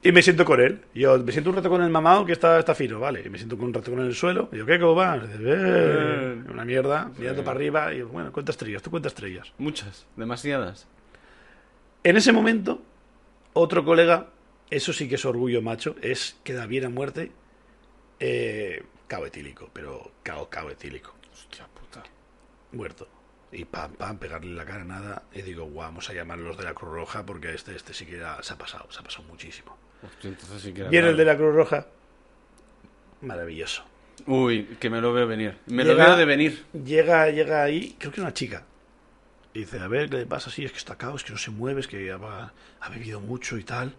Y 0.02 0.12
me 0.12 0.22
siento 0.22 0.44
con 0.46 0.60
él. 0.60 0.80
Yo 0.94 1.18
me 1.18 1.30
siento 1.30 1.50
un 1.50 1.56
rato 1.56 1.68
con 1.68 1.82
el 1.82 1.90
mamado 1.90 2.24
que 2.24 2.32
está, 2.32 2.58
está 2.58 2.74
fino, 2.74 2.98
¿vale? 3.00 3.22
Y 3.24 3.28
me 3.28 3.36
siento 3.36 3.56
un 3.56 3.72
rato 3.74 3.90
con 3.90 4.00
el 4.00 4.14
suelo. 4.14 4.48
Y 4.50 4.54
digo, 4.56 4.66
¿qué? 4.66 4.80
¿Cómo 4.80 4.94
vas? 4.94 5.38
"Bien". 5.38 6.46
Una 6.50 6.64
mierda, 6.64 7.10
mirando 7.18 7.44
para 7.44 7.56
arriba. 7.56 7.92
Y 7.92 7.96
digo, 7.96 8.08
bueno, 8.08 8.32
cuenta 8.32 8.50
estrellas, 8.52 8.82
tú 8.82 8.90
cuenta 8.90 9.08
estrellas. 9.08 9.52
Muchas. 9.58 10.06
Demasiadas. 10.16 10.86
En 12.02 12.16
ese 12.16 12.32
momento, 12.32 12.80
otro 13.52 13.84
colega, 13.84 14.28
eso 14.70 14.92
sí 14.94 15.06
que 15.06 15.16
es 15.16 15.24
orgullo 15.26 15.60
macho, 15.60 15.96
es 16.00 16.38
queda 16.44 16.64
bien 16.66 16.86
a 16.86 16.88
muerte, 16.88 17.30
eh, 18.20 18.82
cao 19.06 19.26
etílico, 19.26 19.68
pero 19.72 20.12
cao, 20.22 20.48
cao 20.48 20.70
etílico, 20.70 21.14
Hostia 21.30 21.66
puta. 21.66 22.02
muerto. 22.72 23.06
Y 23.52 23.64
pam, 23.64 23.92
pam, 23.94 24.16
pegarle 24.18 24.52
la 24.54 24.64
cara, 24.64 24.84
nada. 24.84 25.22
Y 25.32 25.42
digo, 25.42 25.64
guau, 25.64 25.88
vamos 25.88 26.08
a 26.08 26.12
llamar 26.12 26.38
a 26.38 26.42
los 26.42 26.56
de 26.56 26.62
la 26.64 26.72
Cruz 26.74 26.92
Roja 26.92 27.26
porque 27.26 27.52
este, 27.52 27.74
este 27.74 27.92
sí 27.94 28.06
que 28.06 28.16
era- 28.16 28.40
se 28.42 28.52
ha 28.52 28.56
pasado, 28.58 28.86
se 28.90 29.00
ha 29.00 29.02
pasado 29.02 29.24
muchísimo. 29.24 29.76
Hostia, 30.02 30.28
entonces 30.30 30.62
sí 30.62 30.72
que 30.72 30.82
era 30.82 30.90
Viene 30.90 31.08
el 31.08 31.16
de 31.16 31.24
la 31.24 31.36
Cruz 31.36 31.54
Roja, 31.54 31.86
maravilloso. 33.22 33.84
Uy, 34.26 34.76
que 34.78 34.90
me 34.90 35.00
lo 35.00 35.12
veo 35.12 35.26
venir. 35.26 35.58
Me 35.66 35.82
Llega- 35.84 36.04
lo 36.04 36.10
veo 36.10 36.16
de 36.18 36.24
venir. 36.26 36.64
Llega, 36.84 37.28
llega 37.30 37.62
ahí, 37.62 37.96
creo 37.98 38.12
que 38.12 38.20
es 38.20 38.22
una 38.22 38.34
chica. 38.34 38.64
Y 39.52 39.60
dice, 39.60 39.80
a 39.80 39.88
ver, 39.88 40.08
¿qué 40.08 40.18
le 40.18 40.26
pasa? 40.26 40.50
Sí, 40.50 40.64
es 40.64 40.70
que 40.72 40.78
está 40.78 40.96
cao, 40.96 41.16
es 41.16 41.24
que 41.24 41.32
no 41.32 41.38
se 41.38 41.50
mueve, 41.50 41.80
es 41.80 41.88
que 41.88 42.12
ha, 42.12 42.52
ha 42.80 42.88
bebido 42.88 43.20
mucho 43.20 43.58
y 43.58 43.64
tal. 43.64 43.94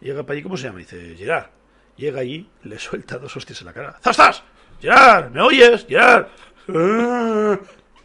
Llega 0.00 0.22
para 0.22 0.34
allí, 0.34 0.42
¿cómo 0.42 0.56
se 0.56 0.64
llama? 0.64 0.78
Dice, 0.78 1.14
Gerard. 1.16 1.46
Llega 1.96 2.20
allí, 2.20 2.48
le 2.64 2.78
suelta 2.78 3.18
dos 3.18 3.36
hostias 3.36 3.60
en 3.60 3.66
la 3.66 3.72
cara. 3.72 3.98
¡Zastas! 4.02 4.42
¡Gerard! 4.80 5.30
¿Me 5.30 5.40
oyes? 5.42 5.86
¡Gerard! 5.88 6.28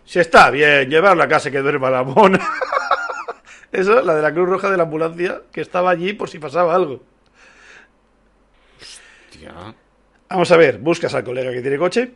"Ah, 0.02 0.06
Si 0.06 0.20
está 0.20 0.50
bien, 0.50 0.90
llevarla 0.90 1.26
a 1.26 1.28
casa 1.28 1.52
que 1.52 1.60
duerma 1.60 1.90
la 1.90 2.04
mona. 2.04 2.40
Eso, 3.72 4.02
la 4.02 4.16
de 4.16 4.22
la 4.22 4.34
Cruz 4.34 4.50
Roja 4.50 4.70
de 4.70 4.78
la 4.78 4.84
ambulancia, 4.84 5.42
que 5.52 5.62
estaba 5.62 5.92
allí 5.92 6.14
por 6.14 6.30
si 6.30 6.40
pasaba 6.40 6.76
algo. 6.76 7.02
Vamos 10.30 10.52
a 10.52 10.58
ver, 10.58 10.78
buscas 10.80 11.14
al 11.14 11.24
colega 11.24 11.52
que 11.52 11.62
tiene 11.62 11.78
coche. 11.78 12.12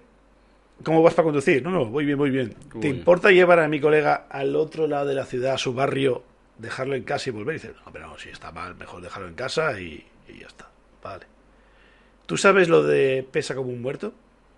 ¿Cómo 0.83 1.01
vas 1.01 1.13
para 1.13 1.23
conducir? 1.25 1.63
No, 1.63 1.71
no, 1.71 1.85
voy 1.85 2.05
bien, 2.05 2.17
voy 2.17 2.29
bien. 2.29 2.53
Uy. 2.73 2.81
¿Te 2.81 2.87
importa 2.89 3.31
llevar 3.31 3.59
a 3.59 3.67
mi 3.67 3.79
colega 3.79 4.27
al 4.29 4.55
otro 4.55 4.87
lado 4.87 5.05
de 5.07 5.15
la 5.15 5.25
ciudad, 5.25 5.53
a 5.53 5.57
su 5.57 5.73
barrio, 5.73 6.23
dejarlo 6.57 6.95
en 6.95 7.03
casa 7.03 7.29
y 7.29 7.33
volver? 7.33 7.55
Y 7.55 7.59
dices, 7.59 7.75
no, 7.85 7.91
pero 7.91 8.17
si 8.19 8.29
está 8.29 8.51
mal, 8.51 8.75
mejor 8.75 9.01
dejarlo 9.01 9.27
en 9.29 9.35
casa 9.35 9.79
y, 9.79 10.05
y 10.27 10.39
ya 10.39 10.47
está. 10.47 10.69
Vale. 11.01 11.25
¿Tú 12.25 12.35
sabes 12.37 12.67
lo 12.67 12.83
de 12.83 13.25
pesa 13.31 13.55
como 13.55 13.69
un 13.69 13.81
muerto? 13.81 14.13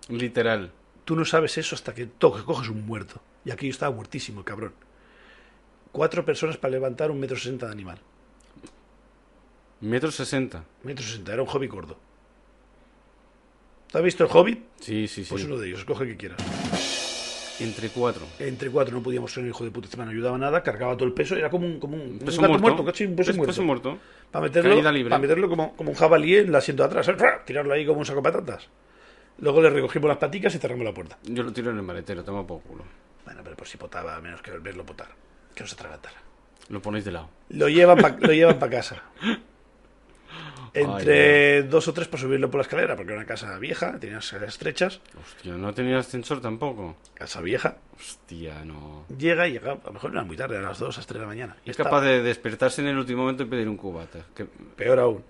Literal. 0.08 0.70
Tú 1.08 1.16
no 1.16 1.24
sabes 1.24 1.56
eso 1.56 1.74
hasta 1.74 1.94
que, 1.94 2.04
to- 2.04 2.34
que 2.36 2.42
coges 2.44 2.68
un 2.68 2.84
muerto. 2.84 3.22
Y 3.46 3.50
aquí 3.50 3.64
yo 3.64 3.70
estaba 3.70 3.94
muertísimo, 3.96 4.40
el 4.40 4.44
cabrón. 4.44 4.74
Cuatro 5.90 6.22
personas 6.22 6.58
para 6.58 6.72
levantar 6.72 7.10
un 7.10 7.18
metro 7.18 7.34
sesenta 7.34 7.64
de 7.64 7.72
animal. 7.72 7.98
Metro 9.80 10.10
sesenta. 10.10 10.64
Metro 10.82 11.02
sesenta, 11.02 11.32
era 11.32 11.40
un 11.42 11.48
hobbit 11.48 11.70
gordo. 11.70 11.96
¿Te 13.90 13.96
has 13.96 14.04
visto 14.04 14.22
el 14.22 14.28
hobbit? 14.30 14.62
Sí, 14.80 15.08
sí, 15.08 15.24
sí. 15.24 15.30
Pues 15.30 15.44
uno 15.44 15.56
de 15.56 15.68
ellos, 15.68 15.78
escoge 15.78 16.04
el 16.04 16.10
que 16.10 16.16
quieras. 16.18 17.56
Entre 17.60 17.88
cuatro. 17.88 18.26
Entre 18.38 18.68
cuatro 18.70 18.94
no 18.94 19.02
podíamos 19.02 19.32
ser 19.32 19.44
un 19.44 19.48
hijo 19.48 19.64
de 19.64 19.70
puta, 19.70 19.86
encima 19.86 20.04
no 20.04 20.10
ayudaba 20.10 20.36
nada, 20.36 20.62
cargaba 20.62 20.94
todo 20.94 21.06
el 21.06 21.14
peso, 21.14 21.36
era 21.36 21.48
como 21.48 21.66
un, 21.66 21.80
como 21.80 21.96
un, 21.96 22.02
un 22.02 22.18
Peso 22.18 22.42
gato 22.42 22.58
muerto. 22.58 22.84
casi 22.84 23.06
un 23.06 23.16
peso 23.16 23.28
Pes- 23.30 23.36
muerto. 23.38 23.50
peso 23.52 23.62
muerto. 23.62 23.98
Para 24.30 24.44
meterlo, 24.44 24.76
para 25.08 25.18
meterlo 25.18 25.48
como, 25.48 25.74
como 25.74 25.88
un 25.90 25.96
jabalí 25.96 26.36
en 26.36 26.48
el 26.48 26.54
asiento 26.54 26.86
de 26.86 26.98
atrás, 26.98 27.42
tirarlo 27.46 27.72
ahí 27.72 27.86
como 27.86 28.00
un 28.00 28.04
saco 28.04 28.20
de 28.20 28.30
patatas. 28.30 28.68
Luego 29.40 29.62
le 29.62 29.70
recogimos 29.70 30.08
las 30.08 30.18
paticas 30.18 30.54
y 30.54 30.58
cerramos 30.58 30.84
la 30.84 30.92
puerta. 30.92 31.18
Yo 31.24 31.42
lo 31.42 31.52
tiro 31.52 31.70
en 31.70 31.76
el 31.76 31.82
maletero, 31.82 32.24
toma 32.24 32.46
por 32.46 32.60
culo. 32.62 32.84
Bueno, 33.24 33.40
pero 33.44 33.56
por 33.56 33.66
si 33.68 33.76
potaba, 33.76 34.16
a 34.16 34.20
menos 34.20 34.42
que 34.42 34.50
verlo 34.52 34.84
potar. 34.84 35.08
Que 35.54 35.62
no 35.62 35.66
se 35.68 35.74
atragantara. 35.74 36.16
Lo 36.68 36.82
ponéis 36.82 37.04
de 37.04 37.12
lado. 37.12 37.30
Lo 37.50 37.68
llevan 37.68 37.98
pa- 37.98 38.16
para 38.58 38.70
casa. 38.70 39.02
Entre 40.74 41.62
dos 41.62 41.88
o 41.88 41.92
tres 41.94 42.08
para 42.08 42.20
subirlo 42.20 42.50
por 42.50 42.58
la 42.58 42.62
escalera, 42.62 42.94
porque 42.94 43.12
era 43.12 43.20
una 43.20 43.26
casa 43.26 43.58
vieja, 43.58 43.98
tenía 43.98 44.18
escaleras 44.18 44.54
estrechas, 44.54 45.00
Hostia, 45.18 45.54
no 45.54 45.72
tenía 45.72 45.98
ascensor 45.98 46.40
tampoco. 46.42 46.96
casa 47.14 47.40
vieja. 47.40 47.78
Hostia, 47.96 48.64
no. 48.64 49.06
Llega 49.16 49.48
y 49.48 49.52
llega, 49.52 49.72
a 49.72 49.78
lo 49.86 49.92
mejor 49.92 50.10
era 50.12 50.22
muy 50.24 50.36
tarde, 50.36 50.58
a 50.58 50.60
las 50.60 50.78
dos, 50.78 50.96
a 50.96 50.98
las 51.00 51.06
tres 51.06 51.16
de 51.20 51.22
la 51.22 51.26
mañana. 51.28 51.56
Y 51.64 51.70
Es 51.70 51.74
estaba- 51.78 51.90
capaz 51.90 52.02
de 52.02 52.22
despertarse 52.22 52.82
en 52.82 52.88
el 52.88 52.98
último 52.98 53.22
momento 53.22 53.44
y 53.44 53.46
pedir 53.46 53.68
un 53.68 53.76
cubata. 53.78 54.20
Que... 54.34 54.44
Peor 54.44 54.98
aún. 54.98 55.24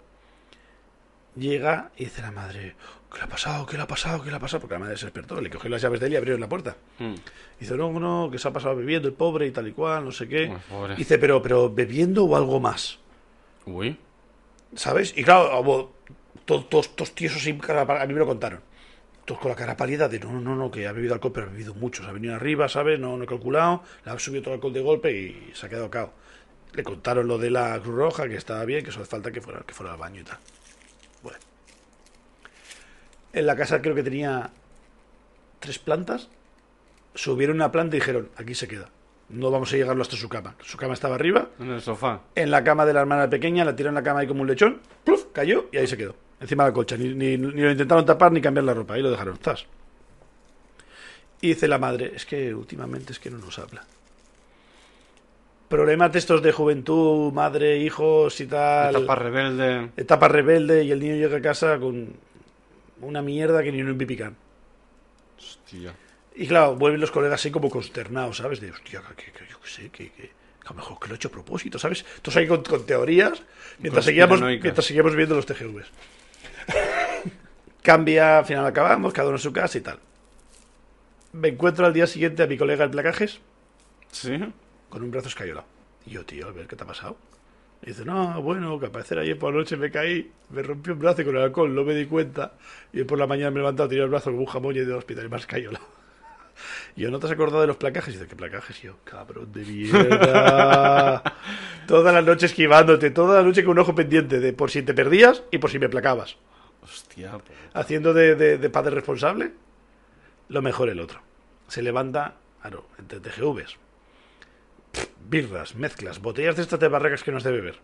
Llega 1.36 1.92
y 1.96 2.04
dice 2.06 2.20
la 2.20 2.32
madre, 2.32 2.74
¿qué 3.10 3.18
le 3.18 3.24
ha 3.24 3.28
pasado? 3.28 3.66
¿Qué 3.66 3.76
le 3.76 3.82
ha 3.82 3.86
pasado? 3.86 4.22
¿Qué 4.22 4.30
le 4.30 4.36
ha 4.36 4.40
pasado? 4.40 4.60
Porque 4.60 4.74
la 4.74 4.80
madre 4.80 4.96
se 4.96 5.06
despertó, 5.06 5.40
le 5.40 5.50
cogió 5.50 5.70
las 5.70 5.82
llaves 5.82 6.00
de 6.00 6.06
él 6.06 6.12
y 6.12 6.16
abrieron 6.16 6.40
la 6.40 6.48
puerta. 6.48 6.76
Hmm. 6.98 7.14
Dice, 7.58 7.76
no, 7.76 7.90
no, 7.98 8.28
que 8.30 8.38
se 8.38 8.48
ha 8.48 8.52
pasado 8.52 8.76
bebiendo 8.76 9.08
el 9.08 9.14
pobre 9.14 9.46
y 9.46 9.50
tal 9.50 9.68
y 9.68 9.72
cual, 9.72 10.04
no 10.04 10.12
sé 10.12 10.28
qué. 10.28 10.52
Pobre. 10.68 10.96
Dice, 10.96 11.18
pero, 11.18 11.42
pero 11.42 11.72
bebiendo 11.72 12.24
o 12.24 12.36
algo 12.36 12.60
más, 12.60 12.98
Uy. 13.66 13.98
¿sabes? 14.74 15.12
Y 15.16 15.24
claro, 15.24 15.60
hubo 15.60 15.92
todos, 16.44 16.68
todos, 16.68 16.96
todos 16.96 17.14
tiesos 17.14 17.42
sin 17.42 17.58
cara 17.58 17.86
pálida, 17.86 18.04
a 18.04 18.06
mí 18.06 18.14
me 18.14 18.20
lo 18.20 18.26
contaron. 18.26 18.60
Todos 19.24 19.40
con 19.40 19.50
la 19.50 19.56
cara 19.56 19.76
pálida 19.76 20.08
de, 20.08 20.18
no, 20.20 20.32
no, 20.40 20.56
no, 20.56 20.70
que 20.70 20.86
ha 20.86 20.92
bebido 20.92 21.12
alcohol, 21.12 21.32
pero 21.34 21.46
ha 21.46 21.50
bebido 21.50 21.74
mucho. 21.74 22.02
Se 22.02 22.08
ha 22.08 22.12
venido 22.12 22.34
arriba, 22.34 22.68
¿sabes? 22.68 22.98
No, 22.98 23.16
no 23.16 23.24
he 23.24 23.26
calculado, 23.26 23.82
le 24.04 24.10
ha 24.10 24.18
subido 24.18 24.42
todo 24.42 24.54
el 24.54 24.58
alcohol 24.58 24.72
de 24.72 24.80
golpe 24.80 25.12
y 25.12 25.50
se 25.54 25.66
ha 25.66 25.68
quedado 25.68 25.90
cao. 25.90 26.12
Le 26.72 26.82
contaron 26.82 27.26
lo 27.28 27.36
de 27.38 27.50
la 27.50 27.78
Cruz 27.80 27.94
Roja, 27.94 28.28
que 28.28 28.36
estaba 28.36 28.64
bien, 28.64 28.84
que 28.84 28.90
solo 28.90 29.04
falta 29.04 29.30
que 29.30 29.40
fuera, 29.40 29.60
que 29.66 29.74
fuera 29.74 29.92
al 29.92 29.98
baño 29.98 30.20
y 30.22 30.24
tal. 30.24 30.38
Bueno. 31.22 31.38
En 33.32 33.46
la 33.46 33.56
casa 33.56 33.80
creo 33.82 33.94
que 33.94 34.02
tenía 34.02 34.50
tres 35.60 35.78
plantas. 35.78 36.28
Subieron 37.14 37.56
una 37.56 37.72
planta 37.72 37.96
y 37.96 38.00
dijeron, 38.00 38.28
aquí 38.36 38.54
se 38.54 38.68
queda. 38.68 38.90
No 39.28 39.50
vamos 39.50 39.72
a 39.72 39.76
llegarlo 39.76 40.02
hasta 40.02 40.16
su 40.16 40.28
cama. 40.28 40.54
Su 40.62 40.78
cama 40.78 40.94
estaba 40.94 41.14
arriba. 41.16 41.48
En 41.58 41.70
el 41.70 41.82
sofá. 41.82 42.20
En 42.34 42.50
la 42.50 42.64
cama 42.64 42.86
de 42.86 42.94
la 42.94 43.00
hermana 43.00 43.28
pequeña, 43.28 43.64
la 43.64 43.76
tiró 43.76 43.90
en 43.90 43.94
la 43.96 44.02
cama 44.02 44.20
ahí 44.20 44.26
como 44.26 44.40
un 44.42 44.46
lechón. 44.48 44.80
¡pluf! 45.04 45.26
Cayó 45.32 45.66
y 45.72 45.76
ahí 45.76 45.86
se 45.86 45.96
quedó. 45.98 46.14
Encima 46.40 46.64
de 46.64 46.70
la 46.70 46.74
colcha. 46.74 46.96
Ni, 46.96 47.08
ni- 47.14 47.36
ni 47.36 47.60
lo 47.62 47.70
intentaron 47.70 48.06
tapar 48.06 48.32
ni 48.32 48.40
cambiar 48.40 48.64
la 48.64 48.72
ropa. 48.74 48.94
Ahí 48.94 49.02
lo 49.02 49.10
dejaron. 49.10 49.36
¡Zas! 49.38 49.66
Y 51.40 51.48
dice 51.48 51.68
la 51.68 51.78
madre, 51.78 52.12
es 52.16 52.24
que 52.24 52.54
últimamente 52.54 53.12
es 53.12 53.18
que 53.18 53.30
no 53.30 53.38
nos 53.38 53.58
habla. 53.58 53.84
Problemas 55.68 56.10
de 56.12 56.18
estos 56.20 56.42
de 56.42 56.50
juventud, 56.52 57.30
madre, 57.32 57.76
hijos 57.78 58.40
y 58.40 58.46
tal. 58.46 58.96
Etapa 58.96 59.14
rebelde. 59.16 59.90
etapa 59.98 60.28
rebelde 60.28 60.84
y 60.84 60.92
el 60.92 61.00
niño 61.00 61.16
llega 61.16 61.36
a 61.36 61.42
casa 61.42 61.78
con 61.78 62.14
una 63.00 63.22
mierda 63.22 63.62
que 63.62 63.72
ni 63.72 63.82
un 63.82 63.96
pipicán. 63.98 64.36
Hostia. 65.36 65.94
Y 66.34 66.46
claro, 66.46 66.76
vuelven 66.76 67.00
los 67.00 67.10
colegas 67.10 67.40
así 67.40 67.50
como 67.50 67.68
consternados, 67.70 68.36
¿sabes? 68.38 68.60
De, 68.60 68.70
hostia, 68.70 69.02
que, 69.16 69.32
que- 69.32 69.46
yo 69.50 69.60
qué 69.60 69.68
sé, 69.68 69.90
que, 69.90 70.10
que, 70.12 70.30
a 70.64 70.70
lo 70.70 70.76
mejor 70.76 70.98
que 71.00 71.08
lo 71.08 71.14
he 71.14 71.16
hecho 71.16 71.28
a 71.28 71.32
propósito, 71.32 71.78
¿sabes? 71.78 72.04
Todos 72.22 72.36
ahí 72.36 72.46
con, 72.46 72.62
con 72.62 72.84
teorías 72.86 73.42
mientras 73.78 74.04
seguíamos, 74.04 74.40
mientras 74.40 74.84
seguíamos 74.84 75.14
viendo 75.16 75.34
los 75.34 75.46
TGVs. 75.46 75.86
Cambia, 77.82 78.38
al 78.38 78.44
final 78.44 78.66
acabamos, 78.66 79.12
cada 79.12 79.28
uno 79.28 79.36
en 79.36 79.42
su 79.42 79.52
casa 79.52 79.78
y 79.78 79.80
tal. 79.80 79.98
me 81.32 81.48
encuentro 81.48 81.86
al 81.86 81.92
día 81.92 82.06
siguiente 82.06 82.42
a 82.42 82.46
mi 82.46 82.56
colega 82.58 82.84
en 82.84 82.90
placajes 82.90 83.40
¿Sí? 84.12 84.38
con 84.88 85.02
un 85.02 85.10
brazo 85.10 85.28
escayolado. 85.28 85.66
Y 86.06 86.10
yo, 86.10 86.24
tío, 86.24 86.48
a 86.48 86.52
ver 86.52 86.66
qué 86.66 86.76
te 86.76 86.84
ha 86.84 86.86
pasado. 86.86 87.16
Y 87.82 87.86
dice, 87.86 88.04
no, 88.04 88.42
bueno, 88.42 88.78
que 88.80 88.86
al 88.86 88.92
parecer 88.92 89.18
ayer 89.18 89.38
por 89.38 89.52
la 89.52 89.60
noche 89.60 89.76
me 89.76 89.90
caí, 89.90 90.30
me 90.50 90.62
rompí 90.62 90.90
un 90.90 90.98
brazo 90.98 91.24
con 91.24 91.36
el 91.36 91.42
alcohol 91.42 91.74
no 91.74 91.84
me 91.84 91.94
di 91.94 92.06
cuenta. 92.06 92.54
Y 92.92 93.04
por 93.04 93.18
la 93.18 93.26
mañana 93.26 93.50
me 93.50 93.56
he 93.56 93.60
levantado, 93.60 93.88
tenía 93.88 94.04
el 94.04 94.10
brazo 94.10 94.30
como 94.30 94.40
un 94.40 94.46
jamón 94.46 94.74
y 94.74 94.80
he 94.80 94.82
ido 94.82 94.92
al 94.94 94.98
hospital 94.98 95.26
y 95.26 95.28
me 95.28 95.36
has 95.36 95.42
escayolado. 95.42 95.84
Y 96.96 97.02
yo, 97.02 97.10
¿no 97.12 97.20
te 97.20 97.26
has 97.26 97.32
acordado 97.32 97.60
de 97.60 97.68
los 97.68 97.76
placajes? 97.76 98.12
Y 98.12 98.16
dice, 98.16 98.28
¿qué 98.28 98.34
placajes? 98.34 98.82
Y 98.82 98.88
yo, 98.88 98.96
cabrón 99.04 99.52
de 99.52 99.60
mierda. 99.64 101.22
toda 101.86 102.10
la 102.12 102.20
noche 102.20 102.46
esquivándote, 102.46 103.10
toda 103.10 103.40
la 103.40 103.46
noche 103.46 103.62
con 103.62 103.72
un 103.72 103.78
ojo 103.78 103.94
pendiente 103.94 104.40
de 104.40 104.52
por 104.52 104.68
si 104.68 104.82
te 104.82 104.92
perdías 104.92 105.44
y 105.52 105.58
por 105.58 105.70
si 105.70 105.78
me 105.78 105.88
placabas. 105.88 106.36
Hostia. 106.82 107.38
Haciendo 107.74 108.12
de, 108.12 108.34
de- 108.34 108.58
de 108.58 108.70
padre 108.70 108.90
responsable, 108.96 109.52
lo 110.48 110.60
mejor 110.60 110.88
el 110.88 110.98
otro. 110.98 111.20
Se 111.68 111.80
levanta, 111.82 112.34
claro, 112.60 112.86
entre 112.98 113.20
TGVs, 113.20 113.76
pff, 114.92 115.06
birras, 115.28 115.74
mezclas, 115.74 116.20
botellas 116.20 116.56
de 116.56 116.62
estas 116.62 116.80
de 116.80 116.88
barracas 116.88 117.22
que 117.22 117.30
no 117.30 117.36
has 117.38 117.44
de 117.44 117.52
beber. 117.52 117.78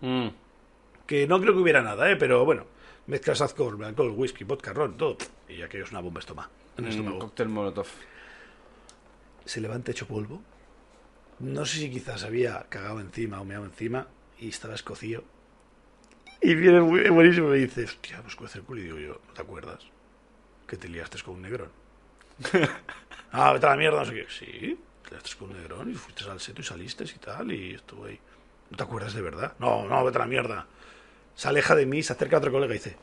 Mm. 0.00 0.28
Que 1.06 1.26
no 1.26 1.40
creo 1.40 1.54
que 1.54 1.60
hubiera 1.60 1.82
nada, 1.82 2.10
¿eh? 2.10 2.16
pero 2.16 2.44
bueno, 2.44 2.66
mezclas 3.06 3.40
alcohol, 3.40 3.82
alcohol, 3.82 4.12
whisky, 4.16 4.44
vodka, 4.44 4.72
ron, 4.72 4.96
todo. 4.96 5.16
Y 5.48 5.62
aquello 5.62 5.84
es 5.84 5.90
una 5.90 6.00
bomba 6.00 6.20
estómago. 6.20 6.50
En 6.76 6.84
el 6.84 6.90
Un 6.92 6.98
estómago. 6.98 7.18
cóctel 7.20 7.48
molotov. 7.48 7.86
se 9.44 9.60
levanta 9.60 9.90
hecho 9.90 10.06
polvo. 10.06 10.42
No 11.40 11.64
sé 11.64 11.78
si 11.78 11.90
quizás 11.90 12.24
había 12.24 12.66
cagado 12.68 13.00
encima 13.00 13.40
o 13.40 13.44
meado 13.44 13.64
encima 13.64 14.08
y 14.38 14.48
estaba 14.48 14.74
escocido. 14.74 15.24
Y 16.40 16.54
viene 16.54 16.80
muy 16.80 17.08
buenísimo 17.08 17.48
y 17.48 17.50
me 17.50 17.56
dice, 17.58 17.84
hostia, 17.84 18.20
pues 18.22 18.36
cuece 18.36 18.58
el 18.58 18.64
culo. 18.64 18.80
Y 18.80 18.84
digo 18.84 18.98
yo, 18.98 19.20
¿no 19.26 19.32
te 19.34 19.42
acuerdas? 19.42 19.84
Que 20.66 20.76
te 20.76 20.88
liaste 20.88 21.20
con 21.22 21.36
un 21.36 21.42
negrón. 21.42 21.70
ah, 23.32 23.52
vete 23.52 23.66
a 23.66 23.70
la 23.70 23.76
mierda, 23.76 24.00
no 24.00 24.04
sé 24.04 24.14
qué. 24.14 24.26
Sí, 24.28 24.78
te 25.08 25.14
liaste 25.14 25.36
con 25.38 25.50
un 25.50 25.56
negrón 25.56 25.90
y 25.90 25.94
fuiste 25.94 26.28
al 26.28 26.40
seto 26.40 26.60
y 26.60 26.64
saliste 26.64 27.04
y 27.04 27.18
tal 27.18 27.52
y 27.52 27.74
estuve 27.74 28.10
ahí. 28.10 28.20
¿No 28.70 28.76
te 28.76 28.82
acuerdas 28.82 29.14
de 29.14 29.22
verdad? 29.22 29.54
No, 29.58 29.88
no, 29.88 30.04
vete 30.04 30.18
a 30.18 30.20
la 30.20 30.26
mierda. 30.26 30.66
Se 31.34 31.48
aleja 31.48 31.74
de 31.74 31.86
mí, 31.86 32.02
se 32.02 32.12
acerca 32.12 32.36
a 32.36 32.38
otro 32.40 32.52
colega 32.52 32.74
y 32.74 32.78
dice, 32.78 32.96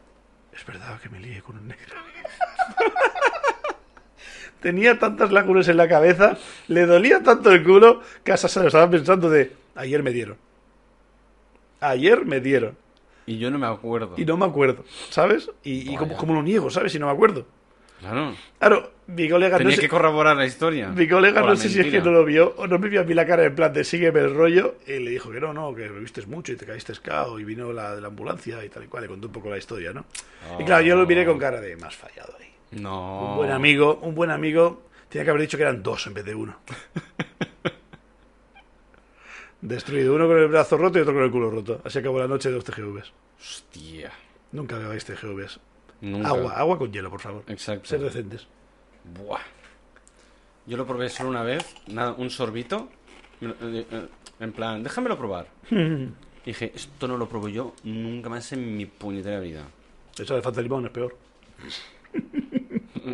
es 0.53 0.66
verdad 0.66 0.99
que 0.99 1.10
me 1.10 1.20
lié 1.20 1.41
con 1.41 1.58
un 1.58 1.68
negro. 1.68 1.95
Tenía 4.62 4.99
tantas 4.99 5.32
lagunas 5.32 5.68
en 5.68 5.78
la 5.78 5.88
cabeza, 5.88 6.38
le 6.68 6.86
dolía 6.86 7.24
tanto 7.24 7.51
el 7.51 7.64
culo, 7.64 8.01
que 8.24 8.32
hasta 8.32 8.47
se 8.47 8.60
lo 8.60 8.68
estaba 8.68 8.89
pensando 8.89 9.30
de, 9.30 9.56
ayer 9.76 10.03
me 10.03 10.12
dieron. 10.12 10.38
Ayer 11.80 12.26
me 12.26 12.39
dieron. 12.39 12.78
Y 13.26 13.39
yo 13.39 13.49
no 13.49 13.58
me 13.58 13.68
acuerdo. 13.68 14.14
Y 14.18 14.26
no 14.26 14.38
me 14.38 14.45
acuerdo, 14.45 14.86
¿sabes? 15.10 15.49
Y, 15.64 15.91
y 15.91 15.97
como, 15.97 16.16
como 16.16 16.34
lo 16.34 16.43
niego, 16.43 16.70
¿sabes? 16.70 16.91
Si 16.91 16.99
no 16.99 17.08
me 17.08 17.14
acuerdo. 17.14 17.45
Claro. 18.00 18.36
Claro, 18.60 18.91
mi 19.08 19.30
colega 19.30 19.54
no 19.54 19.58
Tenía 19.60 19.76
sé, 19.76 19.82
que 19.82 19.89
corroborar 19.89 20.36
la 20.36 20.46
historia. 20.46 20.89
mi 20.89 21.08
colega 21.08 21.41
no 21.41 21.56
sé 21.56 21.70
si 21.70 21.80
es 21.80 21.88
que 21.88 22.02
no 22.02 22.12
lo 22.12 22.26
vio 22.26 22.54
o 22.58 22.68
no 22.68 22.78
me 22.78 22.89
vio 22.89 23.02
a 23.02 23.04
mí 23.04 23.14
la 23.14 23.26
cara 23.26 23.43
en 23.46 23.56
plan 23.56 23.72
de 23.74 23.84
sígueme 23.84 24.20
el 24.20 24.36
rollo 24.36 24.76
y 24.86 25.00
le 25.00 25.12
dijo 25.12 25.32
que 25.32 25.39
no, 25.39 25.54
no, 25.54 25.74
que 25.74 25.88
bebiste 25.88 26.26
mucho 26.26 26.52
y 26.52 26.56
te 26.56 26.66
caíste 26.66 26.91
escao 26.91 27.39
y 27.39 27.43
vino 27.43 27.72
la 27.74 27.96
de 27.96 28.02
la 28.02 28.08
ambulancia 28.08 28.64
y 28.66 28.70
tal 28.70 28.84
y 28.84 28.88
cual, 28.88 29.04
le 29.04 29.10
contó 29.10 29.28
un 29.28 29.34
poco 29.34 29.50
la 29.50 29.58
historia, 29.58 29.93
¿no? 29.93 30.06
Y 30.60 30.64
claro, 30.66 30.84
yo 30.86 30.96
lo 30.96 31.06
miré 31.06 31.26
con 31.26 31.39
cara 31.39 31.62
de 31.62 31.76
más 31.78 31.96
fallado 31.96 32.36
ahí. 32.39 32.52
No. 32.80 33.32
Un 33.32 33.38
buen 33.38 33.52
amigo, 33.52 34.00
un 34.02 34.14
buen 34.14 34.30
amigo, 34.32 34.84
tenía 35.10 35.24
que 35.24 35.30
haber 35.30 35.41
dicho 35.43 35.58
que 35.58 35.64
eran 35.64 35.82
dos 35.82 36.06
en 36.08 36.14
vez 36.14 36.26
de 36.26 36.36
uno. 36.36 36.58
Destruido, 39.62 40.14
uno 40.14 40.28
con 40.28 40.38
el 40.38 40.48
brazo 40.48 40.78
roto 40.78 41.00
y 41.00 41.02
otro 41.02 41.14
con 41.14 41.24
el 41.24 41.32
culo 41.32 41.50
roto. 41.50 41.82
Así 41.84 42.00
acabó 42.00 42.20
la 42.20 42.28
noche 42.28 42.50
de 42.50 42.56
los 42.56 42.64
TGVs. 42.64 43.12
Hostia. 43.39 44.12
Nunca 44.52 44.78
bebáis 44.78 45.06
TGVs. 45.06 45.60
Nunca. 46.02 46.28
Agua, 46.30 46.54
agua 46.54 46.78
con 46.78 46.91
hielo, 46.91 47.10
por 47.10 47.20
favor. 47.22 47.43
Exacto. 47.48 47.88
Ser 47.88 48.00
decentes. 48.02 48.48
Buah. 49.18 49.39
Yo 50.68 50.78
lo 50.78 50.86
probé 50.86 51.10
solo 51.10 51.30
una 51.30 51.43
vez, 51.43 51.76
nada, 51.88 52.14
un 52.14 52.30
sorbito. 52.30 52.89
lo- 53.41 53.52
eh, 53.62 53.86
eh, 53.91 54.08
En 54.39 54.52
plan, 54.52 54.84
déjamelo 54.84 55.18
probar. 55.18 55.48
Y 56.46 56.50
dije, 56.52 56.72
esto 56.76 57.08
no 57.08 57.18
lo 57.18 57.28
pruebo 57.28 57.48
yo 57.50 57.74
nunca 57.86 58.30
más 58.30 58.52
en 58.54 58.78
mi 58.78 58.86
puñetera 58.86 59.39
vida. 59.39 59.64
Eso 60.16 60.36
de 60.36 60.43
falta 60.43 60.58
de 60.58 60.64
limón 60.64 60.86
es 60.86 60.91
peor. 60.91 61.18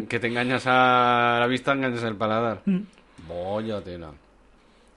Que 0.09 0.19
te 0.19 0.27
engañas 0.27 0.63
a 0.67 1.37
la 1.39 1.47
vista, 1.47 1.71
engañas 1.71 2.03
al 2.03 2.17
paladar. 2.17 2.61
Vaya 3.29 3.81
tela. 3.81 4.11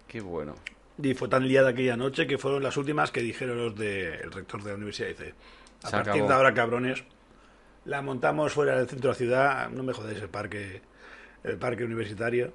Qué 0.08 0.20
bueno. 0.20 0.54
Y 1.00 1.14
fue 1.14 1.28
tan 1.28 1.46
liada 1.46 1.70
aquella 1.70 1.96
noche 1.96 2.26
que 2.26 2.36
fueron 2.36 2.62
las 2.64 2.76
últimas 2.76 3.10
que 3.12 3.20
dijeron 3.22 3.56
los 3.56 3.76
del 3.76 4.30
rector 4.32 4.62
de 4.64 4.70
la 4.70 4.76
universidad. 4.76 5.08
Dice, 5.10 5.34
a 5.84 5.86
Se 5.86 5.92
partir 5.92 6.12
acabó. 6.14 6.28
de 6.28 6.34
ahora, 6.34 6.54
cabrones, 6.54 7.04
la 7.84 8.02
montamos 8.02 8.52
fuera 8.52 8.76
del 8.76 8.88
centro 8.88 9.08
de 9.08 9.12
la 9.12 9.18
ciudad. 9.18 9.70
No 9.70 9.82
me 9.82 9.92
jodáis 9.92 10.20
el 10.20 10.28
parque, 10.28 10.80
el 11.42 11.58
parque 11.58 11.84
universitario. 11.84 12.52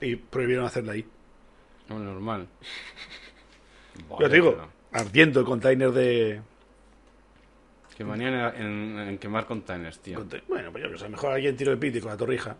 Y 0.00 0.16
prohibieron 0.16 0.66
hacerla 0.66 0.92
ahí. 0.92 1.06
No, 1.88 1.98
normal. 1.98 2.46
Yo 4.10 4.16
Vaya 4.16 4.28
te 4.28 4.34
digo, 4.34 4.68
ardiendo 4.92 5.40
el 5.40 5.46
container 5.46 5.90
de... 5.90 6.42
Que 7.96 8.04
manía 8.04 8.50
en, 8.50 9.16
quemar 9.18 9.46
containers, 9.46 10.00
tío. 10.00 10.22
Bueno, 10.48 10.70
pues 10.70 10.84
yo 10.84 10.90
que 10.90 10.98
sé, 10.98 11.04
a 11.04 11.08
lo 11.08 11.12
mejor 11.12 11.32
alguien 11.32 11.56
tiró 11.56 11.72
el 11.72 11.78
piti 11.78 11.98
con 11.98 12.10
la 12.10 12.16
torrija. 12.18 12.50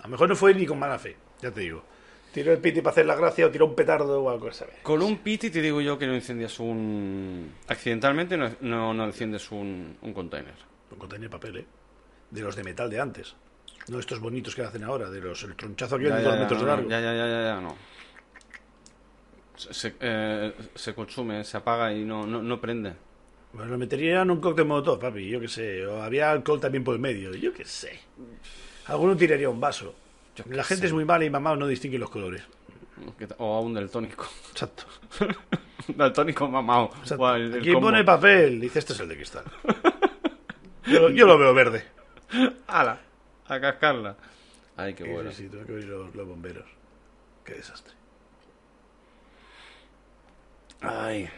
A 0.00 0.02
lo 0.02 0.08
mejor 0.10 0.28
no 0.28 0.36
fue 0.36 0.52
ni 0.52 0.66
con 0.66 0.78
mala 0.78 0.98
fe, 0.98 1.16
ya 1.40 1.50
te 1.50 1.60
digo. 1.60 1.82
Tiró 2.30 2.52
el 2.52 2.58
piti 2.58 2.82
para 2.82 2.90
hacer 2.90 3.06
la 3.06 3.14
gracia 3.14 3.46
o 3.46 3.50
tiró 3.50 3.64
un 3.64 3.74
petardo 3.74 4.22
o 4.22 4.28
algo, 4.28 4.52
¿sabes? 4.52 4.74
Con 4.82 5.00
un 5.00 5.16
piti 5.18 5.48
te 5.48 5.62
digo 5.62 5.80
yo 5.80 5.98
que 5.98 6.06
no 6.06 6.14
incendias 6.14 6.60
un... 6.60 7.54
Accidentalmente 7.68 8.36
no, 8.36 8.50
no, 8.60 8.92
no 8.92 9.04
enciendes 9.06 9.50
un, 9.50 9.96
un 10.02 10.12
container. 10.12 10.73
De 10.94 11.28
papel, 11.28 11.56
¿eh? 11.58 11.66
De 12.30 12.40
los 12.40 12.56
de 12.56 12.64
metal 12.64 12.88
de 12.90 13.00
antes. 13.00 13.34
No 13.88 13.98
estos 13.98 14.18
bonitos 14.20 14.54
que 14.54 14.62
hacen 14.62 14.82
ahora, 14.84 15.10
de 15.10 15.20
los 15.20 15.42
el 15.44 15.54
tronchazo 15.56 15.96
aquí 15.96 16.04
de 16.04 16.22
dos 16.22 16.38
metros 16.38 16.60
de 16.60 16.66
largo. 16.66 16.88
ya, 16.88 17.00
ya, 17.00 17.14
ya, 17.14 17.26
ya, 17.28 17.60
no. 17.60 17.76
Se, 19.56 19.94
eh, 20.00 20.52
se 20.74 20.94
consume, 20.94 21.44
se 21.44 21.56
apaga 21.56 21.92
y 21.92 22.04
no, 22.04 22.26
no, 22.26 22.42
no 22.42 22.60
prende. 22.60 22.92
Bueno, 23.52 23.70
lo 23.72 23.78
metería 23.78 24.22
en 24.22 24.30
un 24.30 24.40
cóctel 24.40 24.64
molotov, 24.64 24.98
papi, 24.98 25.28
yo 25.28 25.38
qué 25.40 25.46
sé. 25.48 25.86
O 25.86 26.02
había 26.02 26.30
alcohol 26.32 26.60
también 26.60 26.82
por 26.82 26.94
el 26.94 27.00
medio, 27.00 27.32
yo 27.34 27.52
qué 27.52 27.64
sé. 27.64 28.00
Alguno 28.86 29.16
tiraría 29.16 29.48
un 29.48 29.60
vaso. 29.60 29.94
Yo 30.34 30.44
La 30.48 30.64
gente 30.64 30.80
sé. 30.82 30.86
es 30.88 30.92
muy 30.92 31.04
mala 31.04 31.24
y 31.24 31.30
mamá 31.30 31.54
no 31.54 31.66
distingue 31.68 31.98
los 31.98 32.10
colores. 32.10 32.42
O 33.38 33.54
aún 33.56 33.74
del 33.74 33.90
tónico. 33.90 34.26
Exacto. 34.50 34.84
del 35.88 36.12
tónico 36.12 36.48
mamao. 36.48 36.86
exacto. 36.86 37.16
Guau, 37.16 37.34
el- 37.36 37.52
el 37.54 37.60
Aquí 37.60 37.72
combo. 37.72 37.88
pone 37.88 38.02
papel, 38.02 38.60
dice 38.60 38.80
este 38.80 38.92
es 38.94 39.00
el 39.00 39.08
de 39.08 39.16
cristal. 39.16 39.44
Yo, 40.86 41.08
yo 41.10 41.26
lo 41.26 41.38
veo 41.38 41.54
verde. 41.54 41.84
¡Hala! 42.66 43.00
A 43.46 43.60
cascarla. 43.60 44.16
Ay, 44.76 44.94
qué 44.94 45.04
bueno. 45.04 45.30
Sí, 45.30 45.44
sí, 45.44 45.48
tengo 45.48 45.64
que 45.66 45.72
oír 45.74 45.84
los, 45.84 46.14
los 46.14 46.26
bomberos. 46.26 46.66
Qué 47.44 47.54
desastre. 47.54 47.94
Ay. 50.80 51.28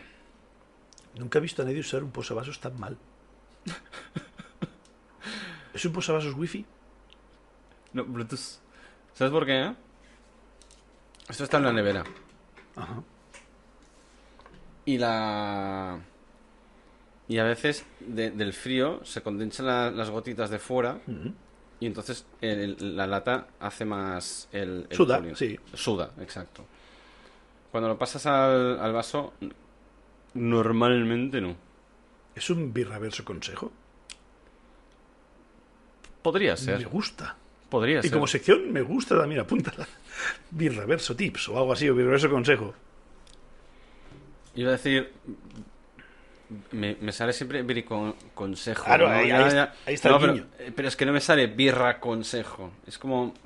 Nunca 1.15 1.39
he 1.39 1.43
visto 1.43 1.63
a 1.63 1.65
nadie 1.65 1.81
usar 1.81 2.03
un 2.03 2.11
posavasos 2.11 2.61
tan 2.61 2.79
mal. 2.79 2.97
¿Es 5.75 5.85
un 5.85 5.93
posavasos 5.93 6.35
wifi? 6.35 6.65
No, 7.93 8.05
Bluetooth. 8.05 8.61
¿Sabes 9.15 9.33
por 9.33 9.47
qué? 9.47 9.61
eh? 9.67 9.75
Esto 11.29 11.45
está 11.45 11.57
en 11.59 11.65
la 11.65 11.73
nevera. 11.73 12.05
Ajá. 12.77 13.03
Y 14.85 14.99
la. 14.99 15.99
Y 17.29 17.39
a 17.39 17.45
veces 17.45 17.85
de- 18.01 18.31
del 18.31 18.53
frío 18.53 19.01
se 19.05 19.21
condensan 19.23 19.67
la- 19.67 19.91
las 19.91 20.11
gotitas 20.11 20.49
de 20.51 20.59
fuera 20.59 20.99
y 21.81 21.87
entonces 21.87 22.25
el- 22.41 22.77
el- 22.81 22.97
la 22.97 23.07
lata 23.07 23.49
hace 23.61 23.85
más 23.85 24.49
el. 24.53 24.87
el 24.91 24.97
Suda, 24.97 25.23
sí. 25.35 25.59
Suda, 25.75 26.13
exacto. 26.21 26.65
Cuando 27.73 27.89
lo 27.89 27.99
pasas 27.99 28.25
al, 28.27 28.79
al 28.81 28.93
vaso, 28.93 29.33
normalmente 30.35 31.41
no. 31.41 31.57
¿Es 32.35 32.49
un 32.51 32.73
birraverso 32.73 33.25
consejo? 33.25 33.73
Podría 36.23 36.53
Me 36.53 36.57
ser. 36.57 36.87
gusta. 36.89 37.37
Podría 37.69 37.99
Y 38.01 38.03
ser. 38.03 38.13
como 38.13 38.27
sección 38.27 38.73
me 38.73 38.83
gusta 38.83 39.17
también, 39.19 39.41
apúntala. 39.41 39.87
Birraverso 40.51 41.15
tips 41.17 41.49
o 41.49 41.59
algo 41.59 41.73
así, 41.73 41.89
o 41.89 41.95
birraverso 41.95 42.31
consejo. 42.31 42.75
Iba 44.55 44.71
a 44.71 44.73
decir. 44.73 45.13
Me, 46.73 46.97
me 47.01 47.11
sale 47.13 47.33
siempre 47.33 47.63
birri 47.63 47.83
con, 47.83 48.15
consejo. 48.35 48.85
Claro, 48.85 49.09
¿no? 49.09 49.15
ahí- 49.15 49.29
Ya, 49.29 49.37
ahí 49.39 49.43
ya. 49.43 49.49
está- 49.49 49.75
ahí 49.87 49.95
está 49.95 50.09
No, 50.11 50.15
el 50.17 50.21
pero, 50.21 50.33
guiño. 50.35 50.47
eh, 50.61 50.73
pero 50.77 50.89
es 50.89 50.97
que 50.97 51.05
no 51.07 51.13
me 51.13 51.21
sale 51.21 51.47
birra 51.49 51.99
consejo. 52.01 52.71
Es 52.87 52.99
como. 52.99 53.35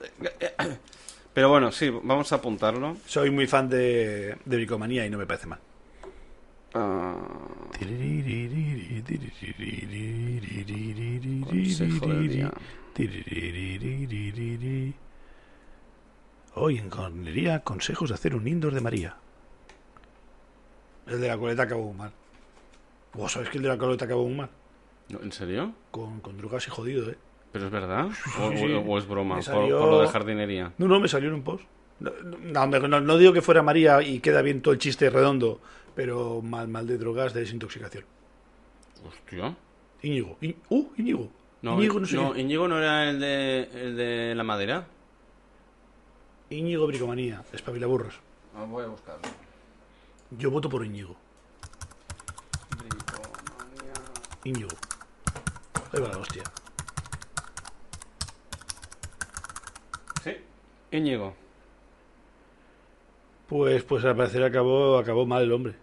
Pero 1.32 1.48
bueno, 1.48 1.70
sí, 1.70 1.88
vamos 1.90 2.32
a 2.32 2.36
apuntarlo. 2.36 2.96
Soy 3.06 3.30
muy 3.30 3.46
fan 3.46 3.68
de, 3.68 4.36
de 4.44 4.56
bricomanía 4.56 5.06
y 5.06 5.10
no 5.10 5.16
me 5.16 5.26
parece 5.26 5.46
mal. 5.46 5.60
Día. 12.28 12.50
Hoy 16.54 16.78
en 16.78 16.90
Cornería, 16.90 17.60
consejos 17.60 18.08
de 18.10 18.14
hacer 18.14 18.34
un 18.34 18.46
indoor 18.46 18.74
de 18.74 18.80
María. 18.80 19.16
El 21.06 21.20
de 21.20 21.28
la 21.28 21.38
coleta 21.38 21.62
acabó 21.62 21.92
mal. 21.92 22.12
¿Vos 23.14 23.32
sabés 23.32 23.48
que 23.50 23.58
el 23.58 23.62
de 23.64 23.68
la 23.70 23.78
coleta 23.78 24.04
acabó 24.04 24.24
muy 24.26 24.34
mal? 24.36 24.50
¿En 25.08 25.32
serio? 25.32 25.72
Con, 25.90 26.20
con 26.20 26.36
drogas 26.38 26.66
y 26.66 26.70
jodido, 26.70 27.10
¿eh? 27.10 27.18
¿Pero 27.52 27.66
es 27.66 27.70
verdad? 27.72 28.06
¿O, 28.40 28.50
Sí, 28.52 28.58
sí. 28.58 28.72
o- 28.72 28.80
o 28.82 28.98
es 28.98 29.08
broma? 29.08 29.36
Por, 29.36 29.44
salió- 29.44 29.78
por 29.80 29.90
lo 29.90 30.00
de 30.02 30.08
jardinería. 30.08 30.72
No, 30.78 30.86
no, 30.86 31.00
me 31.00 31.08
salió 31.08 31.28
en 31.28 31.34
un 31.34 31.42
post. 31.42 31.64
No, 31.98 32.12
no, 32.22 32.66
no, 32.78 32.88
no- 32.88 33.00
no 33.00 33.18
digo 33.18 33.32
que 33.32 33.42
fuera 33.42 33.62
María 33.62 34.00
y 34.02 34.20
queda 34.20 34.40
bien 34.42 34.62
todo 34.62 34.72
el 34.72 34.78
chiste 34.78 35.10
redondo, 35.10 35.60
pero 35.96 36.40
mal, 36.42 36.68
mal 36.68 36.86
de 36.86 36.96
drogas, 36.96 37.34
de 37.34 37.40
desintoxicación. 37.40 38.04
Hostia. 39.06 39.56
Íñigo. 40.02 40.36
Uh, 40.70 40.86
Íñigo. 40.96 41.28
No, 41.62 41.74
Íñigo, 41.74 42.00
no 42.00 42.06
sé 42.06 42.16
no, 42.16 42.32
qué. 42.32 42.40
Íñigo 42.42 42.68
no 42.68 42.78
era 42.78 43.10
el 43.10 43.18
de, 43.20 43.62
el 43.74 43.96
de 43.96 44.34
la 44.36 44.44
madera. 44.44 44.86
Íñigo 46.50 46.86
Bricomanía, 46.86 47.42
espabilaburros. 47.52 48.14
Ah, 48.56 48.64
voy 48.64 48.84
a 48.84 48.88
buscarlo. 48.88 49.22
Yo 50.38 50.50
voto 50.50 50.68
por 50.68 50.84
Íñigo. 50.84 51.16
Íñigo. 54.44 54.68
Ahí 55.92 56.00
va 56.00 56.08
la 56.08 56.18
hostia. 56.18 56.42
Sí. 60.22 60.36
Íñigo. 60.92 61.34
Pues, 63.48 63.82
pues 63.82 64.04
al 64.04 64.16
parecer 64.16 64.42
acabó, 64.44 64.98
acabó 64.98 65.26
mal 65.26 65.42
el 65.42 65.52
hombre. 65.52 65.74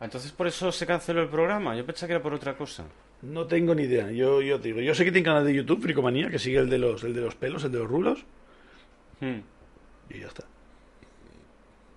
Ah, 0.00 0.06
Entonces 0.06 0.32
por 0.32 0.46
eso 0.48 0.72
se 0.72 0.86
canceló 0.86 1.22
el 1.22 1.28
programa. 1.28 1.76
Yo 1.76 1.86
pensaba 1.86 2.08
que 2.08 2.14
era 2.14 2.22
por 2.22 2.34
otra 2.34 2.56
cosa. 2.56 2.84
No 3.22 3.46
tengo 3.46 3.74
ni 3.74 3.84
idea. 3.84 4.10
Yo, 4.10 4.42
yo 4.42 4.58
te 4.60 4.68
digo, 4.68 4.80
yo 4.80 4.94
sé 4.94 5.04
que 5.04 5.12
tiene 5.12 5.24
canal 5.24 5.44
de 5.46 5.54
YouTube, 5.54 5.80
Fricomanía, 5.82 6.28
que 6.28 6.40
sigue 6.40 6.58
el 6.58 6.68
de 6.68 6.78
los, 6.78 7.04
el 7.04 7.14
de 7.14 7.20
los 7.20 7.36
pelos, 7.36 7.62
el 7.64 7.72
de 7.72 7.78
los 7.78 7.88
rulos, 7.88 8.24
Hmm. 9.20 9.38
y 10.10 10.18
ya 10.18 10.26
está. 10.26 10.42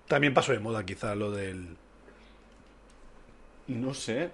También 0.07 0.35
pasó 0.35 0.51
de 0.51 0.59
moda 0.59 0.85
quizá 0.85 1.15
lo 1.15 1.31
del... 1.31 1.75
No 3.67 3.93
sé. 3.93 4.29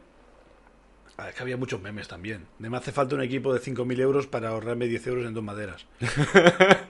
Ah, 1.18 1.30
es 1.30 1.36
que 1.36 1.44
había 1.44 1.58
muchos 1.58 1.80
memes 1.82 2.08
también. 2.08 2.46
De 2.60 2.70
me 2.70 2.78
hace 2.78 2.92
falta 2.92 3.16
un 3.16 3.22
equipo 3.22 3.54
de 3.54 3.60
5.000 3.62 4.00
euros 4.00 4.28
para 4.28 4.50
ahorrarme 4.50 4.88
10 4.88 5.08
euros 5.08 5.26
en 5.26 5.34
dos 5.34 5.44
maderas. 5.44 5.86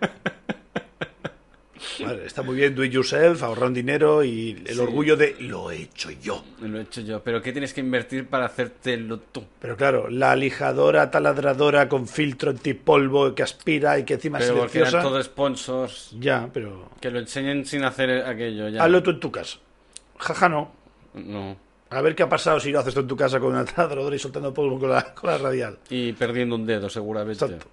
Vale, 2.04 2.26
está 2.26 2.42
muy 2.42 2.56
bien 2.56 2.74
do 2.76 2.84
it 2.84 2.92
yourself, 2.92 3.44
ahorrar 3.44 3.66
un 3.70 3.74
dinero 3.74 4.24
y 4.24 4.52
el 4.66 4.76
Sí. 4.76 4.80
orgullo 4.80 5.16
de 5.18 5.36
lo 5.40 5.70
he 5.72 5.84
hecho 5.84 6.10
yo. 6.12 6.44
Lo 6.62 6.80
he 6.80 6.84
hecho 6.84 7.02
yo. 7.02 7.24
¿Pero 7.24 7.42
qué 7.42 7.52
tienes 7.52 7.74
que 7.74 7.82
invertir 7.82 8.28
para 8.28 8.46
hacértelo 8.46 9.20
tú? 9.20 9.44
Pero 9.60 9.76
claro, 9.78 10.10
la 10.10 10.36
lijadora 10.36 11.12
taladradora 11.12 11.90
con 11.90 12.08
filtro 12.08 12.52
antipolvo 12.52 13.36
que 13.36 13.44
aspira 13.44 14.00
y 14.00 14.06
que 14.06 14.16
encima 14.16 14.40
es 14.40 14.46
Pero 14.46 14.58
eran 14.60 14.70
silenciosa. 14.70 15.02
todos 15.04 15.26
sponsors. 15.26 16.16
Ya, 16.20 16.50
pero 16.52 16.90
Que 17.00 17.12
lo 17.12 17.20
enseñen 17.20 17.66
sin 17.66 17.84
hacer 17.84 18.26
aquello 18.26 18.70
ya. 18.70 18.84
hazlo 18.84 19.04
tú 19.04 19.12
en 19.12 19.20
tu 19.20 19.32
casa. 19.32 19.58
Jaja, 20.18 20.50
no. 20.50 20.72
No. 21.14 21.58
A 21.92 22.02
ver 22.02 22.16
qué 22.16 22.24
ha 22.24 22.30
pasado 22.30 22.58
si 22.60 22.72
lo 22.72 22.80
haces 22.80 22.94
tú 22.94 23.02
en 23.02 23.08
tu 23.08 23.18
casa 23.18 23.38
con 23.40 23.52
una 23.52 23.66
taladradora 23.66 24.16
y 24.16 24.20
soltando 24.20 24.54
polvo 24.54 24.80
con 24.80 24.90
la, 24.92 25.14
con 25.14 25.30
la 25.30 25.38
radial. 25.38 25.78
Y 25.90 26.14
perdiendo 26.14 26.56
un 26.56 26.66
dedo, 26.66 26.90
seguramente. 26.90 27.44
Exacto. 27.46 27.68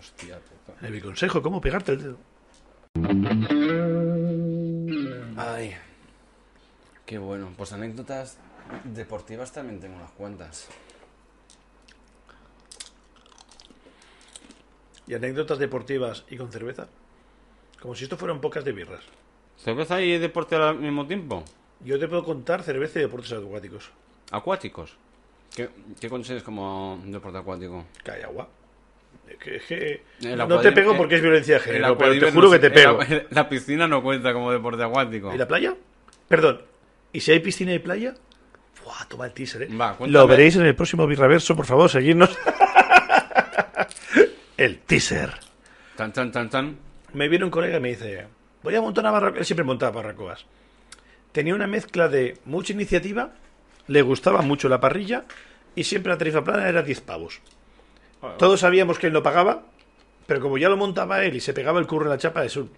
Hostia 0.00 0.38
puta. 0.40 0.86
Eh, 0.86 0.90
Mi 0.90 1.00
consejo, 1.00 1.40
¿cómo 1.40 1.60
pegarte 1.60 1.92
el 1.92 2.02
dedo? 2.02 2.18
Ay. 5.36 5.76
Qué 7.06 7.18
bueno. 7.18 7.52
Pues 7.56 7.72
anécdotas 7.72 8.38
deportivas 8.82 9.52
también 9.52 9.78
tengo 9.78 9.96
unas 9.96 10.10
cuantas. 10.10 10.68
Y 15.06 15.14
anécdotas 15.14 15.58
deportivas 15.60 16.24
y 16.28 16.36
con 16.36 16.50
cerveza. 16.50 16.88
Como 17.80 17.94
si 17.94 18.02
esto 18.04 18.16
fueran 18.16 18.40
pocas 18.40 18.64
de 18.64 18.72
birras. 18.72 19.04
¿Cerveza 19.56 20.00
y 20.00 20.18
deporte 20.18 20.56
al 20.56 20.80
mismo 20.80 21.06
tiempo? 21.06 21.44
Yo 21.84 21.98
te 21.98 22.08
puedo 22.08 22.24
contar 22.24 22.62
cerveza 22.62 22.98
y 22.98 23.02
deportes 23.02 23.32
acuáticos. 23.32 23.90
Acuáticos. 24.30 24.96
¿Qué, 25.54 25.68
qué 26.00 26.08
consideras 26.08 26.42
como 26.42 27.00
deporte 27.04 27.38
acuático? 27.38 27.84
Que 28.02 28.10
hay 28.10 28.22
agua. 28.22 28.48
Es 29.28 29.36
que, 29.38 30.02
que 30.20 30.36
no 30.36 30.60
te 30.60 30.72
pego 30.72 30.92
eh, 30.92 30.96
porque 30.96 31.16
es 31.16 31.22
violencia 31.22 31.54
de 31.54 31.60
género, 31.60 31.96
pero 31.96 32.12
te 32.18 32.32
juro 32.32 32.46
no 32.48 32.52
que 32.52 32.58
te 32.58 32.70
pego. 32.70 33.00
el- 33.02 33.26
La, 33.30 33.48
piscina 33.48 33.86
no 33.86 34.02
cuenta 34.02 34.32
como 34.32 34.50
deporte 34.50 34.82
acuático. 34.82 35.32
¿Y 35.32 35.38
la 35.38 35.46
playa? 35.46 35.74
Perdón. 36.28 36.62
¿Y 37.12 37.20
si 37.20 37.30
hay 37.32 37.40
piscina 37.40 37.72
y 37.72 37.78
playa? 37.78 38.14
Buah, 38.84 39.06
toma 39.08 39.26
el 39.26 39.32
teaser, 39.32 39.62
¿eh? 39.62 39.68
Va. 39.74 39.96
Lo 40.06 40.26
veréis 40.26 40.56
en 40.56 40.66
el 40.66 40.74
próximo 40.74 41.06
Birraverso, 41.06 41.56
por 41.56 41.64
favor, 41.64 41.88
seguidnos. 41.88 42.36
el 44.56 44.78
teaser. 44.80 45.32
Tan, 45.96 46.12
tan, 46.12 46.32
tan, 46.32 46.50
tan. 46.50 46.76
Me 47.12 47.28
viene 47.28 47.44
un 47.44 47.50
colega 47.50 47.78
y 47.78 47.80
me 47.80 47.88
dice, 47.90 48.26
voy 48.62 48.74
a 48.74 48.80
montar 48.80 49.04
una 49.04 49.12
barbacoa. 49.12 49.38
Él 49.38 49.44
siempre 49.44 49.64
montaba 49.64 49.92
barbacoas. 49.92 50.44
Tenía 51.34 51.56
una 51.56 51.66
mezcla 51.66 52.08
de 52.08 52.38
mucha 52.44 52.72
iniciativa, 52.72 53.32
le 53.88 54.02
gustaba 54.02 54.40
mucho 54.42 54.68
la 54.68 54.78
parrilla 54.78 55.24
y 55.74 55.82
siempre 55.82 56.12
la 56.12 56.16
tarifa 56.16 56.44
plana 56.44 56.68
era 56.68 56.84
10 56.84 57.00
pavos. 57.00 57.40
Todos 58.38 58.60
sabíamos 58.60 59.00
que 59.00 59.08
él 59.08 59.12
no 59.12 59.24
pagaba, 59.24 59.64
pero 60.28 60.40
como 60.40 60.58
ya 60.58 60.68
lo 60.68 60.76
montaba 60.76 61.24
él 61.24 61.34
y 61.34 61.40
se 61.40 61.52
pegaba 61.52 61.80
el 61.80 61.88
curro 61.88 62.04
en 62.04 62.10
la 62.10 62.18
chapa, 62.18 62.44
es 62.44 62.56
un... 62.56 62.70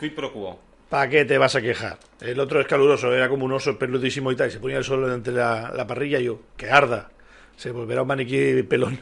Quid 0.00 0.14
pro 0.14 0.32
quo. 0.32 0.58
¿Para 0.88 1.10
qué 1.10 1.26
te 1.26 1.36
vas 1.36 1.54
a 1.54 1.60
quejar? 1.60 1.98
El 2.18 2.40
otro 2.40 2.62
es 2.62 2.66
caluroso, 2.66 3.12
era 3.12 3.28
como 3.28 3.44
un 3.44 3.52
oso 3.52 3.78
peludísimo 3.78 4.32
y 4.32 4.36
tal, 4.36 4.48
y 4.48 4.52
se 4.52 4.58
ponía 4.58 4.78
el 4.78 4.84
sol 4.84 5.02
delante 5.02 5.30
de 5.30 5.36
la, 5.36 5.70
la 5.70 5.86
parrilla 5.86 6.18
y 6.18 6.24
yo, 6.24 6.40
que 6.56 6.70
arda. 6.70 7.10
Se 7.56 7.72
volverá 7.72 8.00
un 8.00 8.08
maniquí 8.08 8.62
pelón. 8.62 8.98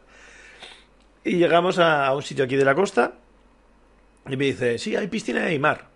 y 1.24 1.36
llegamos 1.36 1.78
a, 1.78 2.06
a 2.06 2.16
un 2.16 2.22
sitio 2.22 2.46
aquí 2.46 2.56
de 2.56 2.64
la 2.64 2.74
costa 2.74 3.12
y 4.26 4.36
me 4.36 4.46
dice, 4.46 4.78
sí, 4.78 4.96
hay 4.96 5.08
piscina 5.08 5.52
y 5.52 5.58
mar. 5.58 5.90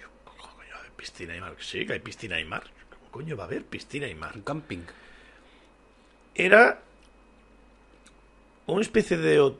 Yo, 0.00 0.06
¿cómo 0.24 0.38
coño 0.38 0.70
va 0.72 0.76
a 0.76 0.80
haber 0.80 0.92
piscina 1.04 1.36
y 1.36 1.40
mar? 1.40 1.54
Sí, 1.60 1.86
que 1.86 1.92
hay 1.92 1.98
piscina 2.00 2.40
y 2.40 2.44
mar. 2.44 2.62
¿Cómo 2.90 3.10
coño 3.10 3.36
va 3.36 3.44
a 3.44 3.46
haber 3.46 3.64
piscina 3.64 4.08
y 4.08 4.14
mar? 4.14 4.32
Un 4.34 4.42
camping. 4.42 4.80
Era 6.34 6.80
una 8.66 8.80
especie 8.80 9.16
de 9.18 9.38
ho- 9.40 9.58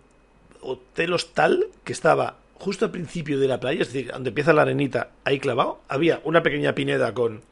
hotel 0.63 1.13
hostal 1.13 1.67
que 1.85 1.93
estaba 1.93 2.39
justo 2.55 2.87
al 2.87 2.91
principio 2.91 3.39
de 3.39 3.49
la 3.49 3.61
playa, 3.61 3.83
es 3.83 3.93
decir, 3.93 4.11
donde 4.11 4.31
empieza 4.31 4.53
la 4.55 4.63
arenita, 4.63 5.11
ahí 5.25 5.39
clavado. 5.39 5.81
Había 5.89 6.21
una 6.25 6.43
pequeña 6.43 6.75
pineda 6.75 7.13
con 7.13 7.43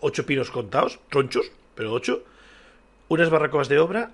ocho 0.00 0.26
pinos 0.26 0.50
contados, 0.50 0.98
tronchos, 1.08 1.50
pero 1.76 1.92
ocho. 1.92 2.24
Unas 3.08 3.30
barracoas 3.30 3.68
de 3.68 3.78
obra. 3.78 4.10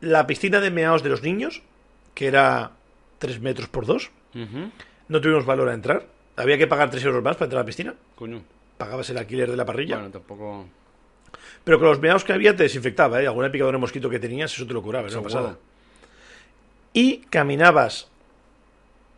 La 0.00 0.26
piscina 0.26 0.60
de 0.60 0.70
meados 0.70 1.02
de 1.02 1.10
los 1.10 1.22
niños, 1.22 1.62
que 2.14 2.26
era 2.26 2.72
tres 3.18 3.40
metros 3.40 3.68
por 3.68 3.86
dos. 3.86 4.10
No 5.08 5.20
tuvimos 5.20 5.44
valor 5.46 5.68
a 5.68 5.74
entrar. 5.74 6.06
Había 6.38 6.56
que 6.56 6.66
pagar 6.68 6.88
tres 6.90 7.04
euros 7.04 7.22
más 7.22 7.36
para 7.36 7.46
entrar 7.46 7.60
a 7.60 7.62
la 7.64 7.66
piscina. 7.66 7.94
Coño. 8.14 8.42
Pagabas 8.78 9.10
el 9.10 9.18
alquiler 9.18 9.50
de 9.50 9.56
la 9.56 9.64
parrilla. 9.64 9.96
Bueno, 9.96 10.10
tampoco. 10.10 10.66
Pero 11.64 11.78
con 11.78 11.88
los 11.88 12.00
meados 12.00 12.24
que 12.24 12.32
había 12.32 12.56
te 12.56 12.62
desinfectaba, 12.62 13.20
¿eh? 13.20 13.26
Alguna 13.26 13.50
picadura 13.50 13.76
de 13.76 13.80
mosquito 13.80 14.08
que 14.08 14.20
tenías, 14.20 14.52
eso 14.54 14.66
te 14.66 14.72
lo 14.72 14.80
curaba, 14.80 15.08
era 15.08 15.20
pasada. 15.20 15.58
Y 16.92 17.18
caminabas 17.30 18.08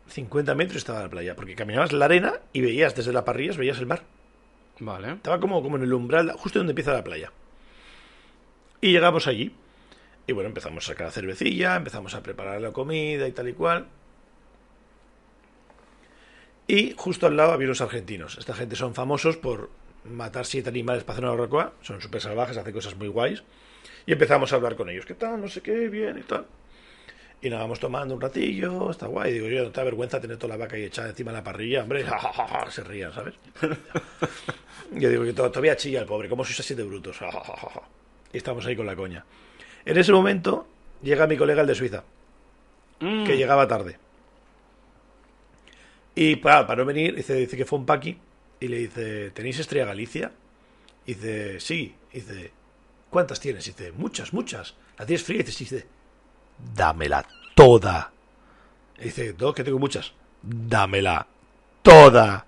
50 0.09 0.55
metros 0.55 0.77
y 0.77 0.79
estaba 0.79 1.03
la 1.03 1.11
playa, 1.11 1.37
porque 1.37 1.55
caminabas 1.55 1.93
la 1.93 2.07
arena 2.07 2.41
y 2.53 2.63
veías 2.63 2.95
desde 2.95 3.13
la 3.13 3.25
parrilla, 3.25 3.57
veías 3.57 3.79
el 3.79 3.87
mar. 3.87 4.03
Vale. 4.79 5.13
Estaba 5.13 5.39
como, 5.39 5.63
como 5.63 5.77
en 5.77 5.83
el 5.83 5.93
umbral, 5.93 6.33
justo 6.33 6.59
donde 6.59 6.73
empieza 6.73 6.95
la 6.95 7.05
playa. 7.05 7.31
Y 8.81 8.93
llegamos 8.93 9.27
allí. 9.27 9.55
Y 10.27 10.33
bueno, 10.33 10.49
empezamos 10.49 10.85
a 10.85 10.93
sacar 10.93 11.09
la 11.09 11.13
cervecilla, 11.13 11.77
empezamos 11.77 12.15
a 12.15 12.23
preparar 12.23 12.61
la 12.63 12.73
comida 12.73 13.29
y 13.29 13.33
tal 13.33 13.49
y 13.49 13.53
cual. 13.53 13.87
Y 16.71 16.95
justo 16.97 17.27
al 17.27 17.37
lado 17.37 17.53
había 17.53 17.67
unos 17.67 17.81
argentinos. 17.81 18.39
Esta 18.39 18.55
gente 18.55 18.77
son 18.77 18.95
famosos 18.95 19.37
por 19.37 19.71
matar 20.05 20.47
siete 20.47 20.69
animales 20.69 21.03
para 21.03 21.15
hacer 21.15 21.25
una 21.25 21.33
barbacoa. 21.33 21.73
Son 21.83 22.01
súper 22.01 22.21
salvajes, 22.21 22.57
hacen 22.57 22.73
cosas 22.73 22.95
muy 22.97 23.09
guays. 23.09 23.43
Y 24.07 24.13
empezamos 24.13 24.53
a 24.53 24.57
hablar 24.57 24.77
con 24.77 24.89
ellos. 24.89 25.05
¿Qué 25.05 25.15
tal? 25.15 25.41
No 25.41 25.49
sé 25.49 25.63
qué, 25.63 25.89
bien 25.89 26.19
y 26.19 26.23
tal. 26.23 26.47
Y 27.43 27.51
nos 27.51 27.59
vamos 27.59 27.81
tomando 27.81 28.15
un 28.15 28.21
ratillo, 28.21 28.91
está 28.91 29.07
guay. 29.07 29.33
Digo, 29.33 29.49
yo, 29.49 29.65
no 29.65 29.71
te 29.71 29.81
da 29.81 29.85
vergüenza 29.85 30.21
tener 30.21 30.37
toda 30.37 30.57
la 30.57 30.63
vaca 30.65 30.77
ahí 30.77 30.85
echada 30.85 31.09
encima 31.09 31.33
de 31.33 31.39
la 31.39 31.43
parrilla, 31.45 31.83
hombre. 31.83 32.05
Ja, 32.09 32.19
ja, 32.19 32.47
ja, 32.47 32.71
se 32.71 32.85
rían, 32.85 33.13
¿sabes? 33.13 33.35
Yo 34.93 35.09
digo 35.09 35.25
que 35.25 35.33
to- 35.33 35.51
todavía 35.51 35.77
chilla 35.77 36.01
el 36.01 36.07
pobre, 36.07 36.29
¿cómo 36.29 36.45
sois 36.45 36.61
así 36.61 36.75
de 36.75 36.85
brutos? 36.85 37.19
Y 38.33 38.37
estamos 38.37 38.65
ahí 38.67 38.77
con 38.77 38.87
la 38.87 38.95
coña. 38.95 39.25
En 39.85 39.97
ese 39.99 40.13
momento 40.13 40.67
llega 41.03 41.27
mi 41.27 41.37
colega 41.37 41.63
el 41.63 41.67
de 41.67 41.75
Suiza, 41.75 42.05
Mm. 43.01 43.25
que 43.25 43.37
llegaba 43.37 43.67
tarde. 43.67 43.99
Y 46.15 46.37
para, 46.37 46.67
para 46.67 46.81
no 46.83 46.87
venir, 46.87 47.15
dice, 47.15 47.35
dice 47.35 47.57
que 47.57 47.65
fue 47.65 47.79
un 47.79 47.87
paqui 47.87 48.19
y 48.59 48.69
le 48.69 48.79
dice, 48.79 49.31
¿tenéis 49.31 49.59
Estrella 49.59 49.87
Galicia? 49.87 50.33
Y 51.07 51.15
dice, 51.15 51.61
sí. 51.61 51.95
Y 52.13 52.21
dice, 52.21 52.51
¿cuántas 53.11 53.41
tienes? 53.41 53.67
Y 53.67 53.71
dice, 53.71 53.93
muchas, 53.93 54.33
muchas. 54.33 54.75
¿La 54.99 55.07
tienes 55.07 55.23
fría? 55.25 55.41
Y 55.41 55.43
dice, 55.45 55.53
sí. 55.53 55.65
Y 55.65 55.77
dice, 55.77 55.87
dámela 56.75 57.27
toda. 57.55 58.13
Y 58.99 59.05
dice, 59.05 59.35
no, 59.39 59.55
que 59.55 59.65
tengo 59.65 59.79
muchas. 59.79 60.13
Dámela 60.43 61.27
toda. 61.83 62.47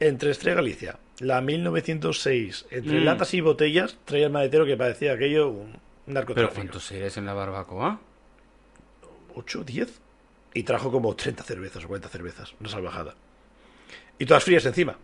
Entre 0.00 0.30
Estrella 0.30 0.56
Galicia, 0.56 0.98
la 1.20 1.40
1906, 1.40 2.66
entre 2.70 3.00
Mm. 3.00 3.04
latas 3.04 3.34
y 3.34 3.40
botellas, 3.40 3.96
traía 4.04 4.26
el 4.26 4.32
maletero 4.32 4.64
que 4.64 4.76
parecía 4.76 5.12
aquello 5.12 5.48
un 5.48 5.72
¿Pero 5.72 6.14
narcotráfico. 6.14 6.54
cuántos 6.54 6.90
eres 6.92 7.16
en 7.18 7.26
la 7.26 7.34
barbacoa? 7.34 8.00
¿8, 9.34 9.64
10? 9.64 10.00
Y 10.54 10.62
trajo 10.62 10.90
como 10.90 11.14
30 11.14 11.42
cervezas 11.44 11.84
o 11.84 11.88
40 11.88 12.08
cervezas, 12.08 12.54
una 12.60 12.68
salvajada. 12.68 13.14
Y 14.18 14.26
todas 14.26 14.44
frías 14.44 14.64
encima. 14.66 14.96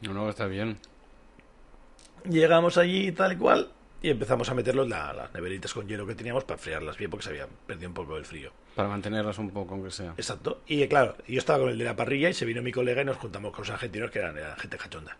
No, 0.00 0.14
no, 0.14 0.28
está 0.28 0.46
bien. 0.46 0.78
Llegamos 2.28 2.78
allí 2.78 3.12
tal 3.12 3.34
y 3.34 3.36
cual, 3.36 3.70
y 4.04 4.10
empezamos 4.10 4.48
a 4.50 4.54
meterlos 4.54 4.86
la, 4.86 5.12
las 5.12 5.32
neveritas 5.32 5.72
con 5.72 5.88
hielo 5.88 6.06
que 6.06 6.14
teníamos 6.14 6.44
para 6.44 6.56
enfriarlas 6.56 6.98
bien 6.98 7.10
porque 7.10 7.24
se 7.24 7.30
habían 7.30 7.48
perdido 7.66 7.88
un 7.88 7.94
poco 7.94 8.16
el 8.18 8.26
frío. 8.26 8.52
Para 8.74 8.88
mantenerlas 8.88 9.38
un 9.38 9.50
poco, 9.50 9.74
aunque 9.74 9.90
sea. 9.90 10.12
Exacto. 10.16 10.60
Y 10.66 10.86
claro, 10.88 11.16
yo 11.26 11.38
estaba 11.38 11.60
con 11.60 11.70
el 11.70 11.78
de 11.78 11.84
la 11.84 11.96
parrilla 11.96 12.28
y 12.28 12.34
se 12.34 12.44
vino 12.44 12.60
mi 12.60 12.70
colega 12.70 13.00
y 13.00 13.06
nos 13.06 13.16
juntamos 13.16 13.52
con 13.52 13.62
los 13.62 13.70
argentinos 13.70 14.10
que 14.10 14.18
eran, 14.18 14.36
eran 14.36 14.58
gente 14.58 14.76
cachonda. 14.76 15.16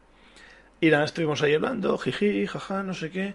Y 0.83 0.91
nada, 0.91 1.07
estuvimos 1.07 1.41
ahí 1.43 1.55
hablando, 1.55 1.97
jiji, 1.97 2.47
jaja, 2.47 2.83
no 2.83 2.93
sé 2.93 3.11
qué. 3.11 3.35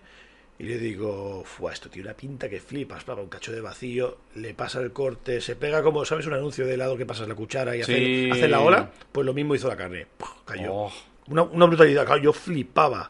Y 0.60 0.64
le 0.66 0.78
digo, 0.78 1.43
Fua, 1.45 1.72
esto 1.72 1.89
tiene 1.89 2.10
una 2.10 2.18
pinta 2.18 2.49
que 2.49 2.60
flipas, 2.60 3.05
paga 3.05 3.22
un 3.22 3.30
cacho 3.30 3.53
de 3.53 3.62
vacío, 3.62 4.18
le 4.36 4.53
pasa 4.53 4.82
el 4.82 4.91
corte, 4.91 5.39
se 5.39 5.55
pega 5.55 5.82
como, 5.82 6.03
¿sabes? 6.03 6.26
Un 6.28 6.34
anuncio 6.34 6.66
de 6.68 6.74
helado 6.74 6.97
que 6.97 7.05
pasas 7.05 7.30
la 7.30 7.36
cuchara 7.36 7.78
y 7.78 7.84
Sí. 7.84 8.30
hace, 8.30 8.32
hace 8.32 8.47
la 8.49 8.60
ola. 8.60 8.91
Pues 9.12 9.26
lo 9.26 9.34
mismo 9.34 9.55
hizo 9.55 9.70
la 9.70 9.78
carne. 9.78 10.05
Puf, 10.18 10.30
cayó. 10.45 10.74
Oh. 10.74 10.91
Una, 11.28 11.43
una 11.43 11.66
brutalidad, 11.66 12.05
claro, 12.05 12.22
yo 12.22 12.34
flipaba. 12.34 13.10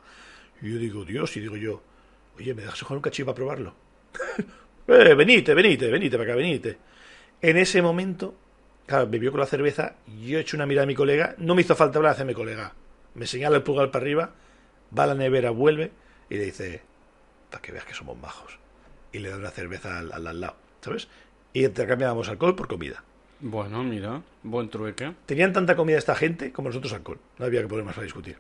Y 0.62 0.72
yo 0.74 0.78
digo, 0.78 1.04
Dios, 1.06 1.36
y 1.38 1.39
digo 1.39 1.56
yo, 1.58 1.82
oye, 2.38 2.54
¿me 2.54 2.62
dejas 2.62 2.80
coger 2.82 2.97
un 2.97 3.02
cachillo 3.02 3.26
para 3.26 3.36
probarlo? 3.36 3.74
eh, 4.88 5.16
venite, 5.16 5.56
venite, 5.56 5.88
venite 5.89 6.18
para 6.18 6.30
acá, 6.30 6.38
venite. 6.38 6.78
En 7.41 7.58
ese 7.58 7.82
momento, 7.82 8.36
claro, 8.86 9.08
vio 9.08 9.32
con 9.32 9.39
la 9.39 9.47
cerveza, 9.47 9.95
yo 10.24 10.38
he 10.38 10.41
hecho 10.41 10.56
una 10.56 10.68
mirada 10.68 10.84
a 10.84 10.88
mi 10.88 10.93
colega, 10.95 11.34
no 11.39 11.56
me 11.56 11.62
hizo 11.62 11.76
falta 11.76 11.97
hablar, 11.97 12.12
hace 12.14 12.26
mi 12.26 12.36
colega. 12.36 12.74
Me 13.16 13.26
señala 13.26 13.58
el 13.58 13.64
pulgar 13.64 13.89
para 13.89 14.04
arriba, 14.04 14.34
va 14.95 15.04
a 15.06 15.08
la 15.08 15.16
nevera, 15.16 15.50
vuelve 15.50 15.91
y 16.30 16.36
le 16.36 16.43
dice, 16.45 16.82
para 17.50 17.62
que 17.62 17.72
veas 17.72 17.86
que 17.86 17.93
somos 17.93 18.18
majos. 18.18 18.58
Y 19.12 19.20
le 19.20 19.30
da 19.30 19.38
una 19.38 19.50
cerveza 19.52 20.00
al, 20.00 20.12
al, 20.12 20.28
al 20.28 20.39
lado, 20.41 20.56
¿sabes? 20.82 21.08
Y 21.54 21.66
intercambiábamos 21.66 22.30
alcohol 22.30 22.56
por 22.56 22.68
comida. 22.68 23.04
Bueno, 23.41 23.84
mira, 23.84 24.22
buen 24.43 24.70
trueque. 24.70 25.14
Tenían 25.26 25.54
tanta 25.54 25.76
comida 25.76 25.97
esta 25.97 26.14
gente 26.16 26.52
como 26.52 26.70
nosotros 26.70 26.93
alcohol. 26.93 27.20
No 27.38 27.45
había 27.45 27.62
que 27.62 27.68
poner 27.68 27.86
más 27.86 27.95
para 27.95 28.04
discutir. 28.06 28.38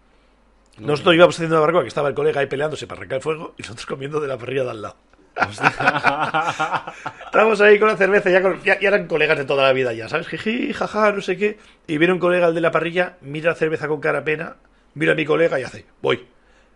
Nosotros 0.77 1.15
íbamos 1.15 1.35
haciendo 1.35 1.55
la 1.55 1.61
barbacoa, 1.61 1.81
que 1.83 1.87
estaba 1.89 2.07
el 2.09 2.15
colega 2.15 2.41
ahí 2.41 2.47
peleándose 2.47 2.85
para 2.87 2.99
arrancar 2.99 3.17
el 3.17 3.21
fuego, 3.21 3.53
y 3.57 3.63
nosotros 3.63 3.85
comiendo 3.85 4.19
de 4.21 4.27
la 4.27 4.37
parrilla 4.37 4.63
de 4.63 4.69
al 4.71 4.81
lado. 4.81 4.95
Estábamos 7.25 7.61
ahí 7.61 7.79
con 7.79 7.87
la 7.87 7.97
cerveza, 7.97 8.29
ya, 8.29 8.41
con- 8.41 8.61
ya, 8.63 8.79
ya 8.79 8.87
eran 8.89 9.07
colegas 9.07 9.37
de 9.37 9.45
toda 9.45 9.63
la 9.63 9.73
vida, 9.73 9.93
ya, 9.93 10.07
¿sabes? 10.09 10.27
Jiji, 10.27 10.73
jaja, 10.73 11.11
no 11.11 11.21
sé 11.21 11.37
qué. 11.37 11.57
Y 11.87 11.97
viene 11.97 12.13
un 12.13 12.19
colega, 12.19 12.47
el 12.47 12.55
de 12.55 12.61
la 12.61 12.71
parrilla, 12.71 13.17
mira 13.21 13.49
la 13.51 13.55
cerveza 13.55 13.87
con 13.87 13.99
cara 14.01 14.23
pena, 14.23 14.57
mira 14.93 15.13
a 15.13 15.15
mi 15.15 15.25
colega 15.25 15.59
y 15.59 15.63
hace, 15.63 15.85
voy. 16.01 16.25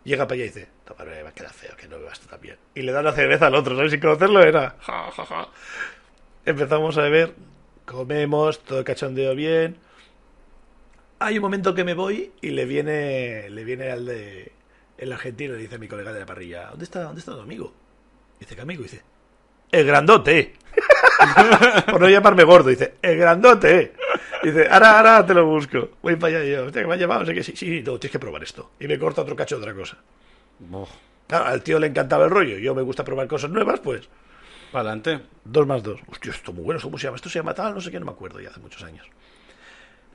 Llega 0.04 0.28
para 0.28 0.36
allá 0.36 0.44
y 0.44 0.48
dice, 0.48 0.68
toma, 0.86 1.06
me 1.06 1.32
queda 1.34 1.50
feo, 1.50 1.76
que 1.78 1.88
no 1.88 1.98
bebas 1.98 2.20
tú 2.20 2.28
también. 2.28 2.58
Y 2.76 2.82
le 2.82 2.92
da 2.92 3.02
la 3.02 3.14
cerveza 3.14 3.48
al 3.48 3.56
otro, 3.56 3.76
¿sabes? 3.76 3.92
Sin 3.92 4.02
conocerlo 4.02 4.42
era, 4.42 4.76
ja, 4.82 5.12
ja, 5.12 5.26
ja. 5.26 5.48
Empezamos 6.46 6.98
a 6.98 7.02
beber, 7.04 7.34
comemos, 7.86 8.60
todo 8.64 8.84
cachondeo 8.84 9.34
bien. 9.34 9.78
Hay 11.20 11.38
un 11.38 11.42
momento 11.42 11.74
que 11.74 11.86
me 11.86 11.94
voy 11.94 12.34
y 12.42 12.50
le 12.50 12.66
viene, 12.66 13.50
le 13.50 13.64
viene 13.64 13.92
al 13.92 14.06
de 14.06 14.52
el 14.98 15.12
argentino, 15.12 15.54
le 15.54 15.60
dice 15.60 15.76
a 15.76 15.80
mi 15.80 15.88
colega 15.88 16.12
de 16.14 16.20
la 16.20 16.26
parrilla, 16.26 16.68
¿dónde 16.70 16.84
está, 16.84 17.04
dónde 17.04 17.20
está 17.20 17.34
tu 17.34 17.42
amigo? 17.42 17.74
Dice, 18.40 18.56
¿qué 18.56 18.62
amigo? 18.62 18.84
Dice, 18.84 19.02
el 19.72 19.86
grandote. 19.88 20.54
Por 21.90 22.02
no 22.02 22.10
llamarme 22.10 22.44
gordo, 22.44 22.70
dice, 22.70 22.96
el 23.02 23.18
grandote. 23.18 23.94
Dice, 24.44 24.68
ahora, 24.70 24.98
ahora 24.98 25.26
te 25.26 25.34
lo 25.34 25.46
busco. 25.46 25.90
Voy 26.02 26.16
para 26.16 26.38
allá 26.38 26.46
y 26.46 26.52
yo, 26.52 26.66
hostia, 26.66 26.82
que 26.82 26.88
me 26.88 26.94
ha 26.96 26.98
llamado, 26.98 27.26
qué, 27.26 27.44
sí, 27.44 27.54
sí, 27.56 27.82
no, 27.84 28.00
tienes 28.00 28.12
que 28.12 28.20
probar 28.20 28.44
esto. 28.44 28.72
Y 28.80 28.88
me 28.88 29.00
corta 29.00 29.22
otro 29.22 29.36
cacho 29.36 29.56
de 29.58 29.62
otra 29.62 29.74
cosa. 29.74 29.98
Claro, 31.28 31.46
al 31.46 31.64
tío 31.64 31.80
le 31.80 31.88
encantaba 31.88 32.26
el 32.26 32.32
rollo, 32.32 32.58
yo 32.58 32.76
me 32.76 32.82
gusta 32.82 33.04
probar 33.04 33.28
cosas 33.28 33.50
nuevas, 33.50 33.80
pues, 33.80 34.10
Para 34.72 34.92
adelante. 34.92 35.22
Dos 35.46 35.68
más 35.68 35.84
dos. 35.84 36.02
Hostia, 36.08 36.32
esto 36.34 36.54
muy 36.54 36.64
bueno. 36.66 36.82
¿Cómo 36.82 36.98
se 36.98 37.06
llama? 37.08 37.18
Esto 37.18 37.30
se 37.30 37.40
llama 37.40 37.54
tal, 37.56 37.76
no 37.76 37.82
sé 37.82 37.92
qué, 37.92 38.00
no 38.00 38.08
me 38.08 38.12
acuerdo 38.14 38.42
ya 38.42 38.50
hace 38.50 38.60
muchos 38.62 38.84
años. 38.84 39.08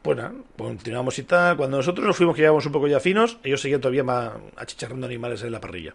Pues 0.02 0.16
nada, 0.16 0.32
continuamos 0.56 1.18
y 1.18 1.24
tal. 1.24 1.56
Cuando 1.56 1.76
nosotros 1.76 2.06
nos 2.06 2.16
fuimos, 2.16 2.34
que 2.36 2.42
íbamos 2.42 2.64
un 2.66 2.72
poco 2.72 2.86
ya 2.88 3.00
finos, 3.00 3.38
ellos 3.42 3.60
seguían 3.60 3.80
todavía 3.80 4.04
ma- 4.04 4.36
achicharrando 4.56 5.06
animales 5.06 5.42
en 5.42 5.52
la 5.52 5.60
parrilla. 5.60 5.94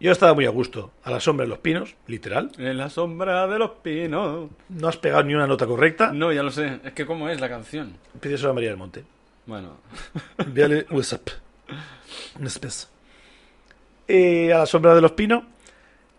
Yo 0.00 0.12
estaba 0.12 0.32
muy 0.32 0.46
a 0.46 0.50
gusto, 0.50 0.92
a 1.04 1.10
la 1.10 1.20
sombra 1.20 1.44
de 1.44 1.50
los 1.50 1.58
pinos, 1.58 1.94
literal. 2.06 2.50
En 2.56 2.78
la 2.78 2.88
sombra 2.88 3.46
de 3.46 3.58
los 3.58 3.70
pinos. 3.82 4.48
No 4.70 4.88
has 4.88 4.96
pegado 4.96 5.22
ni 5.24 5.34
una 5.34 5.46
nota 5.46 5.66
correcta. 5.66 6.10
No, 6.10 6.32
ya 6.32 6.42
lo 6.42 6.50
sé. 6.50 6.80
Es 6.82 6.94
que 6.94 7.04
cómo 7.04 7.28
es 7.28 7.38
la 7.38 7.50
canción. 7.50 7.98
Pídeselo 8.18 8.50
a 8.50 8.54
María 8.54 8.70
del 8.70 8.78
Monte. 8.78 9.04
Bueno. 9.44 9.76
Envíale 10.38 10.86
WhatsApp. 10.90 11.28
Un 12.38 12.46
espeso. 12.46 12.88
Y 14.08 14.50
a 14.50 14.60
la 14.60 14.66
sombra 14.66 14.94
de 14.94 15.02
los 15.02 15.12
pinos. 15.12 15.44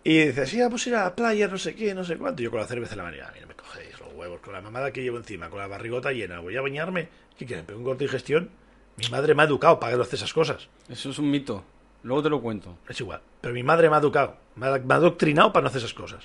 Y 0.04 0.26
dice, 0.26 0.46
sí, 0.46 0.60
vamos 0.60 0.86
a 0.86 0.88
ir 0.88 0.94
a 0.94 1.04
la 1.04 1.16
playa, 1.16 1.48
no 1.48 1.58
sé 1.58 1.74
qué, 1.74 1.92
no 1.92 2.04
sé 2.04 2.16
cuánto. 2.16 2.40
Y 2.40 2.44
yo 2.44 2.52
con 2.52 2.60
la 2.60 2.66
cerveza 2.68 2.92
en 2.92 2.98
la 2.98 3.04
mano, 3.04 3.16
a 3.26 3.32
mí 3.32 3.40
no 3.40 3.48
me 3.48 3.54
cogéis 3.54 3.98
los 3.98 4.12
huevos, 4.14 4.40
con 4.40 4.52
la 4.52 4.60
mamada 4.60 4.92
que 4.92 5.02
llevo 5.02 5.16
encima, 5.16 5.50
con 5.50 5.58
la 5.58 5.66
barrigota 5.66 6.12
llena, 6.12 6.38
voy 6.38 6.56
a 6.56 6.60
bañarme. 6.60 7.08
¿Qué 7.36 7.46
quieren? 7.46 7.66
¿Pero 7.66 7.78
un 7.78 7.84
corte 7.84 8.04
de 8.04 8.10
digestión? 8.10 8.50
Mi 8.96 9.08
madre 9.08 9.34
me 9.34 9.42
ha 9.42 9.46
educado 9.46 9.80
para 9.80 10.00
hacer 10.00 10.14
esas 10.14 10.32
cosas. 10.32 10.68
Eso 10.88 11.10
es 11.10 11.18
un 11.18 11.30
mito. 11.30 11.64
Luego 12.04 12.22
te 12.22 12.30
lo 12.30 12.40
cuento. 12.40 12.78
Es 12.88 13.00
igual. 13.00 13.20
Pero 13.42 13.52
mi 13.52 13.62
madre 13.62 13.90
me 13.90 13.96
ha 13.96 13.98
educado, 13.98 14.36
me 14.56 14.66
ha, 14.68 14.78
me 14.78 14.94
ha 14.94 14.96
adoctrinado 14.96 15.52
para 15.52 15.64
no 15.64 15.68
hacer 15.68 15.80
esas 15.80 15.92
cosas. 15.94 16.24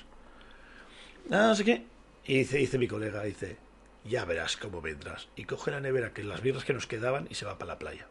Ah, 1.30 1.48
no 1.48 1.56
sé 1.56 1.66
qué. 1.66 1.84
Y 2.26 2.38
dice, 2.40 2.58
dice 2.58 2.78
mi 2.78 2.88
colega, 2.88 3.24
dice, 3.24 3.58
ya 4.06 4.24
verás 4.24 4.56
cómo 4.56 4.82
vendrás. 4.82 5.28
Y 5.36 5.44
coge 5.44 5.72
la 5.72 5.80
nevera, 5.82 6.12
que 6.14 6.24
las 6.24 6.42
birras 6.42 6.64
que 6.64 6.74
nos 6.74 6.88
quedaban, 6.88 7.28
y 7.30 7.36
se 7.36 7.46
va 7.46 7.58
para 7.58 7.74
la 7.74 7.80
playa. 7.80 8.06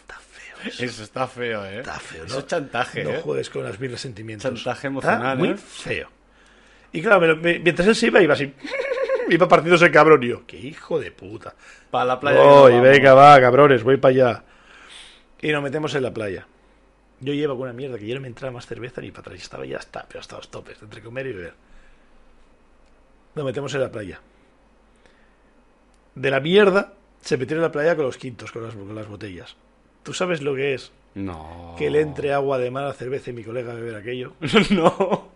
Está 0.00 0.18
feo 0.18 0.56
eso. 0.66 0.84
Eso 0.84 1.02
está 1.04 1.26
feo, 1.26 1.64
¿eh? 1.64 1.78
Está 1.80 1.98
feo, 2.00 2.20
¿no? 2.22 2.26
Eso 2.26 2.38
es 2.40 2.46
chantaje, 2.46 3.04
No 3.04 3.10
¿eh? 3.10 3.20
juegues 3.22 3.50
con 3.50 3.62
las 3.64 3.78
birras 3.78 4.00
sentimientos. 4.00 4.44
Chantaje 4.52 4.76
Está 4.78 4.88
emocional, 4.88 5.38
muy 5.38 5.50
¿eh? 5.50 5.56
feo. 5.56 6.08
Y 6.92 7.02
claro, 7.02 7.20
me 7.20 7.26
lo- 7.28 7.36
me- 7.36 7.58
mientras 7.60 7.86
él 7.86 7.94
se 7.94 8.08
iba, 8.08 8.20
iba 8.20 8.34
así. 8.34 8.52
iba 9.28 9.46
partiéndose 9.46 9.84
el 9.86 9.92
cabrón. 9.92 10.22
Y 10.24 10.28
yo, 10.28 10.44
qué 10.46 10.56
hijo 10.56 10.98
de 10.98 11.12
puta. 11.12 11.54
Para 11.90 12.04
la 12.06 12.18
playa. 12.20 12.42
Voy, 12.42 12.72
nos 12.74 12.82
venga, 12.82 13.14
va, 13.14 13.40
cabrones, 13.40 13.84
voy 13.84 13.96
para 13.96 14.12
allá. 14.12 14.44
Y 15.40 15.52
nos 15.52 15.62
metemos 15.62 15.94
en 15.94 16.02
la 16.02 16.12
playa. 16.12 16.46
Yo 17.20 17.34
llevo 17.34 17.54
con 17.54 17.64
una 17.64 17.72
mierda 17.72 17.98
que 17.98 18.06
ya 18.06 18.14
no 18.14 18.20
me 18.20 18.28
entraba 18.28 18.52
más 18.52 18.66
cerveza 18.66 19.00
ni 19.00 19.10
para 19.10 19.20
atrás. 19.20 19.38
Y 19.38 19.42
estaba 19.42 19.66
ya 19.66 19.78
hasta, 19.78 20.06
pero 20.08 20.20
hasta 20.20 20.36
los 20.36 20.50
topes, 20.50 20.80
entre 20.82 21.02
comer 21.02 21.26
y 21.26 21.32
beber. 21.32 21.54
Nos 23.34 23.44
metemos 23.44 23.72
en 23.74 23.80
la 23.80 23.90
playa. 23.90 24.20
De 26.14 26.30
la 26.30 26.40
mierda 26.40 26.94
se 27.20 27.36
metieron 27.36 27.62
en 27.62 27.68
la 27.68 27.72
playa 27.72 27.94
con 27.94 28.06
los 28.06 28.16
quintos, 28.16 28.50
con 28.50 28.62
las, 28.62 28.74
con 28.74 28.94
las 28.94 29.06
botellas. 29.06 29.56
¿Tú 30.02 30.14
sabes 30.14 30.40
lo 30.40 30.54
que 30.54 30.74
es? 30.74 30.92
No. 31.14 31.74
Que 31.78 31.90
le 31.90 32.00
entre 32.00 32.32
agua 32.32 32.58
de 32.58 32.70
mar 32.70 32.86
a 32.86 32.92
cerveza 32.92 33.30
y 33.30 33.32
mi 33.34 33.44
colega 33.44 33.72
a 33.72 33.74
beber 33.74 33.96
aquello. 33.96 34.32
no. 34.70 35.28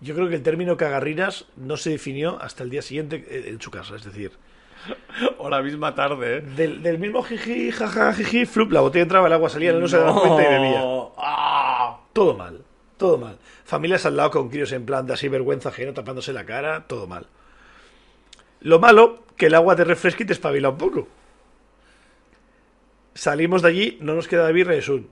Yo 0.00 0.14
creo 0.14 0.28
que 0.28 0.36
el 0.36 0.42
término 0.42 0.76
cagarrinas 0.76 1.46
no 1.56 1.76
se 1.76 1.90
definió 1.90 2.40
hasta 2.40 2.62
el 2.62 2.70
día 2.70 2.82
siguiente 2.82 3.24
eh, 3.28 3.48
en 3.48 3.60
su 3.60 3.70
casa. 3.70 3.96
Es 3.96 4.04
decir, 4.04 4.32
O 5.38 5.48
la 5.48 5.62
misma 5.62 5.94
tarde, 5.94 6.38
¿eh? 6.38 6.40
del, 6.40 6.82
del 6.82 6.98
mismo 6.98 7.22
jiji, 7.22 7.70
jaja, 7.70 8.12
jiji, 8.12 8.46
flup, 8.46 8.72
la 8.72 8.80
botella 8.80 9.02
entraba, 9.02 9.26
el 9.26 9.32
agua 9.32 9.48
salía, 9.48 9.70
él 9.70 9.80
no 9.80 9.88
se 9.88 9.98
daba 9.98 10.20
cuenta 10.20 10.42
y 10.42 10.46
bebía. 10.46 10.82
¡Ah! 11.16 11.98
Todo 12.12 12.34
mal, 12.34 12.62
todo 12.96 13.18
mal. 13.18 13.38
Familias 13.64 14.06
al 14.06 14.16
lado 14.16 14.30
con 14.30 14.48
críos 14.48 14.72
en 14.72 14.86
plan 14.86 15.06
de 15.06 15.14
así 15.14 15.28
vergüenza 15.28 15.68
ajena 15.70 15.92
tapándose 15.92 16.32
la 16.32 16.44
cara, 16.44 16.86
todo 16.86 17.06
mal. 17.06 17.26
Lo 18.60 18.78
malo, 18.78 19.24
que 19.36 19.46
el 19.46 19.54
agua 19.54 19.76
te 19.76 19.84
refresca 19.84 20.22
y 20.22 20.26
te 20.26 20.32
espabila 20.32 20.70
un 20.70 20.78
poco. 20.78 21.08
Salimos 23.14 23.62
de 23.62 23.68
allí, 23.68 23.98
no 24.00 24.14
nos 24.14 24.28
queda 24.28 24.50
birra, 24.50 24.74
es 24.74 24.88
un... 24.88 25.08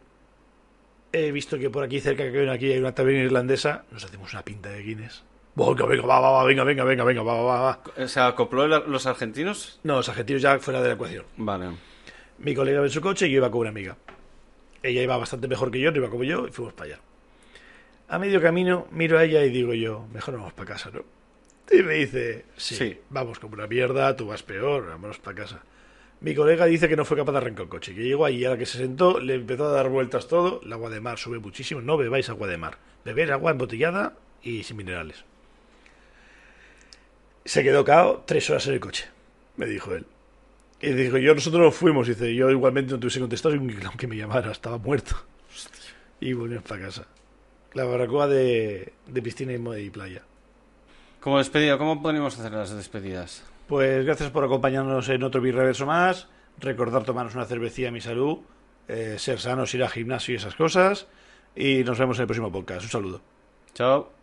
He 1.12 1.32
visto 1.32 1.58
que 1.58 1.70
por 1.70 1.84
aquí 1.84 2.00
cerca 2.00 2.30
que 2.30 2.40
hay 2.40 2.48
aquí 2.48 2.72
hay 2.72 2.78
una 2.78 2.94
taberna 2.94 3.22
irlandesa, 3.22 3.84
nos 3.90 4.04
hacemos 4.04 4.32
una 4.32 4.42
pinta 4.42 4.68
de 4.70 4.82
Guinness. 4.82 5.24
Venga, 5.57 5.86
venga, 5.86 6.07
va, 6.07 6.20
va, 6.20 6.30
va, 6.32 6.44
venga, 6.44 6.64
venga, 6.64 6.84
venga, 6.84 7.02
venga, 7.04 7.22
va, 7.22 7.34
va, 7.34 7.42
va, 7.42 7.61
va. 7.62 8.04
O 8.04 8.09
sea, 8.09 8.26
¿acopló 8.28 8.66
los 8.68 9.07
argentinos? 9.07 9.80
No, 9.84 9.96
los 9.96 10.09
argentinos 10.09 10.42
ya 10.42 10.59
fuera 10.59 10.82
de 10.82 10.88
la 10.88 10.94
ecuación. 10.94 11.24
Vale. 11.38 11.70
Mi 12.38 12.54
colega 12.54 12.76
iba 12.76 12.84
en 12.86 12.90
su 12.92 13.00
coche 13.00 13.26
y 13.26 13.30
yo 13.30 13.38
iba 13.38 13.50
con 13.50 13.61
una 13.62 13.70
amiga. 13.70 13.96
Ella 14.82 15.02
iba 15.02 15.16
bastante 15.16 15.48
mejor 15.48 15.70
que 15.70 15.80
yo, 15.80 15.90
no 15.90 15.96
iba 15.96 16.11
como 16.11 16.24
yo, 16.24 16.46
y 16.46 16.52
fuimos 16.52 16.74
para 16.74 16.90
allá. 16.92 17.00
A 18.09 18.18
medio 18.18 18.40
camino 18.40 18.86
miro 18.92 19.18
a 19.18 19.24
ella 19.24 19.42
y 19.44 19.50
digo 19.50 19.72
yo, 19.72 20.07
mejor 20.12 20.34
no 20.34 20.40
vamos 20.40 20.52
para 20.52 20.68
casa, 20.74 20.90
¿no? 20.92 21.02
Y 21.72 21.82
me 21.82 21.94
dice, 21.94 22.44
sí, 22.57 22.76
Sí. 22.76 23.00
vamos 23.11 23.38
como 23.40 23.54
una 23.54 23.66
mierda, 23.66 24.14
tú 24.14 24.26
vas 24.26 24.42
peor, 24.42 24.86
vámonos 24.86 25.18
para 25.18 25.38
casa. 25.38 25.62
Mi 26.20 26.34
colega 26.34 26.66
dice 26.66 26.88
que 26.88 26.96
no 26.96 27.04
fue 27.04 27.16
capaz 27.16 27.32
de 27.32 27.38
arrancar 27.38 27.64
el 27.64 27.68
coche, 27.68 27.94
que 27.94 28.02
llegó 28.04 28.24
allí 28.26 28.44
a 28.44 28.50
la 28.50 28.59
que 28.59 28.66
se 28.66 28.78
sentó, 28.78 29.18
le 29.18 29.34
empezó 29.34 29.66
a 29.66 29.72
dar 29.72 29.88
vueltas 29.88 30.28
todo, 30.28 30.61
el 30.62 30.72
agua 30.72 30.90
de 30.90 31.00
mar 31.00 31.18
sube 31.18 31.38
muchísimo, 31.40 31.80
no 31.80 31.96
bebáis 31.96 32.28
agua 32.28 32.46
de 32.46 32.57
mar, 32.59 32.78
beber 33.04 33.32
agua 33.32 33.50
embotellada 33.50 34.14
y 34.42 34.62
sin 34.62 34.76
minerales. 34.76 35.24
Se 37.47 37.62
quedó 37.62 37.84
cao 37.84 38.24
tres 38.26 38.51
horas 38.51 38.66
en 38.66 38.74
el 38.74 38.80
coche, 38.80 39.07
me 39.57 39.66
dijo 39.66 39.94
él. 39.94 40.05
Y 40.80 40.92
dijo, 40.92 41.16
yo 41.16 41.34
nosotros 41.34 41.62
nos 41.62 41.74
fuimos, 41.74 42.07
dice, 42.07 42.34
yo 42.34 42.51
igualmente 42.51 42.92
no 42.92 42.99
te 42.99 43.07
hubiese 43.07 43.20
contestado 43.20 43.55
aunque 43.55 44.07
me 44.07 44.16
llamara, 44.16 44.53
estaba 44.53 44.76
muerto. 44.78 45.16
Y 46.20 46.32
volvimos 46.34 46.64
para 46.64 46.82
casa. 46.82 47.07
La 47.72 47.84
barbacoa 47.84 48.26
de, 48.26 48.92
de 49.07 49.22
piscina 49.22 49.53
y, 49.78 49.90
playa. 49.90 50.22
Como 51.20 51.38
despedida, 51.38 51.78
¿cómo 51.78 52.03
podemos 52.03 52.38
hacer 52.38 52.53
las 52.53 52.70
despedidas? 52.74 53.44
Pues 53.68 54.05
gracias 54.05 54.30
por 54.30 54.44
acompañarnos 54.44 55.09
en 55.09 55.22
otro 55.22 55.40
Birreverso 55.40 55.86
más. 55.86 56.28
Recordar 56.59 57.05
tomarnos 57.05 57.34
una 57.34 57.44
cervecilla 57.44 57.88
a 57.88 57.92
mi 57.92 58.01
salud. 58.01 58.38
eh, 58.88 59.16
ser 59.18 59.40
sanos, 59.40 59.74
ir 59.74 59.82
al 59.82 59.90
gimnasio 59.90 60.34
y 60.34 60.36
esas 60.36 60.55
cosas. 60.55 61.07
Y 61.55 61.84
nos 61.84 61.99
vemos 61.99 62.18
en 62.18 62.22
el 62.22 62.26
próximo 62.28 62.53
podcast. 62.53 62.82
Un 62.84 62.90
saludo. 62.90 63.20
Chao. 63.74 64.15